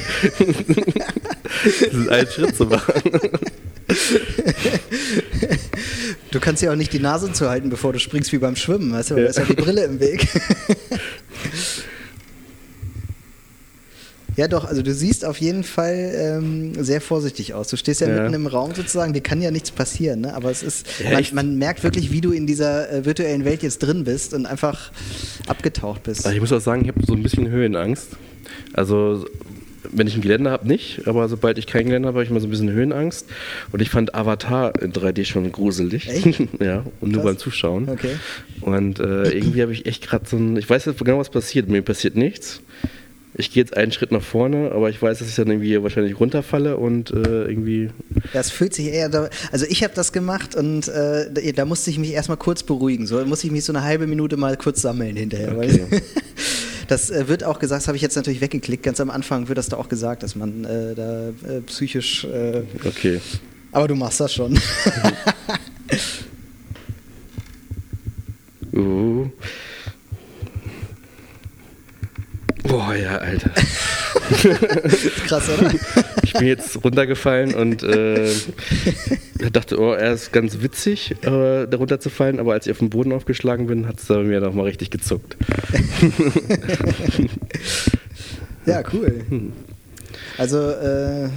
diesen 1.92 2.10
einen 2.10 2.28
Schritt 2.28 2.56
zu 2.56 2.66
machen. 2.66 3.02
Du 6.32 6.40
kannst 6.40 6.64
ja 6.64 6.72
auch 6.72 6.76
nicht 6.76 6.94
die 6.94 7.00
Nase 7.00 7.34
zuhalten, 7.34 7.70
bevor 7.70 7.94
du 7.94 8.00
springst 8.00 8.32
wie 8.32 8.38
beim 8.38 8.56
Schwimmen, 8.56 8.94
weißt 8.94 9.12
du? 9.12 9.16
Da 9.16 9.24
ist 9.24 9.38
ja 9.38 9.46
die 9.46 9.54
Brille 9.54 9.84
im 9.84 10.00
Weg. 10.00 10.28
Ja, 14.42 14.48
doch, 14.48 14.66
also 14.66 14.82
du 14.82 14.92
siehst 14.92 15.24
auf 15.24 15.38
jeden 15.38 15.64
Fall 15.64 16.14
ähm, 16.16 16.74
sehr 16.84 17.00
vorsichtig 17.00 17.54
aus. 17.54 17.68
Du 17.68 17.78
stehst 17.78 18.02
ja, 18.02 18.10
ja, 18.10 18.24
mitten 18.24 18.34
im 18.34 18.48
Raum 18.48 18.74
sozusagen, 18.74 19.14
dir 19.14 19.22
kann 19.22 19.40
ja 19.40 19.52
nichts 19.52 19.70
passieren, 19.70 20.22
ne? 20.22 20.34
aber 20.34 20.50
es 20.50 20.64
ist, 20.64 20.88
ja, 21.00 21.12
man, 21.12 21.26
man, 21.34 21.58
merkt 21.60 21.84
wirklich, 21.84 22.12
wie 22.12 22.22
du 22.22 22.32
in 22.32 22.48
dieser 22.48 22.92
äh, 22.92 23.06
virtuellen 23.06 23.46
Welt 23.46 23.62
jetzt 23.62 23.84
drin 23.84 24.04
bist 24.04 24.34
und 24.34 24.48
einfach 24.48 24.92
abgetaucht 25.46 26.02
bist. 26.02 26.26
Also 26.26 26.34
ich 26.34 26.42
muss 26.42 26.52
auch 26.52 26.60
sagen, 26.60 26.82
ich 26.82 26.88
habe 26.88 27.06
so 27.06 27.14
ein 27.14 27.22
bisschen 27.22 27.52
Höhenangst. 27.52 28.18
Also 28.74 29.28
wenn 29.92 30.08
ich 30.08 30.16
ein 30.16 30.22
Geländer 30.22 30.50
habe, 30.50 30.68
nicht, 30.68 31.08
aber 31.08 31.30
sobald 31.30 31.60
ich 31.60 31.68
kein 31.68 31.86
Geländer 31.86 32.08
habe, 32.08 32.16
habe 32.16 32.24
ich 32.24 32.32
immer 32.32 32.40
so 32.40 32.48
ein 32.48 32.50
bisschen 32.50 32.72
Höhenangst. 32.72 33.28
Und 33.72 33.80
ich 33.80 33.92
fand 33.92 34.16
Avatar 34.16 34.74
in 34.82 34.92
3D 34.92 35.24
schon 35.26 35.52
gruselig. 35.52 36.10
Echt? 36.10 36.40
ja, 36.60 36.84
und 37.00 37.12
nur 37.12 37.22
beim 37.22 37.38
Zuschauen. 37.38 37.90
Okay. 37.90 38.16
Und 38.62 39.00
äh, 39.00 39.30
irgendwie 39.30 39.62
habe 39.62 39.72
ich 39.72 39.86
echt 39.86 40.08
gerade 40.08 40.26
so 40.28 40.38
ein, 40.38 40.58
ich 40.58 40.68
weiß 40.68 40.86
jetzt 40.86 40.98
genau, 40.98 41.20
was 41.20 41.30
passiert. 41.30 41.70
Mir 41.70 41.84
passiert 41.84 42.16
nichts 42.16 42.64
ich 43.34 43.52
gehe 43.52 43.64
jetzt 43.64 43.78
einen 43.78 43.92
Schritt 43.92 44.12
nach 44.12 44.22
vorne, 44.22 44.72
aber 44.72 44.90
ich 44.90 45.02
weiß, 45.02 45.20
dass 45.20 45.30
ich 45.30 45.36
dann 45.36 45.48
irgendwie 45.48 45.82
wahrscheinlich 45.82 46.20
runterfalle 46.20 46.76
und 46.78 47.12
äh, 47.12 47.46
irgendwie. 47.46 47.90
Das 48.34 48.52
fühlt 48.52 48.74
sich 48.74 48.88
eher. 48.88 49.08
Da, 49.10 49.30
also 49.52 49.66
ich 49.70 49.84
habe 49.84 49.94
das 49.96 50.12
gemacht 50.12 50.56
und 50.56 50.90
äh, 50.90 51.54
da 51.54 51.66
musste 51.66 51.90
ich 51.90 51.98
mich 51.98 52.12
erstmal 52.12 52.38
kurz 52.38 52.64
beruhigen. 52.64 53.08
So 53.08 53.24
musste 53.26 53.48
ich 53.48 53.54
mich 53.54 53.64
so 53.64 53.72
eine 53.72 53.84
halbe 53.84 54.06
Minute 54.06 54.36
mal 54.36 54.58
kurz 54.58 54.82
sammeln 54.82 55.16
hinterher. 55.16 55.58
Okay. 55.58 55.86
das 56.90 57.10
äh, 57.10 57.30
wird 57.30 57.46
auch 57.46 57.60
gesagt, 57.60 57.84
das 57.84 57.88
habe 57.88 57.96
ich 57.96 58.02
jetzt 58.02 58.16
natürlich 58.16 58.42
weggeklickt. 58.42 58.84
Ganz 58.84 59.00
am 59.00 59.10
Anfang 59.10 59.48
wird 59.48 59.58
das 59.58 59.70
da 59.70 59.78
auch 59.78 59.88
gesagt, 59.88 60.24
dass 60.24 60.36
man 60.36 60.66
äh, 60.66 60.94
da 60.96 61.30
äh, 61.30 61.62
psychisch. 61.66 62.26
Äh, 62.26 62.64
okay. 62.86 63.22
Aber 63.72 63.88
du 63.88 63.96
machst 63.96 64.20
das 64.20 64.34
schon. 64.34 64.60
uh. 68.74 69.30
Boah, 72.64 72.96
ja, 72.96 73.18
Alter. 73.18 73.50
Krass, 75.28 75.50
oder? 75.50 75.72
Ich 76.24 76.34
bin 76.34 76.48
jetzt 76.48 76.84
runtergefallen 76.84 77.54
und 77.54 77.84
äh, 77.84 78.30
dachte, 79.52 79.80
oh, 79.80 79.94
er 79.94 80.14
ist 80.14 80.32
ganz 80.32 80.62
witzig, 80.62 81.12
äh, 81.22 81.68
da 81.68 81.78
runterzufallen, 81.78 82.40
aber 82.40 82.54
als 82.54 82.68
ich 82.68 82.72
auf 82.72 82.80
den 82.80 82.90
Boden 82.90 83.12
aufgeschlagen 83.14 83.68
bin, 83.68 83.88
hat 83.88 84.00
es 84.00 84.10
mir 84.10 84.40
noch 84.40 84.54
mal 84.54 84.64
richtig 84.64 84.92
gezuckt. 84.92 85.38
ja, 88.66 88.84
cool. 88.94 89.26
Also, 90.38 90.58
äh, 90.70 91.30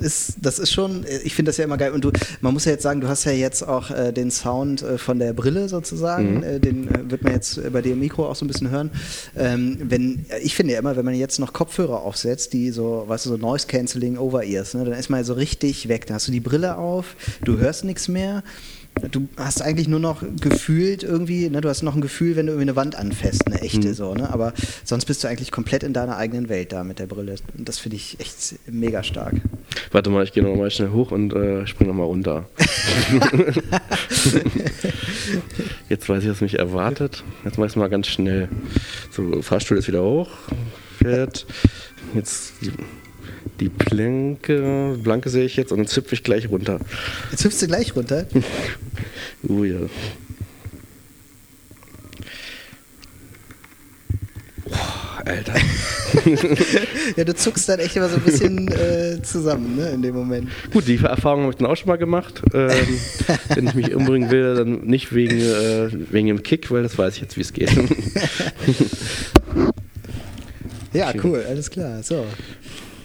ist, 0.00 0.34
das 0.40 0.58
ist 0.58 0.72
schon, 0.72 1.04
ich 1.24 1.34
finde 1.34 1.50
das 1.50 1.56
ja 1.56 1.64
immer 1.64 1.76
geil. 1.76 1.92
Und 1.92 2.04
du, 2.04 2.10
man 2.40 2.52
muss 2.52 2.64
ja 2.64 2.72
jetzt 2.72 2.82
sagen, 2.82 3.00
du 3.00 3.08
hast 3.08 3.24
ja 3.24 3.32
jetzt 3.32 3.62
auch 3.62 3.90
äh, 3.90 4.12
den 4.12 4.30
Sound 4.30 4.82
äh, 4.82 4.98
von 4.98 5.18
der 5.18 5.32
Brille 5.32 5.68
sozusagen. 5.68 6.38
Mhm. 6.38 6.42
Äh, 6.42 6.60
den 6.60 6.88
äh, 6.88 7.10
wird 7.10 7.22
man 7.22 7.32
jetzt 7.32 7.60
bei 7.72 7.82
dir 7.82 7.92
im 7.92 8.00
Mikro 8.00 8.26
auch 8.26 8.36
so 8.36 8.44
ein 8.44 8.48
bisschen 8.48 8.70
hören. 8.70 8.90
Ähm, 9.36 9.78
wenn, 9.82 10.26
ich 10.42 10.54
finde 10.54 10.74
ja 10.74 10.78
immer, 10.78 10.96
wenn 10.96 11.04
man 11.04 11.14
jetzt 11.14 11.38
noch 11.38 11.52
Kopfhörer 11.52 12.02
aufsetzt, 12.02 12.52
die 12.52 12.70
so, 12.70 13.04
weißt 13.06 13.26
du, 13.26 13.30
so 13.30 13.36
Noise 13.36 13.66
Cancelling 13.66 14.18
Over-Ears, 14.18 14.74
ne, 14.74 14.84
dann 14.84 14.98
ist 14.98 15.10
man 15.10 15.20
ja 15.20 15.24
so 15.24 15.34
richtig 15.34 15.88
weg. 15.88 16.06
Dann 16.06 16.16
hast 16.16 16.28
du 16.28 16.32
die 16.32 16.40
Brille 16.40 16.76
auf, 16.76 17.16
du 17.44 17.58
hörst 17.58 17.84
nichts 17.84 18.08
mehr 18.08 18.42
du 19.08 19.28
hast 19.36 19.62
eigentlich 19.62 19.88
nur 19.88 20.00
noch 20.00 20.22
gefühlt 20.40 21.02
irgendwie, 21.02 21.48
ne, 21.50 21.60
du 21.60 21.68
hast 21.68 21.82
noch 21.82 21.94
ein 21.94 22.00
Gefühl, 22.00 22.36
wenn 22.36 22.46
du 22.46 22.52
irgendwie 22.52 22.70
eine 22.70 22.76
Wand 22.76 22.96
anfasst, 22.96 23.46
eine 23.46 23.60
echte 23.60 23.88
mhm. 23.88 23.94
so, 23.94 24.14
ne? 24.14 24.32
Aber 24.32 24.52
sonst 24.84 25.04
bist 25.06 25.22
du 25.24 25.28
eigentlich 25.28 25.50
komplett 25.50 25.82
in 25.82 25.92
deiner 25.92 26.16
eigenen 26.16 26.48
Welt 26.48 26.72
da 26.72 26.84
mit 26.84 26.98
der 26.98 27.06
Brille. 27.06 27.36
Und 27.56 27.68
das 27.68 27.78
finde 27.78 27.96
ich 27.96 28.18
echt 28.20 28.56
mega 28.66 29.02
stark. 29.02 29.34
Warte 29.92 30.10
mal, 30.10 30.24
ich 30.24 30.32
gehe 30.32 30.42
nochmal 30.42 30.70
schnell 30.70 30.90
hoch 30.90 31.10
und 31.10 31.32
äh, 31.32 31.66
springe 31.66 31.90
nochmal 31.90 32.06
runter. 32.06 32.48
Jetzt 35.88 36.08
weiß 36.08 36.22
ich, 36.22 36.30
was 36.30 36.40
mich 36.40 36.58
erwartet. 36.58 37.24
Jetzt 37.44 37.58
mach 37.58 37.66
ich 37.66 37.72
es 37.72 37.76
mal 37.76 37.88
ganz 37.88 38.06
schnell. 38.06 38.48
So, 39.10 39.42
Fahrstuhl 39.42 39.78
ist 39.78 39.88
wieder 39.88 40.02
hoch, 40.02 40.30
fährt. 40.98 41.46
Jetzt 42.14 42.54
die 43.60 43.68
Planke, 43.68 44.98
Blanke 45.02 45.28
sehe 45.28 45.44
ich 45.44 45.56
jetzt 45.56 45.70
und 45.70 45.78
dann 45.78 45.86
züpfe 45.86 46.14
ich 46.14 46.24
gleich 46.24 46.48
runter. 46.48 46.80
Jetzt 47.30 47.44
hüpfst 47.44 47.60
du 47.62 47.66
gleich 47.66 47.94
runter? 47.94 48.26
oh 49.48 49.64
ja. 49.64 49.78
Alter. 55.24 55.54
ja, 57.16 57.24
du 57.24 57.34
zuckst 57.34 57.68
dann 57.68 57.78
echt 57.78 57.94
immer 57.96 58.08
so 58.08 58.16
ein 58.16 58.22
bisschen 58.22 58.68
äh, 58.68 59.22
zusammen, 59.22 59.76
ne, 59.76 59.90
in 59.90 60.02
dem 60.02 60.14
Moment. 60.14 60.48
Gut, 60.72 60.86
die 60.86 60.96
Erfahrung 60.96 61.42
habe 61.42 61.52
ich 61.52 61.58
dann 61.58 61.66
auch 61.66 61.76
schon 61.76 61.88
mal 61.88 61.98
gemacht. 61.98 62.42
Ähm, 62.54 62.70
wenn 63.54 63.66
ich 63.66 63.74
mich 63.74 63.94
umbringen 63.94 64.30
will, 64.30 64.54
dann 64.54 64.86
nicht 64.86 65.14
wegen, 65.14 65.38
äh, 65.38 65.90
wegen 66.10 66.28
dem 66.28 66.42
Kick, 66.42 66.70
weil 66.70 66.82
das 66.82 66.96
weiß 66.96 67.16
ich 67.16 67.20
jetzt, 67.20 67.36
wie 67.36 67.42
es 67.42 67.52
geht. 67.52 67.70
ja, 70.92 71.12
cool, 71.22 71.44
alles 71.46 71.70
klar. 71.70 72.02
So. 72.02 72.24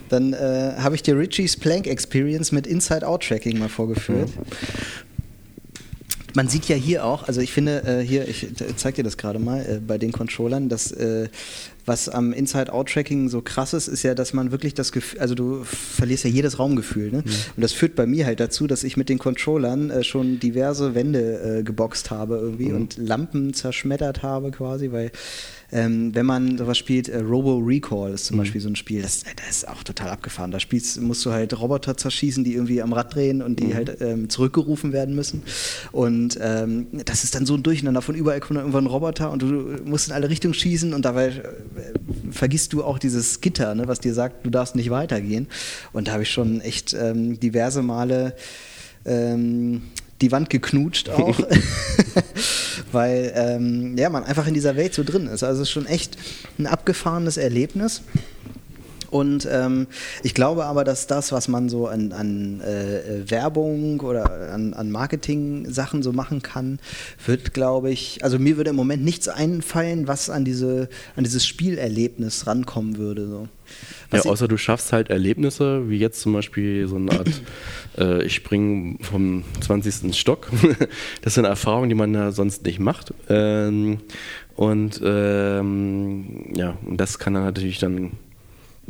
Dann 0.09 0.33
äh, 0.33 0.73
habe 0.77 0.95
ich 0.95 1.03
dir 1.03 1.17
Richie's 1.17 1.57
Plank 1.57 1.87
Experience 1.87 2.51
mit 2.51 2.67
Inside-Out-Tracking 2.67 3.57
mal 3.57 3.69
vorgeführt. 3.69 4.29
Mhm. 4.29 4.43
Man 6.35 6.49
sieht 6.49 6.67
ja 6.67 6.75
hier 6.75 7.05
auch, 7.05 7.23
also 7.29 7.39
ich 7.39 7.53
finde, 7.53 7.83
äh, 7.83 8.01
hier, 8.05 8.27
ich 8.27 8.47
zeig 8.75 8.95
dir 8.95 9.03
das 9.03 9.15
gerade 9.17 9.39
mal, 9.39 9.61
äh, 9.61 9.79
bei 9.79 9.97
den 9.97 10.11
Controllern, 10.11 10.67
dass 10.67 10.91
äh, 10.91 11.29
was 11.85 12.09
am 12.09 12.33
Inside-Out-Tracking 12.33 13.29
so 13.29 13.41
krass 13.41 13.73
ist, 13.73 13.87
ist 13.87 14.03
ja, 14.03 14.15
dass 14.15 14.33
man 14.33 14.51
wirklich 14.51 14.73
das 14.73 14.91
Gefühl, 14.91 15.19
also 15.19 15.33
du 15.33 15.63
verlierst 15.63 16.25
ja 16.25 16.29
jedes 16.29 16.59
Raumgefühl. 16.59 17.11
Ne? 17.11 17.19
Mhm. 17.19 17.31
Und 17.55 17.61
das 17.61 17.71
führt 17.71 17.95
bei 17.95 18.05
mir 18.05 18.25
halt 18.25 18.41
dazu, 18.41 18.67
dass 18.67 18.83
ich 18.83 18.97
mit 18.97 19.07
den 19.07 19.17
Controllern 19.17 19.89
äh, 19.91 20.03
schon 20.03 20.39
diverse 20.39 20.93
Wände 20.93 21.59
äh, 21.59 21.63
geboxt 21.63 22.11
habe 22.11 22.35
irgendwie 22.35 22.69
mhm. 22.69 22.75
und 22.75 22.97
Lampen 22.97 23.53
zerschmettert 23.53 24.21
habe 24.21 24.51
quasi, 24.51 24.91
weil 24.91 25.11
ähm, 25.71 26.13
wenn 26.13 26.25
man 26.25 26.57
sowas 26.57 26.77
spielt, 26.77 27.09
äh, 27.09 27.19
Robo 27.19 27.57
Recall 27.57 28.13
ist 28.13 28.25
zum 28.25 28.37
mhm. 28.37 28.41
Beispiel 28.41 28.61
so 28.61 28.69
ein 28.69 28.75
Spiel, 28.75 29.01
das, 29.01 29.23
das, 29.35 29.49
ist 29.49 29.67
auch 29.67 29.83
total 29.83 30.09
abgefahren. 30.09 30.51
Da 30.51 30.59
spielst, 30.59 31.01
musst 31.01 31.25
du 31.25 31.31
halt 31.31 31.57
Roboter 31.59 31.97
zerschießen, 31.97 32.43
die 32.43 32.53
irgendwie 32.53 32.81
am 32.81 32.93
Rad 32.93 33.15
drehen 33.15 33.41
und 33.41 33.59
die 33.59 33.65
mhm. 33.65 33.73
halt 33.73 34.01
ähm, 34.01 34.29
zurückgerufen 34.29 34.93
werden 34.93 35.15
müssen. 35.15 35.43
Und 35.91 36.37
ähm, 36.41 36.87
das 37.05 37.23
ist 37.23 37.35
dann 37.35 37.45
so 37.45 37.55
ein 37.55 37.63
Durcheinander. 37.63 38.01
Von 38.01 38.15
überall 38.15 38.39
kommt 38.39 38.57
dann 38.57 38.65
irgendwann 38.65 38.85
ein 38.85 38.91
Roboter 38.91 39.31
und 39.31 39.41
du 39.41 39.47
musst 39.85 40.07
in 40.07 40.13
alle 40.13 40.29
Richtungen 40.29 40.53
schießen 40.53 40.93
und 40.93 41.03
dabei 41.03 41.27
äh, 41.27 41.41
vergisst 42.31 42.73
du 42.73 42.83
auch 42.83 42.99
dieses 42.99 43.41
Gitter, 43.41 43.73
ne, 43.75 43.87
was 43.87 43.99
dir 43.99 44.13
sagt, 44.13 44.45
du 44.45 44.49
darfst 44.49 44.75
nicht 44.75 44.89
weitergehen. 44.89 45.47
Und 45.93 46.07
da 46.07 46.13
habe 46.13 46.23
ich 46.23 46.29
schon 46.29 46.61
echt 46.61 46.93
ähm, 46.93 47.39
diverse 47.39 47.81
Male 47.81 48.35
ähm, 49.05 49.81
die 50.21 50.31
Wand 50.31 50.49
geknutscht 50.49 51.09
auch, 51.09 51.39
weil 52.95 53.31
ähm, 53.35 53.95
ja, 53.95 54.09
man 54.09 54.23
einfach 54.23 54.47
in 54.47 54.55
dieser 54.55 54.75
Welt 54.75 54.95
so 54.95 55.03
drin 55.03 55.27
ist. 55.27 55.43
Also 55.43 55.61
es 55.61 55.67
ist 55.67 55.73
schon 55.73 55.85
echt 55.85 56.17
ein 56.57 56.65
abgefahrenes 56.65 57.37
Erlebnis. 57.37 58.01
Und 59.15 59.47
ähm, 59.49 59.87
ich 60.23 60.33
glaube 60.33 60.65
aber, 60.65 60.83
dass 60.83 61.07
das, 61.07 61.31
was 61.31 61.47
man 61.47 61.69
so 61.69 61.87
an, 61.87 62.11
an 62.11 62.59
äh, 62.59 63.31
Werbung 63.31 64.01
oder 64.01 64.51
an, 64.51 64.73
an 64.73 64.91
Marketing-Sachen 64.91 66.03
so 66.03 66.11
machen 66.11 66.41
kann, 66.41 66.79
wird, 67.25 67.53
glaube 67.53 67.91
ich, 67.91 68.25
also 68.25 68.39
mir 68.39 68.57
würde 68.57 68.71
im 68.71 68.75
Moment 68.75 69.05
nichts 69.05 69.29
einfallen, 69.29 70.09
was 70.09 70.29
an, 70.29 70.43
diese, 70.43 70.89
an 71.15 71.23
dieses 71.23 71.47
Spielerlebnis 71.47 72.45
rankommen 72.45 72.97
würde. 72.97 73.29
So. 73.29 73.47
Ja, 74.11 74.25
außer 74.25 74.49
du 74.49 74.57
schaffst 74.57 74.91
halt 74.91 75.09
Erlebnisse, 75.09 75.89
wie 75.89 75.97
jetzt 75.97 76.19
zum 76.19 76.33
Beispiel 76.33 76.85
so 76.89 76.97
eine 76.97 77.13
Art, 77.13 77.29
äh, 77.97 78.21
ich 78.25 78.35
springe 78.35 78.97
vom 78.99 79.45
20. 79.61 80.13
Stock. 80.13 80.51
das 81.21 81.35
sind 81.35 81.45
Erfahrungen, 81.45 81.87
die 81.87 81.95
man 81.95 82.13
ja 82.13 82.33
sonst 82.33 82.65
nicht 82.65 82.81
macht. 82.81 83.13
Ähm, 83.29 83.99
und 84.57 84.99
ähm, 85.01 86.53
ja, 86.53 86.77
das 86.89 87.17
kann 87.17 87.33
dann 87.33 87.45
natürlich 87.45 87.79
dann 87.79 88.11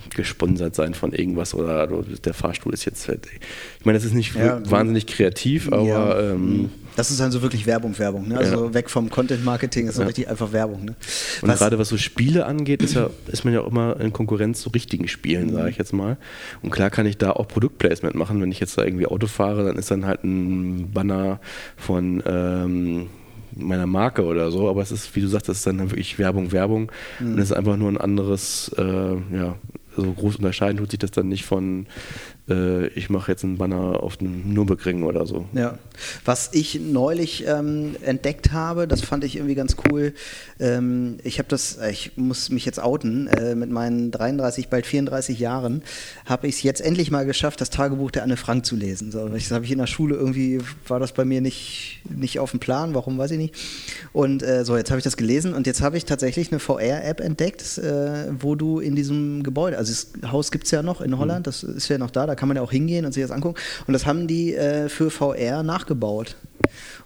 gesponsert 0.10 0.76
sein 0.76 0.94
von 0.94 1.14
irgendwas 1.14 1.54
oder 1.54 1.88
der 1.88 2.34
Fahrstuhl 2.34 2.74
ist 2.74 2.86
jetzt. 2.86 3.08
Ich 3.08 3.86
meine, 3.86 3.98
das 3.98 4.06
ist 4.06 4.14
nicht 4.14 4.36
ja, 4.36 4.60
wahnsinnig 4.70 5.08
kreativ, 5.08 5.72
aber. 5.72 5.86
Ja. 5.86 6.20
Ähm, 6.32 6.70
das 6.96 7.12
ist 7.12 7.20
also 7.20 7.42
wirklich 7.42 7.66
Werbung, 7.66 7.98
Werbung. 8.00 8.30
Ne? 8.30 8.38
Also 8.38 8.68
ja. 8.68 8.74
weg 8.74 8.90
vom 8.90 9.10
Content-Marketing 9.10 9.88
ist 9.88 9.96
so 9.96 10.04
richtig 10.04 10.30
einfach 10.30 10.54
Werbung. 10.54 10.86
Ne? 10.86 10.96
Und 11.42 11.50
was, 11.50 11.60
gerade 11.60 11.78
was 11.78 11.90
so 11.90 11.98
Spiele 11.98 12.46
angeht, 12.46 12.82
ist, 12.82 12.94
ja, 12.94 13.10
ist 13.28 13.44
man 13.44 13.54
ja 13.54 13.62
auch 13.62 13.68
immer 13.68 14.00
in 14.00 14.14
Konkurrenz 14.14 14.62
zu 14.62 14.70
richtigen 14.70 15.08
Spielen, 15.08 15.52
sage 15.52 15.70
ich 15.70 15.78
jetzt 15.78 15.92
mal. 15.92 16.18
Und 16.62 16.72
klar 16.72 16.90
kann 16.90 17.06
ich 17.06 17.18
da 17.18 17.32
auch 17.32 17.48
Produktplacement 17.48 18.16
machen. 18.16 18.42
Wenn 18.42 18.52
ich 18.52 18.62
jetzt 18.62 18.78
da 18.78 18.84
irgendwie 18.84 19.08
Auto 19.08 19.28
fahre, 19.28 19.66
dann 19.66 19.76
ist 19.76 19.92
dann 19.92 20.06
halt 20.06 20.24
ein 20.24 20.92
Banner 20.92 21.40
von. 21.76 22.24
Ähm, 22.26 23.08
meiner 23.58 23.88
Marke 23.88 24.24
oder 24.24 24.52
so, 24.52 24.70
aber 24.70 24.82
es 24.82 24.92
ist, 24.92 25.16
wie 25.16 25.22
du 25.22 25.28
sagst, 25.28 25.50
das 25.50 25.60
ist 25.60 25.68
dann 25.68 25.80
wirklich 25.80 26.20
Werbung, 26.20 26.52
Werbung 26.52 26.92
mhm. 27.20 27.34
und 27.34 27.40
es 27.40 27.52
ist 27.52 27.56
einfach 27.56 27.78
nur 27.78 27.90
ein 27.90 27.98
anderes, 27.98 28.70
äh, 28.78 28.84
ja, 28.84 29.56
so 29.96 30.14
groß 30.14 30.38
unterscheiden 30.38 30.78
tut 30.78 30.92
sich 30.92 31.00
das 31.00 31.12
dann 31.12 31.28
nicht 31.28 31.46
von, 31.46 31.88
ich 32.48 33.10
mache 33.10 33.32
jetzt 33.32 33.44
einen 33.44 33.58
Banner 33.58 34.04
auf 34.04 34.20
einem 34.20 34.54
Nürburgring 34.54 35.04
oder 35.04 35.26
so. 35.26 35.46
Ja, 35.54 35.80
was 36.26 36.50
ich 36.54 36.80
neulich 36.80 37.46
ähm, 37.48 37.96
entdeckt 38.04 38.52
habe, 38.52 38.88
das 38.88 39.02
fand 39.02 39.24
ich 39.24 39.36
irgendwie 39.36 39.56
ganz 39.56 39.76
cool. 39.90 40.14
Ähm, 40.60 41.18
ich 41.24 41.40
habe 41.40 41.50
das, 41.50 41.78
äh, 41.78 41.92
ich 41.92 42.18
muss 42.18 42.50
mich 42.50 42.66
jetzt 42.66 42.80
outen, 42.80 43.28
äh, 43.28 43.56
mit 43.56 43.70
meinen 43.70 44.12
33, 44.12 44.70
bald 44.70 44.86
34 44.86 45.40
Jahren 45.40 45.82
habe 46.26 46.48
ich 46.48 46.56
es 46.56 46.64
jetzt 46.64 46.82
endlich 46.82 47.12
mal 47.12 47.26
geschafft, 47.26 47.62
das 47.62 47.70
Tagebuch 47.70 48.12
der 48.12 48.24
Anne 48.24 48.38
Frank 48.38 48.66
zu 48.66 48.76
lesen. 48.76 49.12
So, 49.12 49.28
das 49.28 49.52
habe 49.52 49.66
ich 49.66 49.72
in 49.72 49.78
der 49.78 49.88
Schule 49.88 50.16
irgendwie, 50.16 50.60
war 50.88 51.00
das 51.00 51.14
bei 51.14 51.26
mir 51.26 51.42
nicht, 51.42 52.02
nicht 52.10 52.40
auf 52.40 52.52
dem 52.52 52.60
Plan, 52.60 52.94
warum 52.94 53.18
weiß 53.18 53.32
ich 53.32 53.38
nicht. 53.38 53.56
Und 54.14 54.44
äh, 54.44 54.66
so, 54.66 54.78
jetzt 54.78 54.92
habe 54.92 55.00
ich 55.00 55.04
das 55.04 55.18
gelesen 55.18 55.54
und 55.54 55.68
jetzt 55.68 55.82
habe 55.82 55.98
ich 55.98 56.06
tatsächlich 56.06 56.52
eine 56.52 56.60
VR-App 56.60 57.20
entdeckt, 57.20 57.78
äh, 57.78 58.28
wo 58.40 58.56
du 58.56 58.80
in 58.80 58.96
diesem 58.96 59.44
Gebäude, 59.44 59.78
also 59.78 59.92
das 59.92 60.32
Haus 60.32 60.52
gibt 60.52 60.66
es 60.66 60.72
ja 60.72 60.84
noch 60.84 61.02
in 61.02 61.18
Holland, 61.18 61.40
mhm. 61.40 61.44
das 61.44 61.64
ist 61.64 61.88
ja 61.88 61.98
noch 61.98 62.12
da, 62.12 62.28
da 62.28 62.35
kann 62.36 62.48
man 62.48 62.58
ja 62.58 62.64
auch 62.64 62.72
hingehen 62.72 63.06
und 63.06 63.14
sich 63.14 63.24
das 63.24 63.32
angucken. 63.32 63.60
Und 63.88 63.94
das 63.94 64.06
haben 64.06 64.28
die 64.28 64.54
äh, 64.54 64.90
für 64.90 65.10
VR 65.10 65.64
nachgebaut. 65.64 66.36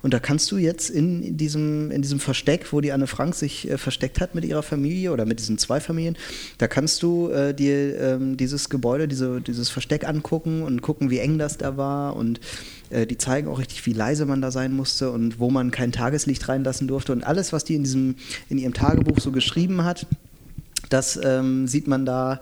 Und 0.02 0.13
da 0.13 0.20
kannst 0.20 0.52
du 0.52 0.58
jetzt 0.58 0.89
in 0.89 1.38
diesem, 1.38 1.92
in 1.92 2.02
diesem 2.02 2.20
Versteck, 2.20 2.72
wo 2.72 2.82
die 2.82 2.92
Anne 2.92 3.08
Frank 3.08 3.36
sich 3.36 3.70
äh, 3.70 3.78
versteckt 3.78 4.22
hat 4.22 4.36
mit 4.36 4.46
ihrer 4.46 4.63
Familie 4.63 5.12
oder 5.12 5.26
mit 5.26 5.39
diesen 5.39 5.58
zwei 5.58 5.80
Familien, 5.80 6.18
da 6.58 6.68
kannst 6.68 7.04
du 7.04 7.30
äh, 7.30 7.54
dir 7.54 8.00
ähm, 8.00 8.38
dieses 8.38 8.70
Gebäude, 8.70 9.08
diese, 9.08 9.42
dieses 9.42 9.70
Versteck 9.70 10.08
angucken 10.08 10.63
und 10.63 10.82
gucken, 10.82 11.10
wie 11.10 11.20
eng 11.20 11.38
das 11.38 11.58
da 11.58 11.78
war. 11.78 12.15
Und 12.15 12.39
äh, 12.89 13.06
die 13.06 13.18
zeigen 13.18 13.48
auch 13.48 13.60
richtig, 13.60 13.86
wie 13.86 13.94
leise 13.94 14.26
man 14.26 14.42
da 14.42 14.52
sein 14.52 14.74
musste 14.74 15.12
und 15.12 15.39
wo 15.39 15.50
man 15.50 15.72
kein 15.72 15.92
Tageslicht 15.92 16.48
reinlassen 16.48 16.88
durfte. 16.88 17.12
Und 17.12 17.24
alles, 17.24 17.52
was 17.52 17.63
die 17.63 17.76
in, 17.76 17.84
diesem, 17.84 18.15
in 18.50 18.58
ihrem 18.58 18.74
Tagebuch 18.74 19.20
so 19.20 19.32
geschrieben 19.32 19.84
hat, 19.84 20.08
das 20.89 21.20
ähm, 21.24 21.68
sieht 21.68 21.88
man 21.88 22.06
da. 22.06 22.42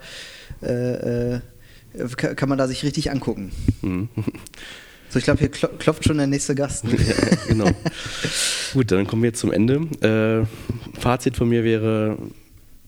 Kann 2.18 2.50
man 2.50 2.58
da 2.58 2.68
sich 2.68 2.84
richtig 2.84 3.12
angucken. 3.12 3.52
Mhm. 3.82 4.10
So, 5.10 5.20
ich 5.20 5.26
glaube, 5.26 5.40
hier 5.40 5.50
klopft 5.50 6.04
schon 6.04 6.18
der 6.18 6.28
nächste 6.28 6.54
Gast. 6.54 6.84
Ne? 6.84 6.92
ja, 7.08 7.16
genau. 7.48 7.72
Gut, 8.74 8.92
dann 8.92 9.08
kommen 9.08 9.22
wir 9.24 9.30
jetzt 9.30 9.40
zum 9.40 9.52
Ende. 9.52 9.76
Äh, 10.02 11.00
Fazit 11.00 11.38
von 11.38 11.48
mir 11.48 11.64
wäre, 11.64 12.18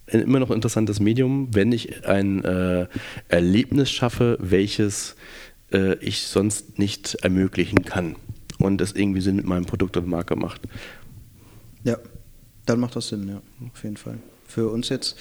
immer 0.07 0.39
noch 0.39 0.49
ein 0.49 0.55
interessantes 0.55 0.99
Medium, 0.99 1.47
wenn 1.53 1.71
ich 1.71 2.05
ein 2.05 2.43
äh, 2.43 2.87
Erlebnis 3.29 3.89
schaffe, 3.89 4.37
welches 4.41 5.15
äh, 5.71 5.95
ich 5.99 6.21
sonst 6.23 6.77
nicht 6.77 7.15
ermöglichen 7.15 7.85
kann 7.85 8.15
und 8.57 8.81
es 8.81 8.93
irgendwie 8.93 9.21
Sinn 9.21 9.37
mit 9.37 9.45
meinem 9.45 9.65
Produkt 9.65 9.95
und 9.95 10.07
Marke 10.07 10.35
macht. 10.35 10.61
Ja, 11.83 11.97
dann 12.65 12.79
macht 12.79 12.95
das 12.95 13.07
Sinn, 13.07 13.29
ja, 13.29 13.41
auf 13.73 13.83
jeden 13.83 13.97
Fall 13.97 14.19
für 14.49 14.69
uns 14.69 14.89
jetzt. 14.89 15.15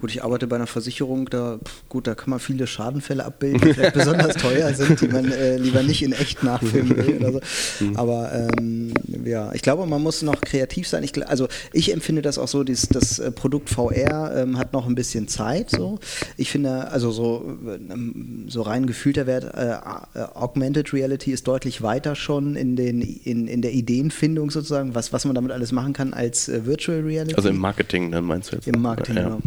Gut, 0.00 0.10
ich 0.10 0.24
arbeite 0.24 0.46
bei 0.46 0.56
einer 0.56 0.66
Versicherung, 0.66 1.30
da 1.30 1.58
gut, 1.88 2.06
da 2.06 2.14
kann 2.14 2.30
man 2.30 2.40
viele 2.40 2.66
Schadenfälle 2.66 3.24
abbilden, 3.24 3.60
die 3.60 3.74
vielleicht 3.74 3.94
besonders 3.94 4.36
teuer 4.36 4.74
sind, 4.74 5.00
die 5.00 5.08
man 5.08 5.30
äh, 5.30 5.56
lieber 5.56 5.82
nicht 5.82 6.02
in 6.02 6.12
echt 6.12 6.42
nachfilmen 6.42 6.96
will 6.96 7.16
oder 7.16 7.32
so. 7.32 7.84
Mhm. 7.84 7.96
Aber 7.96 8.32
ähm, 8.32 8.92
ja, 9.24 9.52
ich 9.52 9.62
glaube, 9.62 9.86
man 9.86 10.02
muss 10.02 10.22
noch 10.22 10.40
kreativ 10.40 10.88
sein. 10.88 11.04
Ich, 11.04 11.28
also 11.28 11.48
ich 11.72 11.92
empfinde 11.92 12.22
das 12.22 12.38
auch 12.38 12.48
so, 12.48 12.64
dieses, 12.64 12.88
das 12.88 13.18
äh, 13.18 13.30
Produkt 13.30 13.70
VR 13.70 14.34
ähm, 14.36 14.58
hat 14.58 14.72
noch 14.72 14.86
ein 14.86 14.94
bisschen 14.94 15.28
Zeit. 15.28 15.70
So. 15.70 15.98
Ich 16.36 16.50
finde, 16.50 16.88
also 16.88 17.10
so, 17.10 17.58
ähm, 17.66 18.46
so 18.48 18.62
rein 18.62 18.86
gefühlter 18.86 19.26
Wert, 19.26 19.44
äh, 19.54 19.72
äh, 20.18 20.24
Augmented 20.34 20.92
Reality 20.92 21.32
ist 21.32 21.46
deutlich 21.46 21.82
weiter 21.82 22.16
schon 22.16 22.56
in, 22.56 22.76
den, 22.76 23.00
in, 23.00 23.46
in 23.46 23.62
der 23.62 23.72
Ideenfindung 23.72 24.50
sozusagen, 24.50 24.94
was, 24.94 25.12
was 25.12 25.24
man 25.24 25.34
damit 25.34 25.52
alles 25.52 25.72
machen 25.72 25.92
kann 25.92 26.12
als 26.14 26.48
äh, 26.48 26.66
Virtual 26.66 27.00
Reality. 27.00 27.34
Also 27.36 27.48
im 27.48 27.58
Marketing, 27.58 28.10
dann 28.10 28.24
meinst 28.24 28.50
du 28.50 28.56
jetzt? 28.56 28.66
Im 28.66 28.71
Marketing, 28.80 29.16
ja. 29.16 29.38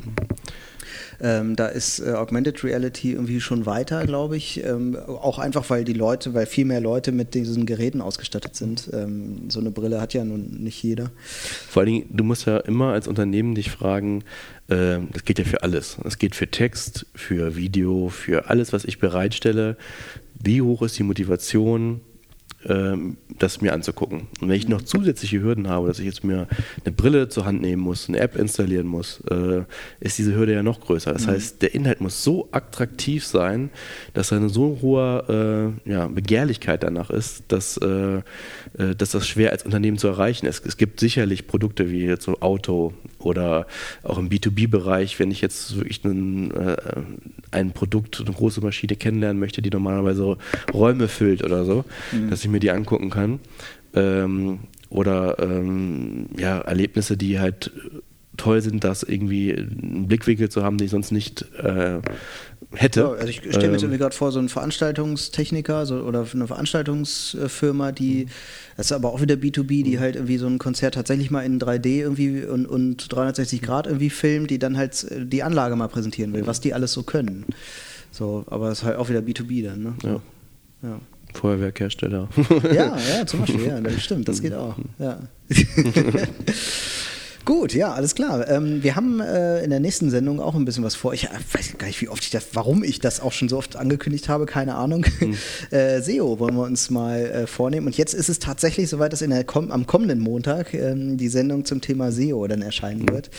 Ähm, 1.21 1.55
da 1.55 1.67
ist 1.67 1.99
äh, 1.99 2.11
Augmented 2.11 2.63
Reality 2.63 3.13
irgendwie 3.13 3.39
schon 3.39 3.65
weiter, 3.65 4.05
glaube 4.05 4.37
ich. 4.37 4.63
Ähm, 4.63 4.95
auch 4.95 5.39
einfach, 5.39 5.69
weil 5.69 5.83
die 5.83 5.93
Leute, 5.93 6.33
weil 6.33 6.45
viel 6.45 6.65
mehr 6.65 6.81
Leute 6.81 7.11
mit 7.11 7.33
diesen 7.33 7.65
Geräten 7.65 8.01
ausgestattet 8.01 8.55
sind. 8.55 8.89
Ähm, 8.93 9.49
so 9.49 9.59
eine 9.59 9.71
Brille 9.71 10.01
hat 10.01 10.13
ja 10.13 10.23
nun 10.23 10.63
nicht 10.63 10.81
jeder. 10.83 11.11
Vor 11.69 11.81
allen 11.81 11.91
Dingen, 11.91 12.05
du 12.09 12.23
musst 12.23 12.45
ja 12.45 12.57
immer 12.57 12.91
als 12.91 13.07
Unternehmen 13.07 13.55
dich 13.55 13.71
fragen, 13.71 14.23
äh, 14.67 14.97
das 15.11 15.23
geht 15.25 15.39
ja 15.39 15.45
für 15.45 15.63
alles. 15.63 15.97
Es 16.03 16.17
geht 16.17 16.35
für 16.35 16.47
Text, 16.47 17.05
für 17.15 17.55
Video, 17.55 18.09
für 18.09 18.49
alles, 18.49 18.73
was 18.73 18.85
ich 18.85 18.99
bereitstelle. 18.99 19.77
Wie 20.41 20.61
hoch 20.61 20.81
ist 20.81 20.99
die 20.99 21.03
Motivation, 21.03 22.01
das 22.65 23.61
mir 23.61 23.73
anzugucken. 23.73 24.27
Und 24.41 24.49
wenn 24.49 24.55
ich 24.55 24.67
noch 24.67 24.81
zusätzliche 24.81 25.41
Hürden 25.41 25.67
habe, 25.67 25.87
dass 25.87 25.99
ich 25.99 26.05
jetzt 26.05 26.23
mir 26.23 26.47
eine 26.83 26.93
Brille 26.93 27.29
zur 27.29 27.45
Hand 27.45 27.61
nehmen 27.61 27.81
muss, 27.81 28.07
eine 28.09 28.19
App 28.19 28.35
installieren 28.35 28.87
muss, 28.87 29.21
äh, 29.29 29.63
ist 29.99 30.17
diese 30.17 30.35
Hürde 30.35 30.53
ja 30.53 30.63
noch 30.63 30.81
größer. 30.81 31.13
Das 31.13 31.27
mhm. 31.27 31.31
heißt, 31.31 31.61
der 31.61 31.75
Inhalt 31.75 32.01
muss 32.01 32.23
so 32.23 32.47
attraktiv 32.51 33.25
sein, 33.25 33.69
dass 34.13 34.33
eine 34.33 34.49
so 34.49 34.79
hohe 34.81 35.75
äh, 35.85 35.89
ja, 35.91 36.07
Begehrlichkeit 36.07 36.83
danach 36.83 37.09
ist, 37.09 37.43
dass, 37.49 37.77
äh, 37.77 38.21
dass 38.97 39.11
das 39.11 39.27
schwer 39.27 39.51
als 39.51 39.63
Unternehmen 39.63 39.97
zu 39.97 40.07
erreichen 40.07 40.45
ist. 40.45 40.65
Es 40.65 40.77
gibt 40.77 40.99
sicherlich 40.99 41.47
Produkte 41.47 41.91
wie 41.91 42.05
jetzt 42.05 42.23
so 42.23 42.39
Auto 42.39 42.93
oder 43.25 43.67
auch 44.03 44.17
im 44.17 44.29
B2B-Bereich, 44.29 45.19
wenn 45.19 45.31
ich 45.31 45.41
jetzt 45.41 45.75
wirklich 45.75 46.03
einen, 46.05 46.51
äh, 46.51 46.77
ein 47.51 47.71
Produkt, 47.71 48.21
eine 48.21 48.31
große 48.31 48.61
Maschine 48.61 48.95
kennenlernen 48.95 49.39
möchte, 49.39 49.61
die 49.61 49.69
normalerweise 49.69 50.37
Räume 50.73 51.07
füllt 51.07 51.43
oder 51.43 51.65
so, 51.65 51.85
mhm. 52.11 52.29
dass 52.29 52.43
ich 52.43 52.49
mir 52.49 52.59
die 52.59 52.71
angucken 52.71 53.09
kann. 53.09 53.39
Ähm, 53.93 54.59
oder 54.89 55.39
ähm, 55.39 56.27
ja, 56.37 56.59
Erlebnisse, 56.59 57.17
die 57.17 57.39
halt 57.39 57.71
toll 58.37 58.61
sind, 58.61 58.83
das 58.83 59.03
irgendwie 59.03 59.53
einen 59.53 60.07
Blickwinkel 60.07 60.49
zu 60.49 60.63
haben, 60.63 60.77
den 60.77 60.85
ich 60.85 60.91
sonst 60.91 61.11
nicht 61.11 61.45
äh, 61.59 61.99
hätte. 62.73 63.01
Ja, 63.01 63.11
also 63.11 63.27
ich 63.27 63.37
stelle 63.37 63.67
mir 63.67 63.73
jetzt 63.73 63.83
ähm, 63.83 63.89
irgendwie 63.89 63.97
gerade 63.97 64.15
vor, 64.15 64.31
so 64.31 64.39
ein 64.39 64.49
Veranstaltungstechniker 64.49 65.85
so, 65.85 66.01
oder 66.01 66.25
eine 66.33 66.47
Veranstaltungsfirma, 66.47 67.91
die, 67.91 68.27
das 68.77 68.87
ist 68.87 68.91
aber 68.91 69.11
auch 69.11 69.21
wieder 69.21 69.35
B2B, 69.35 69.83
die 69.83 69.99
halt 69.99 70.15
irgendwie 70.15 70.37
so 70.37 70.47
ein 70.47 70.57
Konzert 70.57 70.95
tatsächlich 70.95 71.31
mal 71.31 71.41
in 71.41 71.59
3D 71.59 72.01
irgendwie 72.01 72.43
und, 72.43 72.65
und 72.65 73.11
360 73.11 73.61
Grad 73.61 73.87
irgendwie 73.87 74.09
filmt, 74.09 74.51
die 74.51 74.59
dann 74.59 74.77
halt 74.77 75.05
die 75.11 75.43
Anlage 75.43 75.75
mal 75.75 75.87
präsentieren 75.87 76.33
will, 76.33 76.45
was 76.47 76.61
die 76.61 76.73
alles 76.73 76.93
so 76.93 77.03
können. 77.03 77.45
So, 78.11 78.45
aber 78.47 78.69
es 78.69 78.79
ist 78.79 78.85
halt 78.85 78.97
auch 78.97 79.09
wieder 79.09 79.19
B2B 79.19 79.63
dann, 79.63 79.83
ne? 79.83 79.93
Ja. 80.03 80.21
ja. 80.83 80.99
Feuerwerkhersteller. 81.33 82.29
Ja, 82.73 82.97
ja, 82.97 83.25
zum 83.25 83.39
Beispiel, 83.41 83.67
ja, 83.67 83.81
das 83.81 84.01
stimmt, 84.01 84.27
das 84.27 84.41
geht 84.41 84.53
auch. 84.53 84.77
Ja. 84.99 85.19
Gut, 87.45 87.73
ja, 87.75 87.93
alles 87.93 88.15
klar. 88.15 88.49
Ähm, 88.49 88.81
wir 88.81 88.95
haben 88.95 89.19
äh, 89.19 89.63
in 89.63 89.69
der 89.69 89.79
nächsten 89.79 90.09
Sendung 90.09 90.39
auch 90.39 90.55
ein 90.55 90.65
bisschen 90.65 90.83
was 90.83 90.95
vor. 90.95 91.13
Ich 91.13 91.25
äh, 91.25 91.29
weiß 91.53 91.77
gar 91.77 91.85
nicht, 91.85 92.01
wie 92.01 92.09
oft 92.09 92.23
ich 92.23 92.31
das, 92.31 92.47
warum 92.53 92.83
ich 92.83 92.99
das 92.99 93.19
auch 93.19 93.31
schon 93.31 93.49
so 93.49 93.57
oft 93.59 93.75
angekündigt 93.75 94.29
habe, 94.29 94.47
keine 94.47 94.75
Ahnung. 94.75 95.05
Mhm. 95.19 95.35
Äh, 95.71 96.01
SEO 96.01 96.39
wollen 96.39 96.55
wir 96.55 96.63
uns 96.63 96.89
mal 96.89 97.19
äh, 97.19 97.47
vornehmen. 97.47 97.87
Und 97.87 97.97
jetzt 97.97 98.13
ist 98.13 98.29
es 98.29 98.39
tatsächlich 98.39 98.89
soweit, 98.89 99.13
dass 99.13 99.21
in 99.21 99.29
der, 99.29 99.45
am 99.55 99.85
kommenden 99.85 100.19
Montag 100.19 100.73
ähm, 100.73 101.17
die 101.17 101.27
Sendung 101.27 101.65
zum 101.65 101.81
Thema 101.81 102.11
SEO 102.11 102.47
dann 102.47 102.61
erscheinen 102.61 103.01
mhm. 103.01 103.09
wird. 103.09 103.29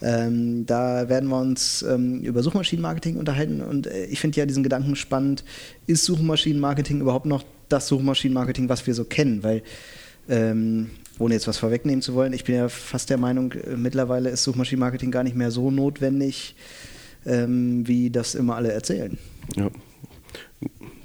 Ähm, 0.00 0.66
da 0.66 1.08
werden 1.08 1.28
wir 1.28 1.38
uns 1.38 1.82
ähm, 1.82 2.20
über 2.20 2.42
Suchmaschinenmarketing 2.42 3.16
unterhalten 3.16 3.60
und 3.60 3.86
äh, 3.86 4.06
ich 4.06 4.20
finde 4.20 4.38
ja 4.38 4.46
diesen 4.46 4.62
Gedanken 4.62 4.96
spannend, 4.96 5.44
ist 5.86 6.04
Suchmaschinenmarketing 6.04 7.00
überhaupt 7.00 7.26
noch 7.26 7.44
das 7.68 7.88
Suchmaschinenmarketing, 7.88 8.68
was 8.68 8.86
wir 8.86 8.94
so 8.94 9.04
kennen? 9.04 9.42
Weil 9.42 9.62
ähm, 10.28 10.90
ohne 11.22 11.34
jetzt 11.34 11.46
was 11.46 11.58
vorwegnehmen 11.58 12.02
zu 12.02 12.14
wollen, 12.14 12.32
ich 12.32 12.44
bin 12.44 12.56
ja 12.56 12.68
fast 12.68 13.08
der 13.08 13.18
Meinung, 13.18 13.52
äh, 13.52 13.76
mittlerweile 13.76 14.30
ist 14.30 14.42
Suchmaschinenmarketing 14.42 15.10
gar 15.10 15.22
nicht 15.22 15.36
mehr 15.36 15.50
so 15.50 15.70
notwendig, 15.70 16.54
ähm, 17.24 17.86
wie 17.86 18.10
das 18.10 18.34
immer 18.34 18.56
alle 18.56 18.72
erzählen. 18.72 19.16
Ja. 19.56 19.70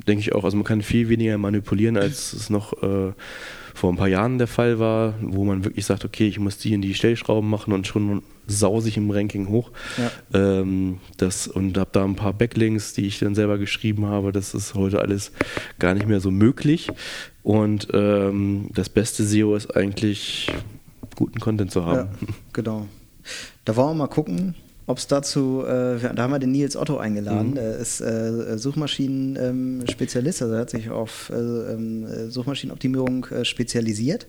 Denke 0.07 0.21
ich 0.21 0.33
auch. 0.33 0.43
Also 0.43 0.57
man 0.57 0.63
kann 0.63 0.81
viel 0.81 1.09
weniger 1.09 1.37
manipulieren, 1.37 1.97
als 1.97 2.33
es 2.33 2.49
noch 2.49 2.73
äh, 2.81 3.11
vor 3.77 3.93
ein 3.93 3.95
paar 3.95 4.07
Jahren 4.07 4.39
der 4.39 4.47
Fall 4.47 4.79
war, 4.79 5.13
wo 5.21 5.45
man 5.45 5.63
wirklich 5.63 5.85
sagt, 5.85 6.03
okay, 6.03 6.27
ich 6.27 6.39
muss 6.39 6.57
die 6.57 6.73
in 6.73 6.81
die 6.81 6.95
Stellschrauben 6.95 7.47
machen 7.47 7.73
und 7.73 7.85
schon 7.85 8.23
sausig 8.47 8.97
im 8.97 9.11
Ranking 9.11 9.49
hoch. 9.49 9.71
Ja. 9.97 10.61
Ähm, 10.61 10.97
das, 11.17 11.47
und 11.47 11.77
habe 11.77 11.91
da 11.93 12.03
ein 12.03 12.15
paar 12.15 12.33
Backlinks, 12.33 12.93
die 12.93 13.05
ich 13.05 13.19
dann 13.19 13.35
selber 13.35 13.59
geschrieben 13.59 14.07
habe. 14.07 14.31
Das 14.31 14.55
ist 14.55 14.73
heute 14.73 14.99
alles 14.99 15.31
gar 15.77 15.93
nicht 15.93 16.07
mehr 16.07 16.19
so 16.19 16.31
möglich. 16.31 16.89
Und 17.43 17.89
ähm, 17.93 18.69
das 18.73 18.89
beste 18.89 19.23
SEO 19.23 19.55
ist 19.55 19.75
eigentlich, 19.77 20.51
guten 21.15 21.39
Content 21.39 21.71
zu 21.71 21.85
haben. 21.85 22.09
Ja, 22.21 22.27
genau. 22.53 22.87
Da 23.63 23.75
wollen 23.75 23.89
wir 23.89 24.05
mal 24.05 24.07
gucken, 24.07 24.55
ob 24.87 24.99
es 24.99 25.07
dazu, 25.07 25.65
äh, 25.65 25.99
da 26.15 26.23
haben 26.23 26.31
wir 26.31 26.39
den 26.39 26.53
Nils 26.53 26.77
Otto 26.77 26.97
eingeladen, 26.97 27.51
mhm. 27.51 27.55
der 27.55 27.75
ist 27.75 27.99
äh, 27.99 28.57
Suchmaschinen-Spezialist, 28.57 30.41
ähm, 30.41 30.45
also 30.45 30.55
er 30.55 30.61
hat 30.61 30.69
sich 30.69 30.89
auf 30.89 31.29
äh, 31.29 31.35
ähm, 31.35 32.31
Suchmaschinenoptimierung 32.31 33.25
äh, 33.25 33.43
spezialisiert. 33.43 34.25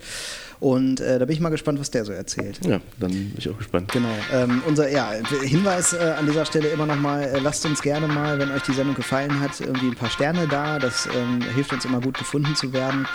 Und 0.59 1.01
äh, 1.01 1.21
da 1.21 1.25
bin 1.25 1.35
ich 1.35 1.41
mal 1.41 1.51
gespannt, 1.51 1.79
was 1.79 1.93
der 1.93 2.05
so 2.05 2.11
erzählt. 2.11 2.59
Ja, 2.67 2.81
dann 2.99 3.13
bin 3.13 3.35
ich 3.39 3.49
auch 3.49 3.57
gespannt. 3.57 3.93
Genau. 3.93 4.09
Ähm, 4.33 4.61
unser 4.67 4.91
ja, 4.91 5.13
Hinweis 5.45 5.93
äh, 5.93 6.15
an 6.19 6.27
dieser 6.27 6.45
Stelle 6.45 6.67
immer 6.71 6.87
noch 6.87 6.99
mal, 6.99 7.39
lasst 7.41 7.65
uns 7.65 7.81
gerne 7.81 8.09
mal, 8.09 8.41
wenn 8.41 8.51
euch 8.51 8.63
die 8.63 8.73
Sendung 8.73 8.97
gefallen 8.97 9.39
hat, 9.39 9.61
irgendwie 9.61 9.87
ein 9.87 9.95
paar 9.95 10.11
Sterne 10.11 10.49
da. 10.49 10.81
Das 10.81 11.09
ähm, 11.17 11.41
hilft 11.55 11.73
uns 11.73 11.85
immer 11.85 12.01
gut 12.01 12.19
gefunden 12.19 12.57
zu 12.57 12.73
werden. 12.73 13.07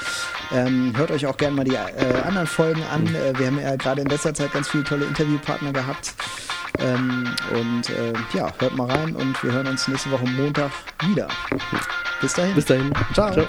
Ähm, 0.53 0.93
hört 0.95 1.11
euch 1.11 1.25
auch 1.25 1.35
gerne 1.35 1.57
mal 1.57 1.65
die 1.65 1.77
anderen 1.77 2.47
Folgen 2.47 2.83
an. 2.83 3.03
Mhm. 3.03 3.37
wir 3.37 3.47
haben 3.47 3.59
ja 3.59 3.75
gerade 3.75 4.01
in 4.01 4.07
letzter 4.07 4.33
Zeit 4.33 4.53
ganz 4.53 4.69
viele 4.69 4.85
tolle 4.85 5.03
Interviewpartner 5.03 5.73
gehabt. 5.73 6.13
Ähm, 6.79 7.29
und 7.51 7.89
äh, 7.89 8.13
ja, 8.33 8.51
hört 8.59 8.75
mal 8.75 8.89
rein 8.89 9.15
und 9.15 9.41
wir 9.43 9.51
hören 9.51 9.67
uns 9.67 9.87
nächste 9.87 10.11
Woche 10.11 10.25
Montag 10.25 10.71
wieder. 11.03 11.27
Bis 12.21 12.33
dahin. 12.33 12.55
Bis 12.55 12.65
dahin. 12.65 12.93
Ciao. 13.13 13.31
Ciao. 13.31 13.47